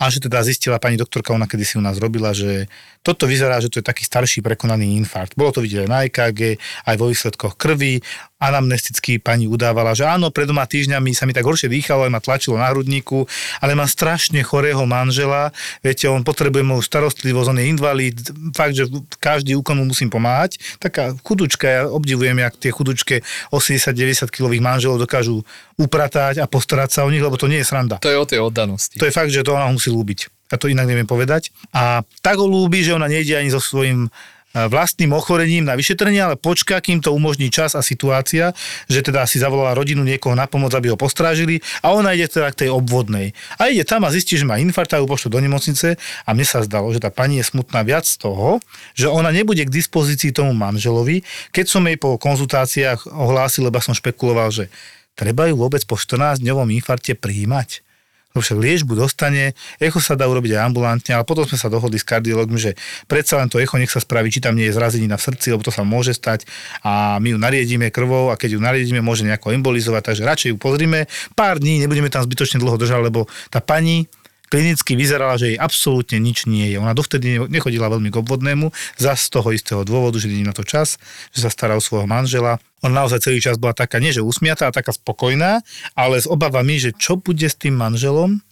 a 0.00 0.08
že 0.08 0.24
teda 0.24 0.40
zistila 0.40 0.80
pani 0.80 0.96
doktorka, 0.96 1.36
ona 1.36 1.44
kedy 1.44 1.60
si 1.60 1.74
u 1.76 1.84
nás 1.84 2.00
robila, 2.00 2.32
že 2.32 2.72
toto 3.04 3.28
vyzerá, 3.28 3.60
že 3.60 3.68
to 3.68 3.84
je 3.84 3.86
taký 3.86 4.08
starší 4.08 4.40
prekonaný 4.40 4.96
infarkt. 4.96 5.36
Bolo 5.36 5.52
to 5.52 5.60
vidieť 5.60 5.84
aj 5.84 5.90
na 5.92 5.98
EKG, 6.08 6.40
aj 6.88 6.96
vo 6.96 7.12
výsledkoch 7.12 7.60
krvi. 7.60 8.00
Anamnesticky 8.40 9.20
pani 9.20 9.44
udávala, 9.44 9.92
že 9.92 10.08
áno, 10.08 10.32
pred 10.32 10.48
doma 10.48 10.64
týždňami 10.64 11.12
sa 11.12 11.28
mi 11.28 11.36
tak 11.36 11.44
horšie 11.44 11.68
dýchalo, 11.68 12.08
aj 12.08 12.12
ma 12.12 12.24
tlačilo 12.24 12.56
na 12.56 12.72
hrudníku, 12.72 13.28
ale 13.60 13.76
mám 13.76 13.84
strašne 13.84 14.40
chorého 14.40 14.80
manžela. 14.88 15.52
Viete, 15.84 16.08
on 16.08 16.24
potrebuje 16.24 16.64
moju 16.64 16.80
starostlivosť, 16.80 17.48
on 17.52 17.60
je 17.60 17.66
invalid, 17.68 18.16
fakt, 18.56 18.72
že 18.72 18.88
každý 19.20 19.52
úkon 19.60 19.76
mu 19.76 19.92
musím 19.92 20.08
pomáhať. 20.08 20.56
Taká 20.80 21.12
chudučka, 21.20 21.68
ja 21.68 21.82
obdivujem, 21.84 22.40
jak 22.40 22.56
tie 22.56 22.72
chudučke 22.72 23.20
80-90 23.52 24.32
kilových 24.32 24.64
manželov 24.64 25.04
dokážu 25.04 25.44
upratať 25.76 26.40
a 26.40 26.48
postarať 26.48 26.96
sa 26.96 27.00
o 27.04 27.12
nich, 27.12 27.20
lebo 27.20 27.36
to 27.36 27.44
nie 27.44 27.60
je 27.60 27.68
sranda. 27.68 28.00
To 28.00 28.08
je 28.08 28.16
o 28.16 28.24
tej 28.24 28.40
oddanosti. 28.40 28.96
To 28.96 29.04
je 29.04 29.12
fakt, 29.12 29.28
že 29.28 29.44
to 29.44 29.52
ona 29.52 29.68
musí 29.68 29.92
lúbiť. 29.92 30.32
Ja 30.50 30.58
to 30.58 30.66
inak 30.66 30.90
neviem 30.90 31.06
povedať. 31.06 31.54
A 31.70 32.02
tak 32.24 32.42
ho 32.42 32.46
lúbi, 32.48 32.82
že 32.82 32.96
ona 32.96 33.06
nejde 33.06 33.38
ani 33.38 33.54
so 33.54 33.62
svojím 33.62 34.10
vlastným 34.54 35.14
ochorením 35.14 35.62
na 35.62 35.78
vyšetrenie, 35.78 36.18
ale 36.18 36.34
počká, 36.34 36.82
kým 36.82 36.98
to 36.98 37.14
umožní 37.14 37.54
čas 37.54 37.78
a 37.78 37.86
situácia, 37.86 38.50
že 38.90 38.98
teda 39.06 39.22
si 39.26 39.38
zavolala 39.38 39.78
rodinu 39.78 40.02
niekoho 40.02 40.34
na 40.34 40.50
pomoc, 40.50 40.74
aby 40.74 40.90
ho 40.90 40.98
postrážili 40.98 41.62
a 41.86 41.94
ona 41.94 42.10
ide 42.18 42.26
teda 42.26 42.50
k 42.50 42.66
tej 42.66 42.70
obvodnej. 42.74 43.30
A 43.62 43.70
ide 43.70 43.86
tam 43.86 44.02
a 44.02 44.10
zistí, 44.10 44.34
že 44.34 44.48
má 44.48 44.58
infarkt 44.58 44.90
a 44.94 44.98
ju 44.98 45.06
pošlo 45.06 45.30
do 45.30 45.38
nemocnice. 45.38 45.94
A 46.26 46.30
mne 46.34 46.46
sa 46.46 46.66
zdalo, 46.66 46.90
že 46.90 46.98
tá 46.98 47.14
pani 47.14 47.38
je 47.38 47.46
smutná 47.46 47.86
viac 47.86 48.02
z 48.02 48.18
toho, 48.18 48.58
že 48.98 49.06
ona 49.06 49.30
nebude 49.30 49.62
k 49.62 49.70
dispozícii 49.70 50.34
tomu 50.34 50.50
manželovi, 50.50 51.22
keď 51.54 51.66
som 51.70 51.86
jej 51.86 51.94
po 51.94 52.18
konzultáciách 52.18 53.06
ohlásil, 53.06 53.70
lebo 53.70 53.78
som 53.78 53.94
špekuloval, 53.94 54.50
že 54.50 54.66
treba 55.14 55.46
ju 55.46 55.54
vôbec 55.54 55.86
po 55.86 55.94
14-dňovom 55.94 56.74
infarte 56.74 57.14
prijímať 57.14 57.86
lebo 58.30 58.40
však 58.42 58.58
liečbu 58.58 58.92
dostane, 58.94 59.58
echo 59.82 59.98
sa 59.98 60.14
dá 60.14 60.30
urobiť 60.30 60.54
aj 60.54 60.62
ambulantne, 60.70 61.12
ale 61.18 61.26
potom 61.26 61.42
sme 61.46 61.58
sa 61.58 61.66
dohodli 61.66 61.98
s 61.98 62.06
kardiologmi, 62.06 62.58
že 62.58 62.78
predsa 63.10 63.42
len 63.42 63.50
to 63.50 63.58
echo 63.58 63.74
nech 63.74 63.90
sa 63.90 63.98
spraví, 63.98 64.30
či 64.30 64.38
tam 64.38 64.54
nie 64.54 64.70
je 64.70 64.76
zrazenina 64.78 65.18
v 65.18 65.26
srdci, 65.26 65.50
lebo 65.50 65.66
to 65.66 65.74
sa 65.74 65.82
môže 65.82 66.14
stať 66.14 66.46
a 66.86 67.18
my 67.18 67.34
ju 67.34 67.38
nariedíme 67.42 67.90
krvou 67.90 68.30
a 68.30 68.38
keď 68.38 68.56
ju 68.56 68.60
nariedíme, 68.62 69.02
môže 69.02 69.26
nejako 69.26 69.50
embolizovať, 69.58 70.02
takže 70.14 70.22
radšej 70.22 70.48
ju 70.54 70.56
pozrime. 70.56 71.10
Pár 71.34 71.58
dní 71.58 71.82
nebudeme 71.82 72.06
tam 72.06 72.22
zbytočne 72.22 72.62
dlho 72.62 72.78
držať, 72.78 73.02
lebo 73.02 73.26
tá 73.50 73.58
pani 73.58 74.06
klinicky 74.50 74.98
vyzerala, 74.98 75.38
že 75.38 75.54
jej 75.54 75.58
absolútne 75.58 76.18
nič 76.18 76.44
nie 76.50 76.74
je. 76.74 76.76
Ona 76.82 76.92
dovtedy 76.92 77.38
nechodila 77.46 77.86
veľmi 77.86 78.10
k 78.10 78.18
obvodnému, 78.18 78.74
za 78.98 79.14
z 79.14 79.26
toho 79.30 79.54
istého 79.54 79.86
dôvodu, 79.86 80.18
že 80.18 80.26
nie 80.26 80.42
na 80.42 80.52
to 80.52 80.66
čas, 80.66 80.98
že 81.30 81.46
sa 81.46 81.50
stará 81.54 81.78
o 81.78 81.82
svojho 81.82 82.10
manžela. 82.10 82.58
Ona 82.82 83.06
naozaj 83.06 83.30
celý 83.30 83.38
čas 83.38 83.56
bola 83.56 83.72
taká, 83.72 84.02
nie 84.02 84.10
že 84.10 84.20
usmiatá, 84.20 84.74
taká 84.74 84.90
spokojná, 84.90 85.62
ale 85.94 86.18
s 86.18 86.26
obavami, 86.26 86.82
že 86.82 86.90
čo 86.90 87.14
bude 87.14 87.46
s 87.46 87.54
tým 87.54 87.78
manželom, 87.78 88.42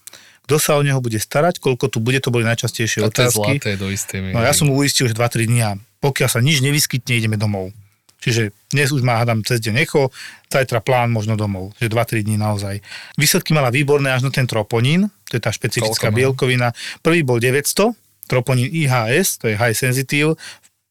kto 0.49 0.57
sa 0.57 0.81
o 0.81 0.83
neho 0.87 1.03
bude 1.05 1.21
starať, 1.21 1.61
koľko 1.61 1.93
tu 1.93 2.01
bude, 2.01 2.25
to 2.25 2.33
boli 2.33 2.47
najčastejšie 2.49 3.05
a 3.05 3.13
otázky. 3.13 3.37
To 3.37 3.53
je 3.53 3.61
zlaté 3.61 3.73
do 3.77 3.93
istej 3.93 4.33
No 4.33 4.41
ja 4.41 4.57
som 4.57 4.73
mu 4.73 4.81
uistil, 4.81 5.05
že 5.05 5.13
2-3 5.13 5.45
dní 5.45 5.61
a 5.61 5.77
pokiaľ 6.01 6.29
sa 6.31 6.41
nič 6.41 6.65
nevyskytne, 6.65 7.19
ideme 7.19 7.37
domov. 7.37 7.75
Čiže 8.19 8.51
dnes 8.75 8.91
už 8.91 9.07
má, 9.07 9.23
hádam, 9.23 9.47
cez 9.47 9.63
deň 9.63 9.75
echo, 9.79 10.11
zajtra 10.51 10.83
plán 10.83 11.15
možno 11.15 11.39
domov, 11.39 11.71
že 11.79 11.87
2-3 11.87 12.27
dní 12.27 12.37
naozaj. 12.37 12.83
Výsledky 13.15 13.55
mala 13.55 13.71
výborné 13.71 14.11
až 14.11 14.27
na 14.27 14.35
ten 14.35 14.45
troponín, 14.45 15.07
to 15.31 15.39
je 15.39 15.43
tá 15.43 15.55
špecifická 15.55 16.11
bielkovina. 16.11 16.75
Prvý 17.01 17.23
bol 17.23 17.39
900, 17.39 17.95
troponín 18.27 18.69
IHS, 18.75 19.39
to 19.39 19.49
je 19.49 19.55
high 19.55 19.77
sensitive, 19.77 20.35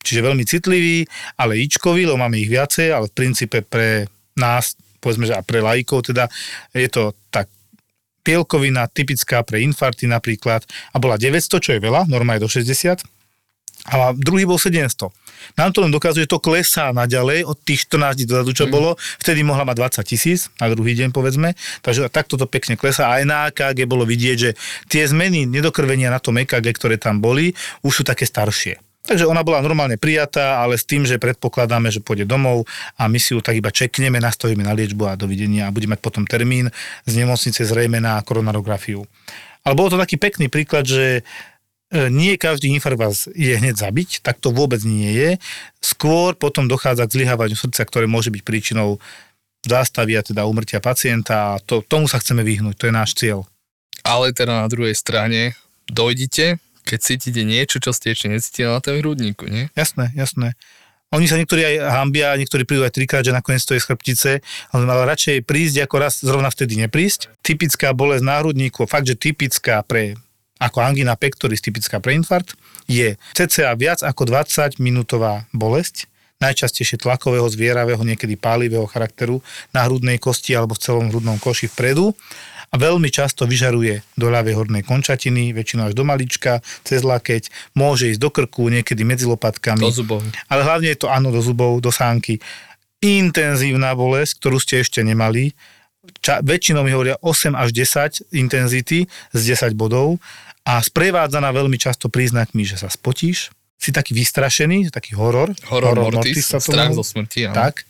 čiže 0.01 0.23
veľmi 0.23 0.47
citlivý, 0.47 1.03
ale 1.35 1.59
ičkový, 1.59 2.07
lebo 2.07 2.15
máme 2.15 2.39
ich 2.39 2.47
viacej, 2.47 2.95
ale 2.95 3.11
v 3.11 3.17
princípe 3.17 3.59
pre 3.59 4.07
nás 4.39 4.79
povedzme, 5.03 5.29
že 5.29 5.35
a 5.35 5.43
pre 5.43 5.61
laikov 5.61 6.09
teda 6.09 6.31
je 6.73 6.89
to 6.89 7.13
tak 7.29 7.51
pielkovina 8.25 8.91
typická 8.91 9.43
pre 9.43 9.63
infarty 9.63 10.09
napríklad 10.09 10.63
a 10.91 10.97
bola 10.99 11.15
900, 11.19 11.63
čo 11.63 11.71
je 11.75 11.79
veľa, 11.79 12.07
norma 12.11 12.35
je 12.35 12.43
do 12.43 12.49
60 12.51 13.16
a 13.85 14.11
druhý 14.17 14.49
bol 14.49 14.57
700. 14.57 15.13
Nám 15.55 15.71
to 15.71 15.85
len 15.85 15.93
dokazuje, 15.93 16.25
že 16.25 16.33
to 16.33 16.43
klesá 16.43 16.89
naďalej 16.91 17.45
od 17.45 17.57
tých 17.61 17.87
14 17.87 18.17
dní 18.17 18.25
dozadu, 18.25 18.51
čo 18.51 18.65
mm. 18.67 18.71
bolo. 18.73 18.97
Vtedy 19.21 19.45
mohla 19.45 19.63
mať 19.63 20.01
20 20.01 20.11
tisíc 20.11 20.49
na 20.57 20.67
druhý 20.73 20.97
deň, 20.97 21.13
povedzme. 21.13 21.53
Takže 21.85 22.09
takto 22.09 22.35
to 22.35 22.49
pekne 22.49 22.75
klesá. 22.75 23.13
Aj 23.13 23.23
na 23.23 23.47
AKG 23.47 23.87
bolo 23.87 24.03
vidieť, 24.03 24.37
že 24.37 24.51
tie 24.91 25.07
zmeny 25.07 25.47
nedokrvenia 25.47 26.11
na 26.11 26.19
tom 26.19 26.35
EKG, 26.41 26.73
ktoré 26.75 26.95
tam 26.99 27.21
boli, 27.23 27.53
už 27.85 28.01
sú 28.01 28.03
také 28.03 28.27
staršie. 28.27 28.81
Takže 29.07 29.23
ona 29.23 29.39
bola 29.39 29.63
normálne 29.63 29.95
prijatá, 29.95 30.59
ale 30.59 30.75
s 30.75 30.83
tým, 30.83 31.07
že 31.07 31.15
predpokladáme, 31.15 31.87
že 31.87 32.03
pôjde 32.03 32.27
domov 32.27 32.67
a 32.99 33.07
my 33.07 33.15
si 33.15 33.31
ju 33.31 33.39
tak 33.39 33.55
iba 33.55 33.71
čekneme, 33.71 34.19
nastavíme 34.19 34.67
na 34.67 34.75
liečbu 34.75 35.07
a 35.07 35.15
dovidenia 35.15 35.71
a 35.71 35.71
budeme 35.71 35.95
mať 35.95 36.03
potom 36.03 36.27
termín 36.27 36.67
z 37.07 37.13
nemocnice 37.15 37.63
zrejme 37.63 38.03
na 38.03 38.19
koronarografiu. 38.19 39.07
Ale 39.63 39.79
bolo 39.79 39.95
to 39.95 40.03
taký 40.03 40.19
pekný 40.19 40.51
príklad, 40.51 40.83
že 40.83 41.23
nie 41.91 42.35
každý 42.35 42.71
infarkt 42.73 42.99
vás 42.99 43.17
je 43.31 43.53
hneď 43.55 43.79
zabiť, 43.79 44.19
tak 44.25 44.43
to 44.43 44.51
vôbec 44.51 44.83
nie 44.83 45.11
je. 45.13 45.29
Skôr 45.79 46.35
potom 46.35 46.67
dochádza 46.67 47.07
k 47.07 47.23
zlyhávaniu 47.23 47.55
srdca, 47.55 47.87
ktoré 47.87 48.05
môže 48.11 48.27
byť 48.27 48.43
príčinou 48.43 48.99
zástavy 49.63 50.19
a 50.19 50.23
teda 50.23 50.47
umrtia 50.47 50.83
pacienta 50.83 51.55
a 51.55 51.59
to, 51.63 51.83
tomu 51.83 52.07
sa 52.11 52.19
chceme 52.19 52.43
vyhnúť, 52.43 52.75
to 52.75 52.87
je 52.87 52.93
náš 52.93 53.11
cieľ. 53.15 53.47
Ale 54.03 54.31
teda 54.31 54.63
na 54.63 54.67
druhej 54.71 54.95
strane 54.95 55.59
dojdite 55.91 56.59
keď 56.87 56.99
cítite 57.03 57.43
niečo, 57.43 57.83
čo 57.83 57.91
ste 57.91 58.15
ešte 58.15 58.31
necítili 58.31 58.71
na 58.71 58.79
tom 58.79 58.95
hrudníku, 59.03 59.43
nie? 59.51 59.67
Jasné, 59.75 60.15
jasné. 60.15 60.55
Oni 61.11 61.27
sa 61.27 61.39
niektorí 61.39 61.63
aj 61.63 61.75
hambia, 61.91 62.35
niektorí 62.35 62.63
prídu 62.63 62.83
aj 62.83 62.95
trikrát, 62.95 63.23
že 63.23 63.35
nakoniec 63.35 63.63
to 63.63 63.75
je 63.75 63.83
z 63.83 63.87
chrbtice, 63.87 64.31
ale 64.71 64.83
mal 64.87 65.07
radšej 65.07 65.43
prísť, 65.43 65.87
ako 65.87 65.95
raz 65.99 66.19
zrovna 66.19 66.51
vtedy 66.51 66.79
neprísť. 66.83 67.31
Typická 67.43 67.91
bolesť 67.91 68.23
na 68.27 68.39
hrudníku, 68.39 68.87
fakt, 68.87 69.07
že 69.07 69.15
typická 69.19 69.83
pre 69.87 70.19
ako 70.57 70.77
angina 70.81 71.13
pectoris, 71.17 71.61
typická 71.61 72.01
pre 72.01 72.17
infarkt, 72.17 72.57
je 72.89 73.15
cca 73.33 73.73
viac 73.77 74.01
ako 74.01 74.25
20 74.25 74.81
minútová 74.81 75.45
bolesť, 75.53 76.09
najčastejšie 76.37 77.01
tlakového, 77.01 77.49
zvieravého, 77.49 78.01
niekedy 78.05 78.37
pálivého 78.37 78.85
charakteru 78.85 79.41
na 79.73 79.89
hrudnej 79.89 80.21
kosti 80.21 80.53
alebo 80.53 80.77
v 80.77 80.83
celom 80.85 81.09
hrudnom 81.09 81.41
koši 81.41 81.65
vpredu 81.65 82.13
a 82.67 82.75
veľmi 82.75 83.07
často 83.07 83.47
vyžaruje 83.47 84.03
do 84.19 84.27
ľavej 84.27 84.53
hornej 84.59 84.83
končatiny, 84.83 85.55
väčšinou 85.55 85.89
až 85.89 85.93
do 85.95 86.03
malička, 86.03 86.59
cez 86.83 86.99
lakeť, 87.01 87.73
môže 87.79 88.11
ísť 88.11 88.19
do 88.19 88.29
krku, 88.29 88.67
niekedy 88.67 89.07
medzi 89.07 89.23
lopatkami. 89.23 89.87
Do 89.87 89.93
zubov. 89.93 90.19
Ale 90.51 90.61
hlavne 90.67 90.91
je 90.91 90.99
to 90.99 91.07
áno 91.07 91.31
do 91.31 91.39
zubov, 91.39 91.79
do 91.79 91.95
sánky. 91.95 92.43
Intenzívna 92.99 93.95
bolesť, 93.95 94.43
ktorú 94.43 94.57
ste 94.59 94.83
ešte 94.83 94.99
nemali, 94.99 95.55
ča, 96.23 96.39
väčšinou 96.43 96.83
mi 96.83 96.91
hovoria 96.91 97.17
8 97.19 97.53
až 97.53 97.69
10 97.73 98.33
intenzity 98.35 99.07
z 99.31 99.41
10 99.55 99.73
bodov 99.77 100.19
a 100.67 100.79
sprevádzaná 100.83 101.53
veľmi 101.55 101.79
často 101.79 102.11
príznakmi, 102.11 102.67
že 102.67 102.75
sa 102.79 102.91
spotíš, 102.91 103.55
si 103.77 103.89
taký 103.93 104.17
vystrašený, 104.17 104.89
taký 104.89 105.15
horor. 105.15 105.53
Horor, 105.69 105.95
horor 105.95 106.19
mortis, 106.19 106.49
mortis 106.49 106.65
strach 106.65 106.91
zo 106.91 107.05
smrti. 107.05 107.47
Áno. 107.47 107.55
Tak, 107.55 107.85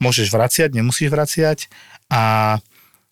môžeš 0.00 0.32
vraciať, 0.32 0.70
nemusíš 0.72 1.12
vraciať 1.12 1.68
a 2.10 2.56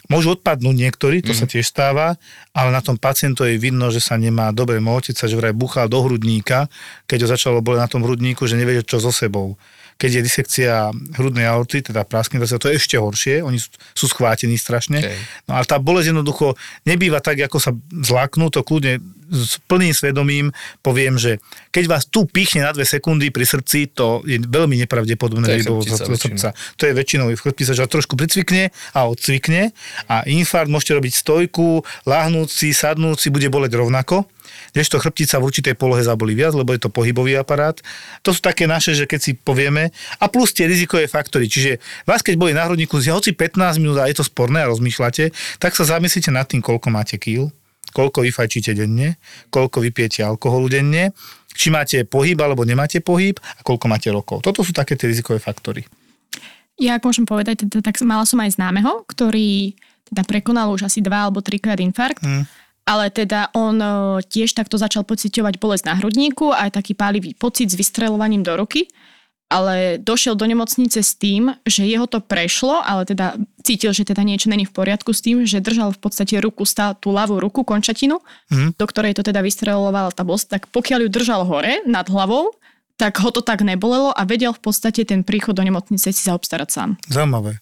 Môžu 0.08 0.40
odpadnúť 0.40 0.72
niektorí, 0.72 1.20
to 1.20 1.36
mm. 1.36 1.38
sa 1.38 1.44
tiež 1.44 1.68
stáva, 1.68 2.16
ale 2.56 2.72
na 2.72 2.80
tom 2.80 2.96
pacientovi 2.96 3.60
vidno, 3.60 3.92
že 3.92 4.00
sa 4.00 4.16
nemá 4.16 4.48
dobre 4.56 4.80
motiť 4.80 5.12
sa, 5.12 5.28
že 5.28 5.36
vraj 5.36 5.52
buchal 5.52 5.84
do 5.84 6.00
hrudníka, 6.00 6.64
keď 7.04 7.28
ho 7.28 7.28
začalo 7.28 7.60
boli 7.60 7.76
na 7.76 7.92
tom 7.92 8.00
hrudníku, 8.00 8.48
že 8.48 8.56
nevie, 8.56 8.80
čo 8.80 9.04
so 9.04 9.12
sebou 9.12 9.60
keď 9.98 10.10
je 10.22 10.22
disekcia 10.22 10.94
hrudnej 11.18 11.50
aorty, 11.50 11.82
teda 11.82 12.06
praskne 12.06 12.38
to 12.38 12.70
je 12.70 12.78
ešte 12.78 12.94
horšie, 12.94 13.42
oni 13.42 13.58
sú, 13.58 13.74
sú 13.98 14.06
schvátení 14.06 14.54
strašne. 14.54 15.02
Okay. 15.02 15.18
No 15.50 15.58
ale 15.58 15.66
tá 15.66 15.82
bolesť 15.82 16.14
jednoducho 16.14 16.54
nebýva 16.86 17.18
tak, 17.18 17.42
ako 17.42 17.58
sa 17.58 17.74
zláknú, 17.90 18.46
to 18.54 18.62
kľudne 18.62 19.02
s 19.28 19.60
plným 19.68 19.92
svedomím 19.92 20.54
poviem, 20.80 21.20
že 21.20 21.36
keď 21.68 21.84
vás 21.84 22.08
tu 22.08 22.24
pichne 22.24 22.64
na 22.64 22.72
dve 22.72 22.88
sekundy 22.88 23.28
pri 23.28 23.44
srdci, 23.44 23.92
to 23.92 24.24
je 24.24 24.40
veľmi 24.40 24.80
nepravdepodobné, 24.86 25.60
že 25.60 25.68
do 25.68 25.84
srdca. 26.16 26.56
To 26.56 26.82
je 26.88 26.92
väčšinou 26.96 27.28
v 27.28 27.36
chrbtice, 27.36 27.76
že 27.76 27.84
trošku 27.84 28.16
pricvikne 28.16 28.72
a 28.96 29.04
odcvikne 29.04 29.76
a 30.08 30.24
infarkt 30.24 30.72
môžete 30.72 30.96
robiť 30.96 31.12
stojku, 31.12 31.84
sadnúť 32.08 33.18
si, 33.20 33.28
bude 33.28 33.50
boleť 33.52 33.76
rovnako 33.76 34.24
kdežto 34.72 35.00
chrbtica 35.00 35.40
v 35.40 35.46
určitej 35.48 35.74
polohe 35.74 36.02
zabolí 36.04 36.34
viac, 36.36 36.54
lebo 36.54 36.74
je 36.74 36.80
to 36.82 36.90
pohybový 36.92 37.38
aparát. 37.38 37.78
To 38.22 38.30
sú 38.34 38.40
také 38.42 38.68
naše, 38.68 38.94
že 38.94 39.04
keď 39.08 39.20
si 39.20 39.32
povieme, 39.34 39.90
a 40.18 40.24
plus 40.28 40.52
tie 40.54 40.68
rizikové 40.68 41.06
faktory, 41.10 41.46
čiže 41.46 41.82
vás 42.04 42.20
keď 42.22 42.34
boli 42.36 42.52
na 42.54 42.66
hrudníku, 42.66 42.98
hoci 42.98 43.32
15 43.32 43.82
minút 43.82 43.98
a 43.98 44.10
je 44.10 44.18
to 44.18 44.24
sporné 44.26 44.62
a 44.62 44.70
rozmýšľate, 44.70 45.30
tak 45.62 45.72
sa 45.74 45.84
zamyslíte 45.86 46.28
nad 46.28 46.46
tým, 46.46 46.60
koľko 46.60 46.88
máte 46.92 47.16
kýl, 47.16 47.50
koľko 47.92 48.24
vyfajčíte 48.26 48.76
denne, 48.76 49.16
koľko 49.48 49.80
vypijete 49.80 50.20
alkoholu 50.24 50.68
denne, 50.68 51.16
či 51.58 51.72
máte 51.72 52.04
pohyb 52.04 52.38
alebo 52.38 52.62
nemáte 52.62 53.02
pohyb 53.02 53.34
a 53.40 53.60
koľko 53.64 53.86
máte 53.90 54.08
rokov. 54.12 54.44
Toto 54.44 54.62
sú 54.62 54.70
také 54.70 54.94
tie 54.94 55.10
rizikové 55.10 55.42
faktory. 55.42 55.82
Ja, 56.78 56.94
ak 56.94 57.02
môžem 57.02 57.26
povedať, 57.26 57.66
teda, 57.66 57.82
tak 57.82 57.98
mala 58.06 58.22
som 58.22 58.38
aj 58.38 58.54
známeho, 58.54 59.02
ktorý 59.10 59.74
teda 60.08 60.22
prekonal 60.22 60.70
už 60.70 60.86
asi 60.86 61.02
dva 61.02 61.26
alebo 61.26 61.42
trikrát 61.42 61.82
infarkt. 61.82 62.22
Mm 62.22 62.46
ale 62.88 63.12
teda 63.12 63.52
on 63.52 63.76
e, 63.76 63.88
tiež 64.24 64.56
takto 64.56 64.80
začal 64.80 65.04
pociťovať 65.04 65.60
bolesť 65.60 65.84
na 65.92 65.94
hrudníku, 66.00 66.56
aj 66.56 66.80
taký 66.80 66.96
pálivý 66.96 67.36
pocit 67.36 67.68
s 67.68 67.76
vystrelovaním 67.76 68.40
do 68.40 68.56
ruky, 68.56 68.88
ale 69.52 70.00
došiel 70.00 70.32
do 70.36 70.48
nemocnice 70.48 71.04
s 71.04 71.12
tým, 71.12 71.52
že 71.68 71.84
jeho 71.84 72.08
to 72.08 72.24
prešlo, 72.24 72.80
ale 72.80 73.04
teda 73.04 73.36
cítil, 73.60 73.92
že 73.92 74.08
teda 74.08 74.24
niečo 74.24 74.48
není 74.48 74.64
v 74.64 74.72
poriadku 74.72 75.12
s 75.12 75.20
tým, 75.20 75.44
že 75.44 75.60
držal 75.60 75.92
v 75.92 76.00
podstate 76.00 76.40
ruku, 76.40 76.64
stál 76.64 76.96
tú 76.96 77.12
ľavú 77.12 77.36
ruku, 77.36 77.60
končatinu, 77.60 78.24
mm. 78.48 78.80
do 78.80 78.84
ktorej 78.88 79.20
to 79.20 79.24
teda 79.24 79.44
vystrelovala 79.44 80.08
tá 80.12 80.24
bolesť, 80.24 80.56
tak 80.56 80.62
pokiaľ 80.72 81.04
ju 81.04 81.10
držal 81.12 81.44
hore, 81.44 81.84
nad 81.84 82.08
hlavou, 82.08 82.56
tak 82.96 83.20
ho 83.20 83.28
to 83.32 83.44
tak 83.44 83.64
nebolelo 83.64 84.12
a 84.16 84.24
vedel 84.24 84.56
v 84.56 84.64
podstate 84.64 85.04
ten 85.04 85.24
príchod 85.24 85.52
do 85.52 85.64
nemocnice 85.64 86.08
si 86.08 86.22
zaobstarať 86.24 86.68
sám. 86.68 86.90
Zaujímavé. 87.08 87.60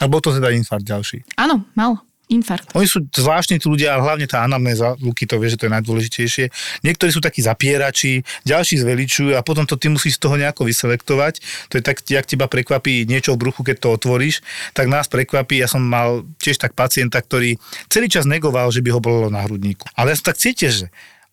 A 0.00 0.08
bol 0.08 0.24
to 0.24 0.32
teda 0.32 0.52
infarkt 0.52 0.88
ďalší? 0.88 1.24
Áno, 1.36 1.68
mal 1.76 2.00
infarkt. 2.32 2.72
Oni 2.72 2.88
sú 2.88 3.04
zvláštni 3.04 3.60
tí 3.60 3.68
ľudia, 3.68 3.94
ale 3.94 4.02
hlavne 4.08 4.26
tá 4.26 4.40
anamnéza, 4.42 4.96
Luky 4.98 5.28
to 5.28 5.36
vie, 5.36 5.52
že 5.52 5.60
to 5.60 5.68
je 5.68 5.72
najdôležitejšie. 5.76 6.44
Niektorí 6.82 7.10
sú 7.12 7.20
takí 7.20 7.44
zapierači, 7.44 8.24
ďalší 8.48 8.80
zveličujú 8.80 9.36
a 9.36 9.44
potom 9.44 9.68
to 9.68 9.76
ty 9.76 9.92
musíš 9.92 10.16
z 10.16 10.20
toho 10.24 10.40
nejako 10.40 10.64
vyselektovať. 10.64 11.44
To 11.68 11.78
je 11.78 11.82
tak, 11.84 12.00
jak 12.02 12.24
teba 12.24 12.48
prekvapí 12.48 13.04
niečo 13.04 13.36
v 13.36 13.48
bruchu, 13.48 13.60
keď 13.62 13.76
to 13.84 13.88
otvoríš, 13.92 14.40
tak 14.72 14.88
nás 14.88 15.06
prekvapí. 15.06 15.60
Ja 15.60 15.68
som 15.68 15.84
mal 15.84 16.24
tiež 16.40 16.56
tak 16.56 16.72
pacienta, 16.72 17.20
ktorý 17.20 17.60
celý 17.92 18.08
čas 18.08 18.24
negoval, 18.24 18.72
že 18.72 18.80
by 18.80 18.90
ho 18.96 19.00
bolelo 19.04 19.28
na 19.28 19.44
hrudníku. 19.44 19.84
Ale 19.92 20.12
ja 20.12 20.18
som 20.18 20.32
tak 20.32 20.40
cítil, 20.40 20.72
že 20.72 20.86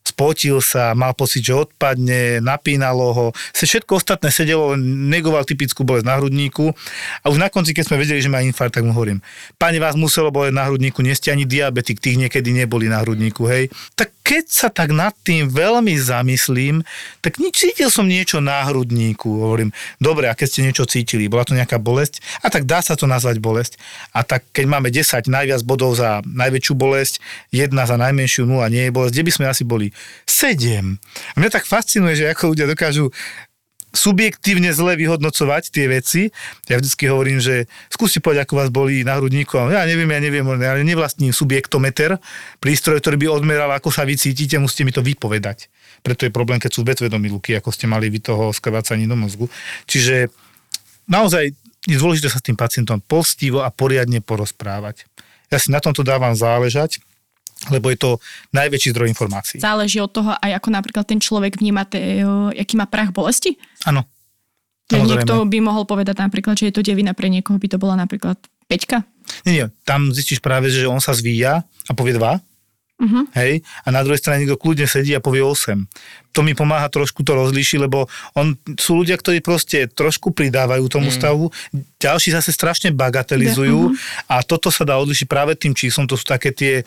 spotil 0.04 0.60
sa, 0.60 0.92
mal 0.92 1.16
pocit, 1.16 1.48
že 1.48 1.56
odpadne, 1.56 2.44
napínalo 2.44 3.08
ho. 3.16 3.28
Se 3.56 3.64
všetko 3.64 4.04
ostatné 4.04 4.34
sedelo, 4.36 4.76
negoval 4.76 5.48
typickú 5.48 5.88
bolesť 5.88 6.08
na 6.12 6.20
hrudníku. 6.20 6.76
A 7.24 7.32
už 7.32 7.40
na 7.40 7.48
konci, 7.48 7.72
keď 7.72 7.88
sme 7.88 8.02
vedeli, 8.04 8.20
že 8.20 8.28
má 8.28 8.44
infarkt, 8.44 8.76
tak 8.76 8.84
mu 8.84 8.92
hovorím, 8.92 9.24
pane, 9.56 9.80
vás 9.80 9.96
muselo 9.96 10.28
boleť 10.28 10.52
na 10.52 10.68
hrudníku, 10.68 11.00
nie 11.00 11.16
ani 11.16 11.48
diabetik, 11.48 12.04
tých 12.04 12.20
niekedy 12.20 12.52
neboli 12.52 12.92
na 12.92 13.00
hrudníku, 13.00 13.48
hej. 13.48 13.72
Tak 13.96 14.12
keď 14.24 14.46
sa 14.46 14.68
tak 14.70 14.94
nad 14.94 15.16
tým 15.26 15.50
veľmi 15.50 15.98
zamyslím, 15.98 16.86
tak 17.24 17.42
nič, 17.42 17.66
cítil 17.66 17.90
som 17.90 18.06
niečo 18.06 18.38
na 18.44 18.62
hrudníku. 18.68 19.26
Hovorím, 19.26 19.74
dobre, 19.98 20.30
a 20.30 20.38
keď 20.38 20.48
ste 20.48 20.66
niečo 20.66 20.86
cítili, 20.86 21.26
bola 21.26 21.48
to 21.48 21.58
nejaká 21.58 21.82
bolesť? 21.82 22.22
A 22.46 22.54
tak 22.54 22.70
dá 22.70 22.84
sa 22.84 22.94
to 22.94 23.10
nazvať 23.10 23.42
bolesť. 23.42 23.82
A 24.14 24.22
tak 24.22 24.46
keď 24.54 24.66
máme 24.70 24.94
10 24.94 25.26
najviac 25.26 25.62
bodov 25.66 25.98
za 25.98 26.22
najväčšiu 26.24 26.74
bolesť, 26.78 27.24
jedna 27.50 27.90
za 27.90 27.98
najmenšiu, 27.98 28.46
nula 28.46 28.70
nie 28.70 28.88
je 28.88 28.96
bolesť, 28.96 29.14
kde 29.18 29.28
by 29.28 29.34
sme 29.34 29.46
asi 29.50 29.64
boli? 29.66 29.88
7. 30.30 31.02
A 31.34 31.36
mňa 31.42 31.50
tak 31.50 31.66
fascinuje, 31.66 32.14
že 32.20 32.30
ako 32.30 32.54
ľudia 32.54 32.70
dokážu 32.70 33.10
subjektívne 33.90 34.70
zle 34.70 34.94
vyhodnocovať 34.96 35.74
tie 35.74 35.86
veci. 35.90 36.22
Ja 36.70 36.78
vždycky 36.78 37.10
hovorím, 37.10 37.42
že 37.42 37.66
skúste 37.90 38.22
povedať, 38.22 38.46
ako 38.46 38.56
vás 38.62 38.70
boli 38.70 39.02
na 39.02 39.18
hrudníku. 39.18 39.58
Ja 39.70 39.86
neviem, 39.90 40.10
ja 40.10 40.22
neviem, 40.22 40.46
ale 40.46 40.86
nevlastním 40.86 41.34
subjektometer, 41.34 42.22
prístroj, 42.62 43.02
ktorý 43.02 43.18
by 43.26 43.28
odmeral, 43.30 43.70
ako 43.74 43.90
sa 43.90 44.06
vy 44.06 44.16
cítite, 44.16 44.62
musíte 44.62 44.86
mi 44.86 44.94
to 44.94 45.02
vypovedať. 45.02 45.68
Preto 46.06 46.24
je 46.24 46.32
problém, 46.32 46.62
keď 46.62 46.72
sú 46.72 46.82
bezvedomí 46.86 47.28
luky, 47.28 47.58
ako 47.58 47.74
ste 47.74 47.90
mali 47.90 48.08
vy 48.08 48.24
toho 48.24 48.56
skrvácaní 48.56 49.10
do 49.10 49.20
mozgu. 49.20 49.52
Čiže 49.90 50.32
naozaj 51.10 51.52
je 51.90 51.98
dôležité 51.98 52.30
sa 52.30 52.40
s 52.40 52.46
tým 52.46 52.56
pacientom 52.56 53.02
postivo 53.02 53.66
a 53.66 53.74
poriadne 53.74 54.22
porozprávať. 54.22 55.10
Ja 55.50 55.58
si 55.58 55.74
na 55.74 55.82
tomto 55.82 56.06
dávam 56.06 56.38
záležať, 56.38 57.02
lebo 57.68 57.92
je 57.92 58.00
to 58.00 58.12
najväčší 58.56 58.96
zdroj 58.96 59.12
informácií. 59.12 59.60
Záleží 59.60 60.00
od 60.00 60.16
toho 60.16 60.32
aj 60.40 60.64
ako 60.64 60.70
napríklad 60.72 61.04
ten 61.04 61.20
človek 61.20 61.60
vníma, 61.60 61.84
te, 61.84 62.24
aký 62.56 62.80
má 62.80 62.88
prach 62.88 63.12
bolesti? 63.12 63.60
Áno. 63.84 64.08
Niekto 64.90 65.46
by 65.46 65.58
mohol 65.62 65.84
povedať 65.86 66.18
napríklad, 66.18 66.58
že 66.58 66.72
je 66.72 66.74
to 66.74 66.82
devina, 66.82 67.14
pre 67.14 67.30
niekoho 67.30 67.62
by 67.62 67.68
to 67.70 67.78
bola 67.78 67.94
napríklad 68.00 68.40
peťka? 68.66 69.06
Nie, 69.46 69.52
nie, 69.54 69.66
tam 69.86 70.10
zistíš 70.10 70.42
práve, 70.42 70.74
že 70.74 70.90
on 70.90 70.98
sa 70.98 71.14
zvíja 71.14 71.62
a 71.62 71.92
povie 71.94 72.18
dva, 72.18 72.42
Uh-huh. 73.00 73.24
Hej? 73.32 73.64
A 73.88 73.96
na 73.96 74.04
druhej 74.04 74.20
strane 74.20 74.44
niekto 74.44 74.60
kľudne 74.60 74.84
sedí 74.84 75.16
a 75.16 75.24
povie 75.24 75.40
8. 75.40 75.88
To 76.36 76.44
mi 76.44 76.52
pomáha 76.52 76.92
trošku 76.92 77.24
to 77.24 77.32
rozlíšiť, 77.32 77.80
lebo 77.88 78.12
on, 78.36 78.60
sú 78.76 79.00
ľudia, 79.00 79.16
ktorí 79.16 79.40
proste 79.40 79.88
trošku 79.88 80.36
pridávajú 80.36 80.92
tomu 80.92 81.08
mm. 81.08 81.16
stavu, 81.16 81.48
ďalší 81.96 82.36
zase 82.36 82.52
strašne 82.52 82.92
bagatelizujú 82.92 83.96
uh-huh. 83.96 84.28
a 84.28 84.44
toto 84.44 84.68
sa 84.68 84.84
dá 84.84 85.00
odlišiť 85.00 85.32
práve 85.32 85.56
tým 85.56 85.72
číslom, 85.72 86.12
to 86.12 86.20
sú 86.20 86.28
také 86.28 86.52
tie 86.52 86.84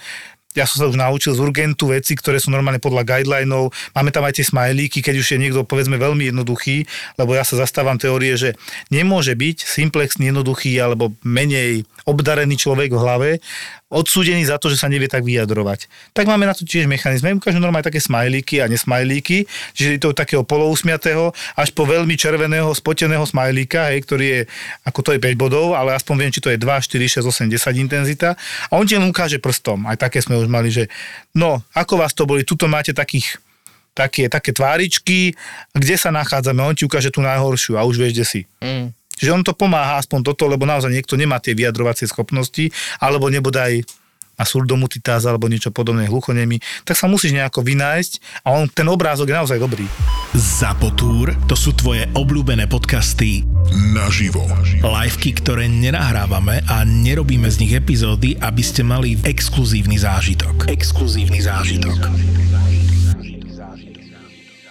ja 0.53 0.68
som 0.68 0.84
sa 0.84 0.86
už 0.88 1.00
naučil 1.00 1.32
z 1.32 1.40
urgentu 1.40 1.92
veci, 1.92 2.12
ktoré 2.12 2.36
sú 2.36 2.53
normálne 2.53 2.80
podľa 2.80 3.09
guidelinov. 3.09 3.72
Máme 3.96 4.12
tam 4.12 4.28
aj 4.28 4.36
tie 4.36 4.46
smajlíky, 4.46 5.00
keď 5.00 5.14
už 5.20 5.26
je 5.32 5.38
niekto 5.40 5.64
povedzme 5.64 5.96
veľmi 5.96 6.28
jednoduchý, 6.28 6.84
lebo 7.16 7.32
ja 7.32 7.44
sa 7.44 7.57
zastávam 7.57 7.96
teórie, 7.96 8.36
že 8.36 8.53
nemôže 8.92 9.32
byť 9.32 9.64
simplexný, 9.64 10.28
jednoduchý 10.28 10.76
alebo 10.80 11.16
menej 11.24 11.88
obdarený 12.05 12.59
človek 12.61 12.92
v 12.92 13.00
hlave 13.00 13.30
odsúdený 13.93 14.49
za 14.49 14.57
to, 14.57 14.72
že 14.72 14.80
sa 14.80 14.88
nevie 14.88 15.05
tak 15.05 15.20
vyjadrovať. 15.20 15.86
Tak 16.16 16.24
máme 16.24 16.49
na 16.49 16.57
to 16.57 16.64
tiež 16.64 16.88
mechanizmy. 16.88 17.36
Ukážu 17.36 17.61
normálne 17.61 17.84
také 17.84 18.01
smajlíky 18.01 18.64
a 18.64 18.66
nesmajlíky, 18.72 19.45
čiže 19.76 20.01
to 20.01 20.16
takého 20.16 20.40
polousmiatého 20.40 21.36
až 21.53 21.68
po 21.76 21.84
veľmi 21.84 22.16
červeného, 22.16 22.72
spoteného 22.72 23.22
smajlíka, 23.28 23.93
hej, 23.93 24.01
ktorý 24.09 24.24
je, 24.24 24.40
ako 24.88 25.01
to 25.05 25.11
je 25.12 25.20
5 25.20 25.36
bodov, 25.36 25.76
ale 25.76 25.93
aspoň 25.93 26.14
viem, 26.16 26.32
či 26.32 26.40
to 26.40 26.49
je 26.49 26.57
2, 26.57 26.64
4, 26.64 27.20
6, 27.20 27.28
8, 27.28 27.53
10 27.53 27.84
intenzita. 27.84 28.32
A 28.72 28.80
on 28.80 28.88
ti 28.88 28.97
len 28.97 29.05
ukáže 29.05 29.36
prstom. 29.36 29.84
Aj 29.84 30.01
také 30.01 30.24
sme 30.24 30.40
už 30.40 30.49
mali, 30.49 30.72
že 30.72 30.88
no, 31.36 31.61
ako 31.76 32.01
vás 32.01 32.16
to 32.16 32.24
boli, 32.24 32.49
tuto 32.49 32.64
máte 32.64 32.97
takých 32.97 33.36
také, 33.93 34.28
také 34.32 34.57
tváričky, 34.57 35.36
kde 35.76 35.97
sa 36.01 36.09
nachádzame, 36.09 36.64
on 36.64 36.72
ti 36.72 36.88
ukáže 36.88 37.12
tú 37.12 37.20
najhoršiu 37.20 37.76
a 37.76 37.84
už 37.84 38.01
vieš, 38.01 38.12
kde 38.16 38.24
si. 38.24 38.40
Mm. 38.64 38.97
Čiže 39.22 39.38
on 39.38 39.46
to 39.46 39.54
pomáha 39.54 40.02
aspoň 40.02 40.34
toto, 40.34 40.50
lebo 40.50 40.66
naozaj 40.66 40.90
niekto 40.90 41.14
nemá 41.14 41.38
tie 41.38 41.54
vyjadrovacie 41.54 42.10
schopnosti, 42.10 42.74
alebo 42.98 43.30
nebodaj 43.30 43.86
a 44.34 44.42
surdomutitáza 44.42 45.30
alebo 45.30 45.46
niečo 45.46 45.70
podobné 45.70 46.10
hluchonemi, 46.10 46.58
tak 46.82 46.98
sa 46.98 47.06
musíš 47.06 47.36
nejako 47.38 47.62
vynájsť 47.62 48.42
a 48.42 48.58
on, 48.58 48.66
ten 48.66 48.88
obrázok 48.90 49.30
je 49.30 49.38
naozaj 49.38 49.58
dobrý. 49.62 49.86
Zapotúr, 50.34 51.36
to 51.46 51.54
sú 51.54 51.76
tvoje 51.78 52.08
obľúbené 52.18 52.66
podcasty 52.66 53.46
naživo. 53.94 54.42
Liveky, 54.82 55.38
ktoré 55.38 55.70
nenahrávame 55.70 56.64
a 56.66 56.82
nerobíme 56.82 57.46
z 57.46 57.62
nich 57.62 57.72
epizódy, 57.78 58.34
aby 58.42 58.62
ste 58.64 58.82
mali 58.82 59.14
exkluzívny 59.22 60.00
zážitok. 60.02 60.66
Exkluzívny 60.66 61.38
zážitok. 61.38 62.00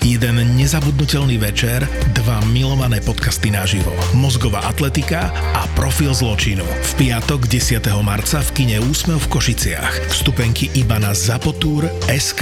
Jeden 0.02 0.58
nezabudnutelný 0.58 1.38
večer, 1.38 1.86
dva 2.18 2.42
milované 2.50 2.98
podcasty 3.06 3.54
naživo. 3.54 3.94
Mozgová 4.18 4.66
atletika 4.66 5.30
a 5.54 5.70
profil 5.78 6.10
zločinu. 6.10 6.66
V 6.66 6.92
piatok 7.06 7.46
10. 7.46 7.86
marca 8.02 8.42
v 8.42 8.50
kine 8.50 8.82
Úsmev 8.82 9.22
v 9.22 9.30
Košiciach. 9.30 10.10
Vstupenky 10.10 10.74
iba 10.74 10.98
na 10.98 11.14
SK. 11.14 12.42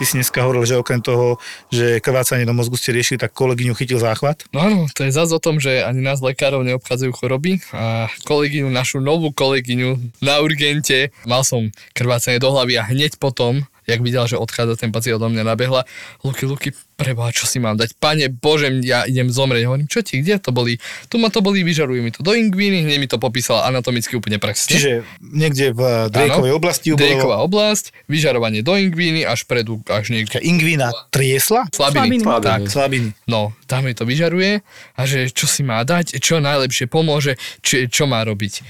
Ty 0.00 0.02
si 0.08 0.16
dneska 0.16 0.40
hovoril, 0.40 0.64
že 0.64 0.80
okrem 0.80 1.04
toho, 1.04 1.36
že 1.68 2.00
krvácanie 2.00 2.48
do 2.48 2.56
mozgu 2.56 2.80
ste 2.80 2.96
riešili, 2.96 3.20
tak 3.20 3.36
kolegyňu 3.36 3.76
chytil 3.76 4.00
záchvat? 4.00 4.48
No 4.48 4.64
áno, 4.64 4.80
to 4.88 5.04
je 5.04 5.12
zase 5.12 5.36
o 5.36 5.44
tom, 5.44 5.60
že 5.60 5.84
ani 5.84 6.00
nás 6.00 6.24
lekárov 6.24 6.64
neobchádzajú 6.64 7.12
choroby 7.12 7.60
a 7.76 8.08
kolegyňu, 8.24 8.72
našu 8.72 9.04
novú 9.04 9.36
kolegyňu 9.36 10.00
na 10.24 10.40
urgente, 10.40 11.12
mal 11.28 11.44
som 11.44 11.68
krvácanie 11.92 12.40
do 12.40 12.48
hlavy 12.48 12.80
a 12.80 12.88
hneď 12.88 13.20
potom 13.20 13.68
jak 13.88 14.04
videla, 14.04 14.28
že 14.28 14.36
odchádza 14.36 14.76
ten 14.76 14.92
pacient 14.92 15.16
odo 15.16 15.32
mňa 15.32 15.48
nabehla, 15.48 15.88
Luky, 16.20 16.44
Luky, 16.44 16.76
preboha, 17.00 17.32
čo 17.32 17.48
si 17.48 17.56
mám 17.56 17.80
dať? 17.80 17.96
Pane 17.96 18.28
Bože, 18.28 18.68
ja 18.84 19.08
idem 19.08 19.32
zomrieť. 19.32 19.64
Hovorím, 19.64 19.88
čo 19.88 20.04
ti, 20.04 20.20
kde 20.20 20.36
to 20.36 20.52
boli? 20.52 20.76
Tu 21.08 21.16
ma 21.16 21.32
to 21.32 21.40
boli, 21.40 21.64
vyžaruje 21.64 22.04
mi 22.04 22.12
to 22.12 22.20
do 22.20 22.36
ingvíny, 22.36 22.84
hneď 22.84 22.98
mi 23.00 23.08
to 23.08 23.16
popísala 23.16 23.64
anatomicky 23.70 24.12
úplne 24.18 24.36
presne. 24.36 24.76
Čiže 24.76 24.90
niekde 25.22 25.72
v 25.72 26.12
Drejkovej 26.12 26.52
oblasti 26.52 26.92
ubolo... 26.92 27.00
Drejková 27.00 27.36
oblasť, 27.46 27.96
vyžarovanie 28.10 28.60
do 28.60 28.76
ingvíny, 28.76 29.24
až 29.24 29.48
predu, 29.48 29.80
až 29.88 30.12
niekde. 30.12 30.42
Ingvína 30.42 30.92
triesla? 31.08 31.70
Slabiny. 31.72 32.20
Slabiny. 32.20 32.44
Tak. 32.44 32.60
Slabiny. 32.68 33.08
No, 33.24 33.56
tam 33.64 33.88
mi 33.88 33.96
to 33.96 34.04
vyžaruje 34.04 34.60
a 34.98 35.00
že 35.08 35.32
čo 35.32 35.48
si 35.48 35.64
má 35.64 35.80
dať, 35.86 36.20
čo 36.20 36.42
najlepšie 36.42 36.90
pomôže, 36.90 37.40
čo, 37.64 37.86
čo 37.88 38.04
má 38.10 38.26
robiť. 38.26 38.60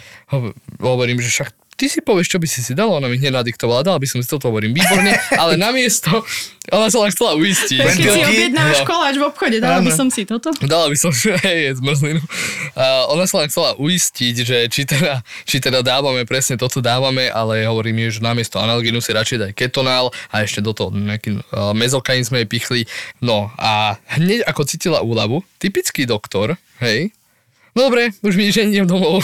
Hovorím, 0.78 1.18
že 1.24 1.32
však 1.32 1.57
ty 1.78 1.86
si 1.86 2.02
povieš, 2.02 2.34
čo 2.34 2.38
by 2.42 2.46
si 2.50 2.60
si 2.60 2.74
dala, 2.74 2.98
ona 2.98 3.06
mi 3.06 3.22
hneď 3.22 3.38
nadiktovala, 3.38 3.86
dala 3.86 4.02
by 4.02 4.08
som 4.10 4.18
si 4.18 4.26
toto, 4.26 4.50
hovorím, 4.50 4.74
výborne, 4.74 5.14
ale 5.38 5.54
namiesto, 5.62 6.10
ona 6.74 6.90
sa 6.90 7.06
len 7.06 7.14
chcela 7.14 7.38
uistiť. 7.38 7.78
Keď 7.78 8.02
si 8.02 8.22
objednáš 8.26 8.82
koláč 8.82 9.14
v 9.16 9.24
obchode, 9.24 9.56
dala 9.62 9.78
by 9.80 9.92
som 9.94 10.10
si 10.10 10.26
toto? 10.26 10.50
Dala 10.66 10.90
by 10.90 10.96
som, 10.98 11.14
hej, 11.46 11.78
zmrzlinu. 11.78 12.18
Uh, 12.74 13.14
ona 13.14 13.30
sa 13.30 13.40
len 13.40 13.48
chcela 13.48 13.78
uistiť, 13.78 14.34
že 14.42 14.58
či 14.66 14.82
teda, 14.84 15.22
či 15.46 15.62
teda 15.62 15.86
dávame, 15.86 16.26
presne 16.26 16.58
toto 16.58 16.82
dávame, 16.82 17.30
ale 17.30 17.62
hovorím, 17.62 18.10
že 18.10 18.18
namiesto 18.18 18.58
analgínu 18.58 18.98
si 18.98 19.14
radšej 19.14 19.38
daj 19.38 19.52
ketonál 19.54 20.10
a 20.34 20.42
ešte 20.42 20.58
do 20.58 20.74
toho 20.74 20.90
nejaký 20.90 21.38
uh, 21.38 21.70
mezokain 21.78 22.26
sme 22.26 22.42
jej 22.42 22.48
pichli. 22.50 22.80
No 23.22 23.54
a 23.54 23.96
hneď 24.18 24.42
ako 24.50 24.66
cítila 24.66 24.98
úľavu, 25.06 25.46
typický 25.62 26.10
doktor, 26.10 26.58
hej, 26.82 27.14
Dobre, 27.78 28.10
už 28.26 28.34
mi 28.34 28.50
že 28.50 28.66
idem 28.66 28.90
domov. 28.90 29.22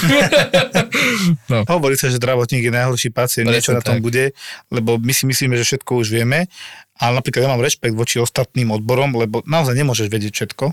no. 1.51 1.67
Hovorí 1.67 1.99
sa, 1.99 2.07
že 2.07 2.23
zdravotník 2.23 2.71
je 2.71 2.73
najhorší 2.73 3.11
pacient, 3.11 3.51
niečo 3.51 3.75
na 3.75 3.83
tom 3.83 3.99
tak. 3.99 4.05
bude, 4.07 4.31
lebo 4.71 4.95
my 5.03 5.11
si 5.11 5.27
myslíme, 5.27 5.59
že 5.59 5.67
všetko 5.67 5.99
už 5.99 6.15
vieme, 6.15 6.47
ale 6.95 7.19
napríklad 7.19 7.43
ja 7.43 7.51
mám 7.51 7.59
rešpekt 7.59 7.99
voči 7.99 8.23
ostatným 8.23 8.71
odborom, 8.71 9.19
lebo 9.19 9.43
naozaj 9.43 9.75
nemôžeš 9.75 10.07
vedieť 10.07 10.33
všetko 10.39 10.71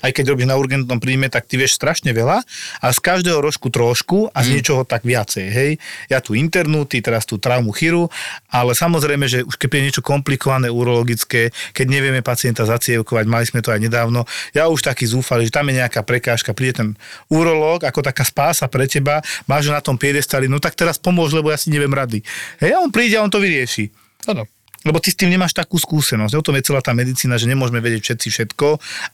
aj 0.00 0.10
keď 0.10 0.34
robíš 0.34 0.48
na 0.48 0.56
urgentnom 0.58 0.98
príjme, 0.98 1.30
tak 1.30 1.46
ty 1.46 1.60
vieš 1.60 1.76
strašne 1.76 2.10
veľa 2.10 2.42
a 2.80 2.86
z 2.90 2.98
každého 2.98 3.38
rožku 3.38 3.68
trošku 3.68 4.32
a 4.32 4.38
z 4.42 4.48
mm. 4.48 4.52
niečoho 4.58 4.82
tak 4.88 5.04
viacej, 5.06 5.46
hej. 5.50 5.70
Ja 6.08 6.24
tu 6.24 6.32
internú, 6.34 6.88
ty 6.88 7.04
teraz 7.04 7.28
tú 7.28 7.36
traumu 7.36 7.70
chyru, 7.70 8.08
ale 8.50 8.72
samozrejme, 8.72 9.28
že 9.28 9.44
už 9.44 9.54
keď 9.60 9.68
je 9.70 9.84
niečo 9.90 10.02
komplikované 10.02 10.72
urologické, 10.72 11.52
keď 11.76 11.86
nevieme 11.86 12.20
pacienta 12.24 12.64
zacievkovať, 12.64 13.24
mali 13.28 13.44
sme 13.44 13.60
to 13.60 13.70
aj 13.70 13.80
nedávno, 13.82 14.24
ja 14.56 14.70
už 14.70 14.80
taký 14.82 15.04
zúfali, 15.04 15.46
že 15.46 15.54
tam 15.54 15.68
je 15.68 15.78
nejaká 15.82 16.00
prekážka, 16.02 16.56
príde 16.56 16.80
ten 16.80 16.88
urológ 17.28 17.84
ako 17.84 18.00
taká 18.00 18.24
spása 18.24 18.70
pre 18.70 18.88
teba, 18.88 19.20
máš 19.44 19.68
na 19.68 19.82
tom 19.84 20.00
piedestali, 20.00 20.48
no 20.48 20.62
tak 20.62 20.78
teraz 20.78 20.96
pomôž, 20.96 21.34
lebo 21.34 21.52
ja 21.52 21.58
si 21.58 21.68
neviem 21.68 21.92
rady. 21.92 22.24
Hej, 22.62 22.74
a 22.74 22.78
on 22.80 22.88
príde 22.88 23.18
a 23.18 23.24
on 23.26 23.32
to 23.32 23.42
vyrieši. 23.42 23.90
Áno 24.30 24.48
lebo 24.84 25.00
ty 25.00 25.10
s 25.10 25.16
tým 25.16 25.32
nemáš 25.32 25.56
takú 25.56 25.80
skúsenosť. 25.80 26.36
O 26.36 26.44
tom 26.44 26.54
je 26.60 26.68
celá 26.68 26.84
tá 26.84 26.92
medicína, 26.92 27.40
že 27.40 27.48
nemôžeme 27.48 27.80
vedieť 27.80 28.12
všetci 28.12 28.28
všetko 28.30 28.66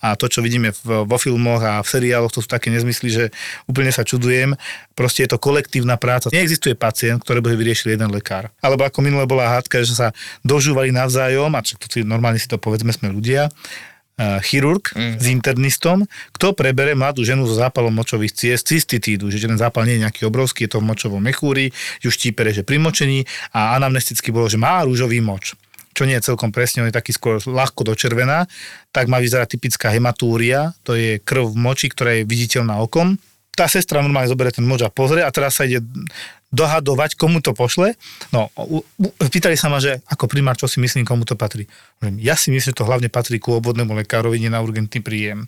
a 0.03 0.19
to, 0.19 0.27
čo 0.27 0.43
vidíme 0.43 0.75
vo 0.85 1.17
filmoch 1.17 1.63
a 1.63 1.81
v 1.81 1.89
seriáloch, 1.89 2.35
to 2.35 2.43
sú 2.43 2.51
také 2.51 2.69
nezmysly, 2.75 3.09
že 3.09 3.25
úplne 3.71 3.95
sa 3.95 4.03
čudujem. 4.03 4.59
Proste 4.99 5.25
je 5.25 5.31
to 5.33 5.39
kolektívna 5.39 5.97
práca. 5.97 6.29
Neexistuje 6.35 6.75
pacient, 6.75 7.23
ktorý 7.23 7.41
by 7.41 7.57
vyriešil 7.57 7.95
jeden 7.95 8.11
lekár. 8.11 8.51
Alebo 8.61 8.85
ako 8.85 9.01
minule 9.01 9.25
bola 9.25 9.57
hádka, 9.57 9.81
že 9.87 9.95
sa 9.97 10.09
dožúvali 10.45 10.93
navzájom, 10.93 11.55
a 11.55 11.63
čo, 11.65 11.79
normálne 12.03 12.43
si 12.43 12.51
to 12.51 12.59
povedzme 12.59 12.91
sme 12.93 13.15
ľudia, 13.15 13.49
chirurg 14.45 14.85
mm. 14.93 15.17
s 15.17 15.25
internistom, 15.33 16.05
kto 16.37 16.53
prebere 16.53 16.93
mladú 16.93 17.25
ženu 17.25 17.49
so 17.49 17.57
zápalom 17.57 17.93
močových 17.95 18.37
ciest, 18.37 18.69
cystitídu, 18.69 19.33
že 19.33 19.41
ten 19.41 19.57
zápal 19.57 19.89
nie 19.89 19.97
je 19.97 20.05
nejaký 20.05 20.29
obrovský, 20.29 20.69
je 20.69 20.77
to 20.77 20.81
v 20.85 20.89
močovom 20.93 21.23
mechúri, 21.23 21.73
ju 22.05 22.13
štípere, 22.13 22.53
že 22.53 22.63
pri 22.63 22.77
močení 22.77 23.25
a 23.57 23.77
anamnesticky 23.81 24.29
bolo, 24.31 24.47
že 24.47 24.61
má 24.61 24.85
rúžový 24.85 25.19
moč 25.25 25.57
čo 25.91 26.07
nie 26.07 26.17
je 26.17 26.33
celkom 26.33 26.55
presne, 26.55 26.87
on 26.87 26.89
je 26.89 26.97
taký 26.97 27.11
skôr 27.11 27.43
ľahko 27.43 27.83
dočervená, 27.83 28.47
tak 28.95 29.11
má 29.11 29.19
vyzerať 29.19 29.59
typická 29.59 29.91
hematúria, 29.91 30.73
to 30.87 30.95
je 30.95 31.19
krv 31.19 31.51
v 31.51 31.61
moči, 31.61 31.91
ktorá 31.91 32.15
je 32.15 32.25
viditeľná 32.25 32.79
okom. 32.79 33.19
Tá 33.53 33.67
sestra 33.67 34.01
normálne 34.01 34.31
zoberie 34.31 34.55
ten 34.55 34.65
moč 34.65 34.87
a 34.87 34.89
pozrie 34.89 35.27
a 35.27 35.35
teraz 35.35 35.59
sa 35.59 35.67
ide 35.67 35.83
dohadovať, 36.51 37.15
komu 37.15 37.39
to 37.39 37.55
pošle. 37.55 37.95
No, 38.35 38.51
pýtali 39.19 39.55
sa 39.55 39.71
ma, 39.71 39.79
že 39.79 40.03
ako 40.11 40.27
primár, 40.27 40.59
čo 40.59 40.67
si 40.67 40.83
myslím, 40.83 41.07
komu 41.07 41.23
to 41.23 41.39
patrí. 41.39 41.71
Ja 42.19 42.35
si 42.35 42.51
myslím, 42.51 42.75
že 42.75 42.79
to 42.79 42.87
hlavne 42.87 43.07
patrí 43.07 43.39
ku 43.39 43.55
obvodnému 43.59 43.95
lekárovi, 44.03 44.43
nie 44.43 44.51
na 44.51 44.59
urgentný 44.59 44.99
príjem. 44.99 45.47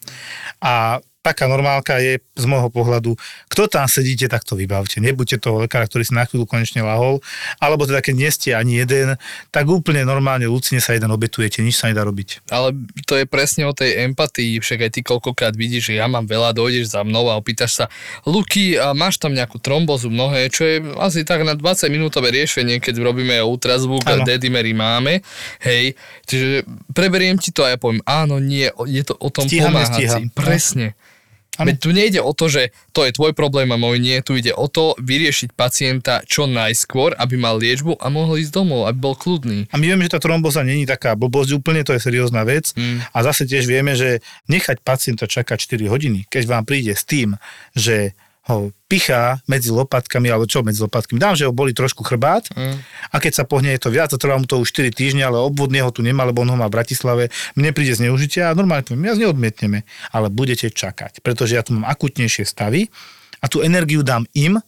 A 0.63 1.03
taká 1.23 1.47
normálka 1.47 2.03
je 2.03 2.19
z 2.35 2.45
môjho 2.51 2.67
pohľadu, 2.69 3.15
kto 3.47 3.71
tam 3.71 3.87
sedíte, 3.87 4.27
tak 4.27 4.43
to 4.43 4.59
vybavte. 4.59 4.99
Nebuďte 4.99 5.39
toho 5.39 5.63
lekára, 5.63 5.87
ktorý 5.87 6.03
si 6.03 6.13
na 6.19 6.27
chvíľu 6.27 6.51
konečne 6.51 6.83
lahol, 6.83 7.23
alebo 7.63 7.87
teda 7.87 8.03
keď 8.03 8.15
nie 8.19 8.31
ste 8.35 8.59
ani 8.59 8.83
jeden, 8.83 9.15
tak 9.55 9.71
úplne 9.71 10.03
normálne 10.03 10.51
lucine 10.51 10.83
sa 10.83 10.99
jeden 10.99 11.15
obetujete, 11.15 11.63
nič 11.63 11.79
sa 11.79 11.89
nedá 11.89 12.03
robiť. 12.03 12.51
Ale 12.51 12.75
to 13.07 13.15
je 13.15 13.25
presne 13.25 13.71
o 13.71 13.73
tej 13.73 14.03
empatii, 14.11 14.59
však 14.59 14.79
aj 14.83 14.91
ty 14.99 15.01
koľkokrát 15.07 15.55
vidíš, 15.55 15.95
že 15.95 16.03
ja 16.03 16.11
mám 16.11 16.27
veľa, 16.27 16.59
dojdeš 16.59 16.99
za 16.99 17.07
mnou 17.07 17.31
a 17.31 17.39
opýtaš 17.39 17.79
sa, 17.79 17.85
Luky, 18.27 18.75
a 18.75 18.91
máš 18.91 19.23
tam 19.23 19.31
nejakú 19.31 19.63
trombozu 19.63 20.11
mnohé, 20.11 20.51
čo 20.51 20.67
je 20.67 20.83
asi 20.99 21.23
tak 21.23 21.47
na 21.47 21.55
20 21.55 21.87
minútové 21.87 22.35
riešenie, 22.35 22.83
keď 22.83 22.99
robíme 22.99 23.39
ultrazvuk 23.47 24.03
a 24.11 24.27
dedimery 24.27 24.75
máme, 24.75 25.23
hej, 25.63 25.95
čiže 26.27 26.67
preberiem 26.91 27.39
ti 27.39 27.55
to 27.55 27.63
a 27.63 27.75
ja 27.75 27.79
poviem, 27.79 28.03
áno, 28.03 28.43
nie, 28.43 28.67
je 28.91 29.03
to 29.07 29.15
o 29.23 29.31
tom 29.31 29.47
Stíhame, 29.47 29.87
pomáhať 29.87 30.11
si. 30.11 30.23
Presne. 30.35 30.99
Veď 31.61 31.77
tu 31.85 31.93
nejde 31.93 32.21
o 32.25 32.33
to, 32.33 32.49
že 32.49 32.73
to 32.97 33.05
je 33.05 33.13
tvoj 33.13 33.37
problém 33.37 33.69
a 33.69 33.77
môj 33.77 34.01
nie, 34.01 34.17
tu 34.25 34.41
ide 34.41 34.57
o 34.57 34.73
to 34.73 34.97
vyriešiť 34.97 35.53
pacienta 35.53 36.25
čo 36.25 36.49
najskôr, 36.49 37.13
aby 37.21 37.37
mal 37.37 37.61
liečbu 37.61 38.01
a 38.01 38.09
mohol 38.09 38.41
ísť 38.41 38.57
domov, 38.57 38.89
aby 38.89 38.97
bol 38.97 39.13
kľudný. 39.13 39.69
A 39.69 39.77
my 39.77 39.85
vieme, 39.85 40.09
že 40.09 40.17
tá 40.17 40.21
tromboza 40.25 40.65
není 40.65 40.89
taká 40.89 41.13
blbosť 41.13 41.53
úplne, 41.53 41.85
to 41.85 41.93
je 41.93 42.01
seriózna 42.01 42.49
vec. 42.49 42.73
Mm. 42.73 43.05
A 43.05 43.19
zase 43.21 43.45
tiež 43.45 43.69
vieme, 43.69 43.93
že 43.93 44.25
nechať 44.49 44.81
pacienta 44.81 45.29
čakať 45.29 45.61
4 45.61 45.93
hodiny, 45.93 46.25
keď 46.33 46.43
vám 46.49 46.65
príde 46.65 46.97
s 46.97 47.05
tým, 47.05 47.37
že 47.77 48.17
ho 48.51 48.75
pichá 48.91 49.39
medzi 49.47 49.71
lopatkami, 49.71 50.27
alebo 50.27 50.51
čo 50.51 50.67
medzi 50.67 50.83
lopatkami, 50.83 51.23
dám, 51.23 51.39
že 51.39 51.47
ho 51.47 51.55
boli 51.55 51.71
trošku 51.71 52.03
chrbát 52.03 52.51
mm. 52.51 52.77
a 53.15 53.17
keď 53.23 53.33
sa 53.39 53.45
pohne 53.47 53.71
je 53.71 53.79
to 53.79 53.95
viac 53.95 54.11
a 54.11 54.19
trvá 54.19 54.35
mu 54.35 54.51
to 54.51 54.59
už 54.59 54.75
4 54.75 54.91
týždne, 54.91 55.23
ale 55.23 55.39
obvodne 55.39 55.79
ho 55.79 55.95
tu 55.95 56.03
nemá, 56.03 56.27
lebo 56.27 56.43
on 56.43 56.51
ho 56.51 56.59
má 56.59 56.67
v 56.67 56.75
Bratislave, 56.75 57.31
mne 57.55 57.71
príde 57.71 57.95
zneužitia 57.95 58.51
a 58.51 58.59
normálne 58.59 58.83
poviem, 58.83 59.07
ja 59.07 59.15
neodmietneme, 59.15 59.87
ale 60.11 60.27
budete 60.27 60.75
čakať, 60.75 61.23
pretože 61.23 61.55
ja 61.55 61.63
tu 61.63 61.79
mám 61.79 61.87
akutnejšie 61.87 62.43
stavy 62.43 62.91
a 63.39 63.47
tú 63.47 63.63
energiu 63.63 64.03
dám 64.03 64.27
im 64.35 64.59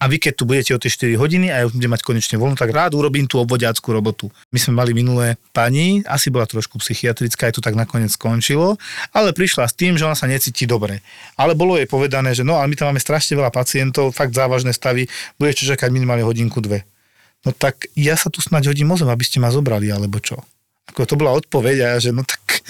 a 0.00 0.08
vy 0.08 0.16
keď 0.16 0.32
tu 0.32 0.48
budete 0.48 0.72
o 0.72 0.80
tie 0.80 0.88
4 0.88 1.20
hodiny 1.20 1.52
a 1.52 1.62
ja 1.62 1.64
budem 1.68 1.92
mať 1.92 2.00
konečne 2.00 2.40
voľno, 2.40 2.56
tak 2.56 2.72
rád 2.72 2.96
urobím 2.96 3.28
tú 3.28 3.36
obvodiackú 3.36 3.92
robotu. 3.92 4.32
My 4.48 4.56
sme 4.56 4.80
mali 4.80 4.96
minulé 4.96 5.36
pani, 5.52 6.00
asi 6.08 6.32
bola 6.32 6.48
trošku 6.48 6.80
psychiatrická, 6.80 7.52
aj 7.52 7.60
to 7.60 7.62
tak 7.62 7.76
nakoniec 7.76 8.08
skončilo, 8.08 8.80
ale 9.12 9.36
prišla 9.36 9.68
s 9.68 9.76
tým, 9.76 10.00
že 10.00 10.08
ona 10.08 10.16
sa 10.16 10.24
necíti 10.24 10.64
dobre. 10.64 11.04
Ale 11.36 11.52
bolo 11.52 11.76
jej 11.76 11.84
povedané, 11.84 12.32
že 12.32 12.48
no, 12.48 12.56
ale 12.56 12.72
my 12.72 12.80
tam 12.80 12.88
máme 12.88 13.04
strašne 13.04 13.36
veľa 13.36 13.52
pacientov, 13.52 14.16
fakt 14.16 14.32
závažné 14.32 14.72
stavy, 14.72 15.04
budete 15.36 15.68
čakať 15.68 15.92
minimálne 15.92 16.24
hodinku, 16.24 16.64
dve. 16.64 16.88
No 17.44 17.52
tak 17.52 17.88
ja 17.92 18.16
sa 18.16 18.32
tu 18.32 18.40
snáď 18.40 18.72
hodím 18.72 18.88
mozom, 18.88 19.12
aby 19.12 19.24
ste 19.24 19.36
ma 19.36 19.52
zobrali, 19.52 19.92
alebo 19.92 20.16
čo? 20.16 20.40
Ako 20.88 21.04
to 21.06 21.14
bola 21.14 21.36
odpoveď 21.36 21.76
a 21.84 21.86
ja, 21.94 21.98
že 22.02 22.10
no 22.10 22.24
tak 22.24 22.64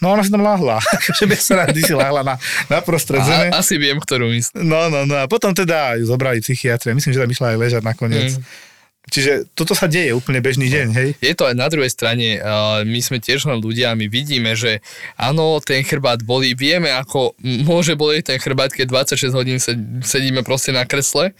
No 0.00 0.16
ona 0.16 0.24
si 0.24 0.32
tam 0.32 0.40
láhla, 0.40 0.80
že 1.16 1.28
bez 1.28 1.44
rady 1.52 1.84
si 1.84 1.92
láhla 1.92 2.24
na, 2.24 2.34
na 2.72 2.78
prostred 2.80 3.20
zeme. 3.20 3.52
asi 3.52 3.76
viem, 3.76 4.00
ktorú 4.00 4.32
myslím. 4.32 4.64
No, 4.64 4.88
no, 4.88 5.04
no 5.04 5.14
a 5.20 5.28
potom 5.28 5.52
teda 5.52 6.00
ju 6.00 6.08
zobrali 6.08 6.40
psychiatri. 6.40 6.96
Myslím, 6.96 7.12
že 7.12 7.20
tam 7.20 7.30
išla 7.30 7.46
aj 7.54 7.58
ležať 7.60 7.82
nakoniec. 7.84 8.40
Mm. 8.40 8.68
Čiže 9.10 9.50
toto 9.58 9.74
sa 9.74 9.90
deje 9.90 10.14
úplne 10.14 10.38
bežný 10.38 10.70
deň, 10.70 10.88
hej? 10.94 11.08
Je 11.18 11.34
to 11.34 11.48
aj 11.48 11.58
na 11.58 11.66
druhej 11.66 11.90
strane, 11.90 12.38
my 12.86 13.00
sme 13.02 13.18
tiež 13.18 13.48
len 13.48 13.58
ľudia, 13.58 13.96
my 13.98 14.06
vidíme, 14.06 14.54
že 14.54 14.84
áno, 15.18 15.58
ten 15.58 15.82
chrbát 15.82 16.22
bolí, 16.22 16.54
vieme, 16.54 16.94
ako 16.94 17.34
môže 17.42 17.98
bolieť 17.98 18.30
ten 18.30 18.38
chrbát, 18.38 18.70
keď 18.70 19.08
26 19.10 19.34
hodín 19.34 19.58
sedíme 20.04 20.46
proste 20.46 20.70
na 20.70 20.86
kresle, 20.86 21.34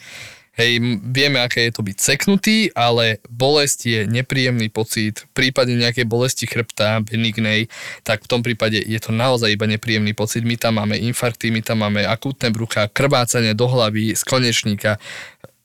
Hej, 0.61 0.77
vieme, 1.09 1.41
aké 1.41 1.73
je 1.73 1.73
to 1.73 1.81
byť 1.81 1.97
seknutý, 1.97 2.69
ale 2.77 3.25
bolesť 3.33 3.79
je 3.81 4.01
nepríjemný 4.05 4.69
pocit. 4.69 5.25
V 5.25 5.29
prípade 5.33 5.73
nejakej 5.73 6.05
bolesti 6.05 6.45
chrbta, 6.45 7.01
benignej, 7.01 7.73
tak 8.05 8.29
v 8.29 8.29
tom 8.29 8.45
prípade 8.45 8.77
je 8.77 9.01
to 9.01 9.09
naozaj 9.09 9.49
iba 9.49 9.65
nepríjemný 9.65 10.13
pocit. 10.13 10.45
My 10.45 10.61
tam 10.61 10.77
máme 10.77 11.01
infarkty, 11.01 11.49
my 11.49 11.65
tam 11.65 11.81
máme 11.81 12.05
akútne 12.05 12.53
brucha, 12.53 12.93
krvácanie 12.93 13.57
do 13.57 13.73
hlavy, 13.73 14.13
z 14.13 14.21
konečníka, 14.21 15.01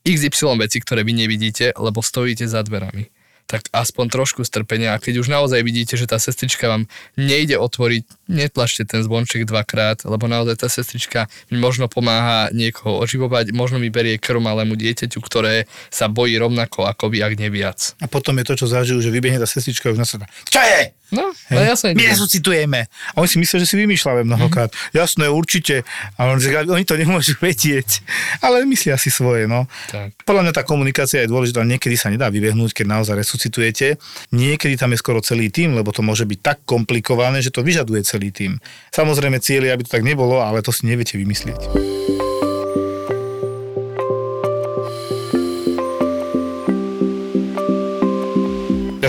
XY 0.07 0.63
veci, 0.63 0.79
ktoré 0.79 1.03
vy 1.03 1.27
nevidíte, 1.27 1.75
lebo 1.75 1.99
stojíte 1.99 2.47
za 2.47 2.63
dverami 2.63 3.14
tak 3.45 3.69
aspoň 3.69 4.09
trošku 4.09 4.41
strpenia. 4.41 4.97
A 4.97 5.01
keď 5.01 5.21
už 5.21 5.29
naozaj 5.29 5.61
vidíte, 5.61 5.95
že 5.95 6.09
tá 6.09 6.17
sestrička 6.17 6.65
vám 6.65 6.89
nejde 7.13 7.61
otvoriť, 7.61 8.03
netlačte 8.25 8.89
ten 8.89 9.05
zvonček 9.05 9.45
dvakrát, 9.45 10.01
lebo 10.05 10.25
naozaj 10.25 10.65
tá 10.65 10.67
sestrička 10.67 11.29
mi 11.53 11.61
možno 11.61 11.85
pomáha 11.85 12.49
niekoho 12.51 12.97
oživovať, 13.05 13.53
možno 13.53 13.77
mi 13.77 13.93
berie 13.93 14.17
krv 14.17 14.41
malému 14.41 14.73
dieťaťu, 14.73 15.21
ktoré 15.21 15.69
sa 15.93 16.09
bojí 16.09 16.33
rovnako 16.41 16.89
ako 16.89 17.13
vy, 17.13 17.21
ak 17.21 17.37
neviac. 17.37 17.93
A 18.01 18.09
potom 18.09 18.33
je 18.41 18.45
to, 18.49 18.57
čo 18.57 18.65
zažijú, 18.65 18.97
že 18.99 19.13
vybehne 19.13 19.37
tá 19.37 19.45
sestrička 19.45 19.93
už 19.93 20.01
na 20.01 20.09
seba. 20.09 20.25
Čo 20.49 20.59
je? 20.59 21.04
No, 21.13 21.29
no 21.53 21.59
jasne. 21.61 21.93
My 21.93 22.09
resuscitujeme. 22.09 22.89
A 23.13 23.15
oni 23.21 23.29
si 23.29 23.37
myslia, 23.37 23.61
že 23.61 23.69
si 23.69 23.77
vymýšľame 23.77 24.25
mnohokrát. 24.25 24.73
Mm-hmm. 24.73 24.97
Jasné, 24.97 25.25
určite. 25.29 25.85
A 26.17 26.33
on, 26.33 26.41
oni 26.41 26.85
to 26.87 26.97
nemôžu 26.97 27.37
vedieť. 27.45 28.01
Ale 28.41 28.65
myslia 28.65 28.97
si 28.97 29.13
svoje, 29.13 29.45
no. 29.45 29.69
Tak. 29.93 30.17
Podľa 30.25 30.41
mňa 30.49 30.53
tá 30.55 30.63
komunikácia 30.65 31.21
je 31.21 31.29
dôležitá. 31.29 31.61
Niekedy 31.61 31.93
sa 31.93 32.09
nedá 32.09 32.33
vybehnúť, 32.33 32.73
keď 32.73 32.85
naozaj 32.89 33.21
resuscitujete. 33.21 34.01
Niekedy 34.33 34.81
tam 34.81 34.95
je 34.95 35.01
skoro 35.01 35.21
celý 35.21 35.53
tým, 35.53 35.77
lebo 35.77 35.93
to 35.93 36.01
môže 36.01 36.25
byť 36.25 36.39
tak 36.41 36.57
komplikované, 36.65 37.45
že 37.45 37.53
to 37.53 37.61
vyžaduje 37.61 38.01
celý 38.01 38.33
tým. 38.33 38.57
Samozrejme, 38.89 39.37
cieľ 39.37 39.77
aby 39.77 39.83
to 39.85 39.93
tak 39.93 40.05
nebolo, 40.05 40.41
ale 40.41 40.61
to 40.61 40.69
si 40.69 40.85
neviete 40.85 41.17
vymyslieť. 41.17 42.24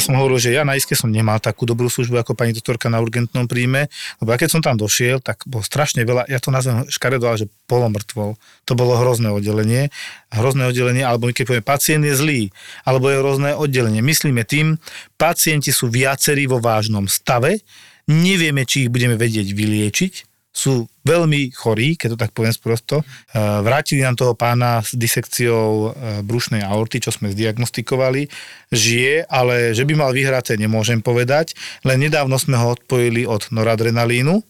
Som 0.07 0.14
hovoril, 0.14 0.38
že 0.38 0.54
ja 0.54 0.62
na 0.62 0.78
iske 0.78 0.94
som 0.94 1.11
nemal 1.11 1.42
takú 1.42 1.66
dobrú 1.66 1.90
službu 1.90 2.22
ako 2.22 2.38
pani 2.38 2.54
doktorka 2.54 2.86
na 2.86 3.02
urgentnom 3.02 3.50
príjme, 3.50 3.90
lebo 4.22 4.28
ja 4.30 4.38
keď 4.38 4.48
som 4.54 4.62
tam 4.62 4.78
došiel, 4.78 5.18
tak 5.18 5.42
bolo 5.50 5.66
strašne 5.66 6.07
veľa, 6.07 6.30
ja 6.30 6.38
to 6.38 6.54
nazvem 6.54 6.86
škaredo, 6.86 7.26
že 7.34 7.50
polomrtvol. 7.66 8.38
To 8.38 8.72
bolo 8.78 8.94
hrozné 8.94 9.34
oddelenie. 9.34 9.90
Hrozné 10.30 10.70
oddelenie, 10.70 11.02
alebo 11.02 11.34
keď 11.34 11.44
povieme, 11.50 11.66
pacient 11.66 12.07
je 12.07 12.14
zlý, 12.14 12.40
alebo 12.86 13.11
je 13.11 13.18
hrozné 13.18 13.50
oddelenie. 13.59 13.98
Myslíme 13.98 14.46
tým, 14.46 14.78
pacienti 15.18 15.74
sú 15.74 15.90
viacerí 15.90 16.46
vo 16.46 16.62
vážnom 16.62 17.11
stave, 17.11 17.66
nevieme, 18.07 18.62
či 18.62 18.86
ich 18.86 18.92
budeme 18.94 19.18
vedieť 19.18 19.50
vyliečiť, 19.50 20.36
sú 20.57 20.88
veľmi 21.04 21.52
chorí, 21.52 22.00
keď 22.00 22.16
to 22.16 22.18
tak 22.24 22.32
poviem 22.32 22.57
sprosto. 22.57 23.04
E, 23.04 23.04
vrátili 23.36 24.00
nám 24.00 24.16
toho 24.16 24.32
pána 24.32 24.80
s 24.80 24.96
disekciou 24.96 25.68
e, 25.68 25.88
brušnej 26.24 26.64
aorty, 26.64 27.04
čo 27.04 27.12
sme 27.12 27.28
zdiagnostikovali. 27.28 28.32
Žije, 28.72 29.28
ale 29.28 29.76
že 29.76 29.84
by 29.84 29.92
mal 29.92 30.16
vyhraté, 30.16 30.57
nemôžem 30.57 31.04
povedať. 31.04 31.52
Len 31.84 32.00
nedávno 32.00 32.40
sme 32.40 32.57
ho 32.57 32.72
odpojili 32.72 33.28
od 33.28 33.52
noradrenalínu, 33.52 34.40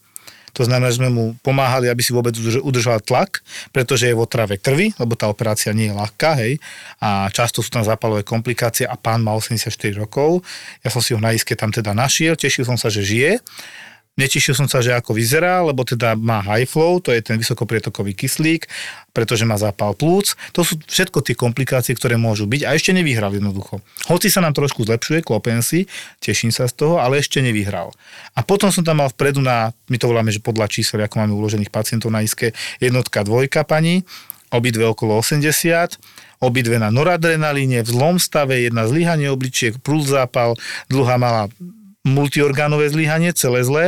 to 0.56 0.64
znamená, 0.64 0.88
že 0.88 1.04
sme 1.04 1.12
mu 1.12 1.36
pomáhali, 1.44 1.92
aby 1.92 2.00
si 2.00 2.16
vôbec 2.16 2.32
udržal 2.64 3.04
tlak, 3.04 3.44
pretože 3.76 4.08
je 4.08 4.16
v 4.16 4.24
otrave 4.24 4.56
krvi, 4.56 4.96
lebo 4.96 5.12
tá 5.12 5.28
operácia 5.28 5.76
nie 5.76 5.92
je 5.92 5.98
ľahká, 6.00 6.32
hej, 6.40 6.56
a 6.96 7.28
často 7.28 7.60
sú 7.60 7.68
tam 7.68 7.84
zápalové 7.84 8.24
komplikácie 8.24 8.88
a 8.88 8.96
pán 8.96 9.20
má 9.20 9.36
84 9.36 9.68
rokov. 10.00 10.40
Ja 10.80 10.88
som 10.88 11.04
si 11.04 11.12
ho 11.12 11.20
na 11.20 11.36
iske 11.36 11.52
tam 11.52 11.68
teda 11.68 11.92
našiel, 11.92 12.40
tešil 12.40 12.64
som 12.64 12.80
sa, 12.80 12.88
že 12.88 13.04
žije 13.04 13.44
Netešil 14.16 14.56
som 14.56 14.64
sa, 14.64 14.80
že 14.80 14.96
ako 14.96 15.12
vyzerá, 15.12 15.60
lebo 15.60 15.84
teda 15.84 16.16
má 16.16 16.40
high 16.40 16.64
flow, 16.64 17.04
to 17.04 17.12
je 17.12 17.20
ten 17.20 17.36
vysokoprietokový 17.36 18.16
kyslík, 18.16 18.64
pretože 19.12 19.44
má 19.44 19.60
zápal 19.60 19.92
plúc. 19.92 20.32
To 20.56 20.64
sú 20.64 20.80
všetko 20.88 21.20
tie 21.20 21.36
komplikácie, 21.36 21.92
ktoré 21.92 22.16
môžu 22.16 22.48
byť 22.48 22.64
a 22.64 22.72
ešte 22.72 22.96
nevyhral 22.96 23.36
jednoducho. 23.36 23.84
Hoci 24.08 24.32
sa 24.32 24.40
nám 24.40 24.56
trošku 24.56 24.88
zlepšuje, 24.88 25.20
klopen 25.20 25.60
si, 25.60 25.84
teším 26.24 26.48
sa 26.48 26.64
z 26.64 26.80
toho, 26.80 26.96
ale 26.96 27.20
ešte 27.20 27.44
nevyhral. 27.44 27.92
A 28.32 28.40
potom 28.40 28.72
som 28.72 28.80
tam 28.80 29.04
mal 29.04 29.12
vpredu 29.12 29.44
na, 29.44 29.76
my 29.92 30.00
to 30.00 30.08
voláme, 30.08 30.32
že 30.32 30.40
podľa 30.40 30.72
čísel, 30.72 31.04
ako 31.04 31.20
máme 31.20 31.36
uložených 31.36 31.68
pacientov 31.68 32.08
na 32.08 32.24
iske, 32.24 32.56
jednotka, 32.80 33.20
dvojka 33.20 33.68
pani, 33.68 34.00
obidve 34.48 34.88
okolo 34.88 35.20
80, 35.20 36.00
obidve 36.40 36.80
na 36.80 36.88
noradrenalíne, 36.88 37.84
v 37.84 37.90
zlom 37.92 38.16
stave, 38.16 38.64
jedna 38.64 38.88
zlyhanie 38.88 39.28
obličiek, 39.28 39.76
plus 39.80 40.08
zápal, 40.08 40.56
druhá 40.88 41.20
mala 41.20 41.52
multiorgánové 42.06 42.86
zlyhanie, 42.88 43.34
celé 43.34 43.66
zlé. 43.66 43.84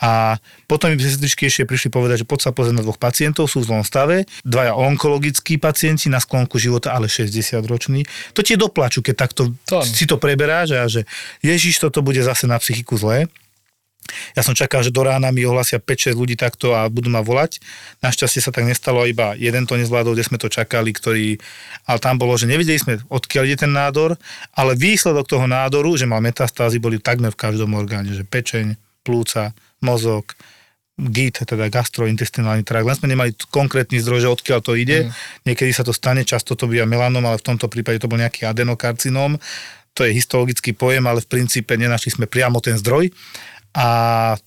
A 0.00 0.40
potom 0.64 0.88
mi 0.88 0.96
sestričky 0.96 1.44
ešte 1.44 1.68
prišli 1.68 1.92
povedať, 1.92 2.24
že 2.24 2.26
poď 2.26 2.48
sa 2.48 2.50
pozrieť 2.56 2.80
na 2.80 2.84
dvoch 2.84 2.96
pacientov, 2.96 3.52
sú 3.52 3.60
v 3.60 3.68
zlom 3.68 3.84
stave, 3.84 4.24
dvaja 4.48 4.72
onkologickí 4.72 5.60
pacienti 5.60 6.08
na 6.08 6.18
sklonku 6.24 6.56
života, 6.56 6.96
ale 6.96 7.04
60 7.04 7.60
roční. 7.68 8.08
To 8.32 8.40
ti 8.40 8.56
doplaču, 8.56 9.04
keď 9.04 9.14
takto 9.28 9.52
to. 9.68 9.84
si 9.84 10.08
to 10.08 10.16
preberáš 10.16 10.72
a 10.72 10.88
že 10.88 11.04
Ježiš, 11.44 11.84
toto 11.84 12.00
bude 12.00 12.24
zase 12.24 12.48
na 12.48 12.56
psychiku 12.56 12.96
zlé. 12.96 13.28
Ja 14.34 14.42
som 14.44 14.54
čakal, 14.56 14.84
že 14.84 14.94
do 14.94 15.02
rána 15.02 15.30
mi 15.34 15.42
ohlasia 15.44 15.82
5-6 15.82 16.16
ľudí 16.16 16.36
takto 16.38 16.72
a 16.76 16.86
budú 16.86 17.10
ma 17.10 17.20
volať. 17.20 17.62
Našťastie 18.04 18.40
sa 18.42 18.50
tak 18.54 18.66
nestalo, 18.66 19.06
iba 19.06 19.34
jeden 19.36 19.64
to 19.66 19.74
nezvládol, 19.76 20.14
kde 20.14 20.26
sme 20.26 20.38
to 20.38 20.48
čakali, 20.52 20.90
ktorý, 20.92 21.38
ale 21.86 21.98
tam 21.98 22.16
bolo, 22.20 22.34
že 22.34 22.50
nevedeli 22.50 22.78
sme, 22.78 23.00
odkiaľ 23.08 23.42
ide 23.48 23.66
ten 23.66 23.72
nádor, 23.72 24.18
ale 24.54 24.78
výsledok 24.78 25.26
toho 25.26 25.46
nádoru, 25.46 25.94
že 25.94 26.08
mal 26.08 26.22
metastázy, 26.22 26.82
boli 26.82 27.02
takmer 27.02 27.34
v 27.34 27.40
každom 27.40 27.74
orgáne, 27.74 28.10
že 28.12 28.26
pečeň, 28.26 28.78
plúca, 29.02 29.56
mozog, 29.80 30.36
GIT, 31.00 31.48
teda 31.48 31.72
gastrointestinálny 31.72 32.60
trakt. 32.60 32.84
Len 32.84 32.98
sme 32.98 33.08
nemali 33.08 33.32
konkrétny 33.48 33.96
zdroj, 34.04 34.20
že 34.20 34.34
odkiaľ 34.36 34.60
to 34.60 34.76
ide. 34.76 35.08
Mm. 35.08 35.10
Niekedy 35.48 35.72
sa 35.72 35.80
to 35.80 35.96
stane, 35.96 36.28
často 36.28 36.52
to 36.52 36.68
býva 36.68 36.84
melanom, 36.84 37.24
ale 37.24 37.40
v 37.40 37.46
tomto 37.48 37.72
prípade 37.72 38.04
to 38.04 38.10
bol 38.10 38.20
nejaký 38.20 38.44
adenokarcinóm. 38.44 39.40
To 39.96 40.00
je 40.04 40.12
histologický 40.12 40.76
pojem, 40.76 41.08
ale 41.08 41.24
v 41.24 41.30
princípe 41.30 41.72
nenašli 41.74 42.20
sme 42.20 42.26
priamo 42.28 42.60
ten 42.60 42.76
zdroj 42.76 43.08
a 43.70 43.86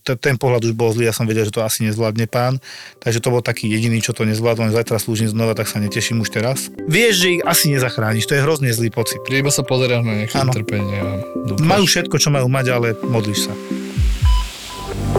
t- 0.04 0.20
ten 0.20 0.36
pohľad 0.36 0.68
už 0.68 0.74
bol 0.76 0.92
zlý, 0.92 1.08
ja 1.08 1.16
som 1.16 1.24
vedel, 1.24 1.48
že 1.48 1.56
to 1.56 1.64
asi 1.64 1.88
nezvládne 1.88 2.28
pán, 2.28 2.60
takže 3.00 3.24
to 3.24 3.32
bol 3.32 3.40
taký 3.40 3.72
jediný, 3.72 4.04
čo 4.04 4.12
to 4.12 4.28
nezvládol, 4.28 4.68
len 4.68 4.76
zajtra 4.76 5.00
slúžim 5.00 5.32
znova, 5.32 5.56
tak 5.56 5.72
sa 5.72 5.80
neteším 5.80 6.20
už 6.20 6.30
teraz. 6.32 6.68
Vieš, 6.92 7.14
že 7.24 7.28
ich 7.40 7.42
asi 7.48 7.72
nezachrániš, 7.72 8.28
to 8.28 8.36
je 8.36 8.44
hrozne 8.44 8.70
zlý 8.76 8.92
pocit. 8.92 9.24
Iba 9.32 9.52
sa 9.52 9.64
pozeráš 9.64 10.04
na 10.04 10.24
nejaké 10.24 10.36
trpenie 10.36 10.98
a 11.00 11.10
Majú 11.64 11.88
všetko, 11.88 12.16
čo 12.20 12.30
majú 12.32 12.52
mať, 12.52 12.66
ale 12.76 12.88
modlíš 13.00 13.48
sa. 13.48 13.54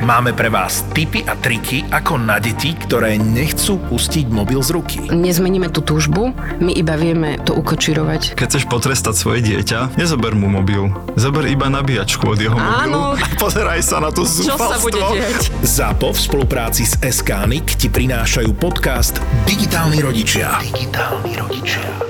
Máme 0.00 0.32
pre 0.32 0.48
vás 0.48 0.80
tipy 0.96 1.20
a 1.28 1.36
triky, 1.36 1.84
ako 1.92 2.16
na 2.16 2.40
deti, 2.40 2.72
ktoré 2.72 3.20
nechcú 3.20 3.76
pustiť 3.76 4.32
mobil 4.32 4.64
z 4.64 4.72
ruky. 4.72 4.98
Nezmeníme 5.12 5.68
tú 5.68 5.84
túžbu, 5.84 6.32
my 6.56 6.72
iba 6.72 6.96
vieme 6.96 7.36
to 7.44 7.52
ukočirovať. 7.52 8.32
Keď 8.32 8.46
chceš 8.48 8.64
potrestať 8.64 9.12
svoje 9.12 9.44
dieťa, 9.44 10.00
nezober 10.00 10.32
mu 10.32 10.48
mobil. 10.48 10.88
Zober 11.20 11.44
iba 11.44 11.68
nabíjačku 11.68 12.32
od 12.32 12.40
jeho 12.40 12.56
Áno. 12.56 13.12
mobilu. 13.12 13.20
A 13.20 13.26
pozeraj 13.36 13.84
sa 13.84 14.00
na 14.00 14.08
to 14.08 14.24
Čo 14.24 14.56
zúfalstvo. 14.56 14.72
sa 14.72 14.78
bude 14.80 15.00
diať? 15.04 15.40
ZAPO 15.60 16.08
v 16.16 16.18
spolupráci 16.18 16.82
s 16.88 16.96
SKNIC 16.96 17.76
ti 17.76 17.92
prinášajú 17.92 18.56
podcast 18.56 19.20
Digitálni 19.44 20.00
rodičia. 20.00 20.64
Digitálni 20.64 21.36
rodičia. 21.36 22.09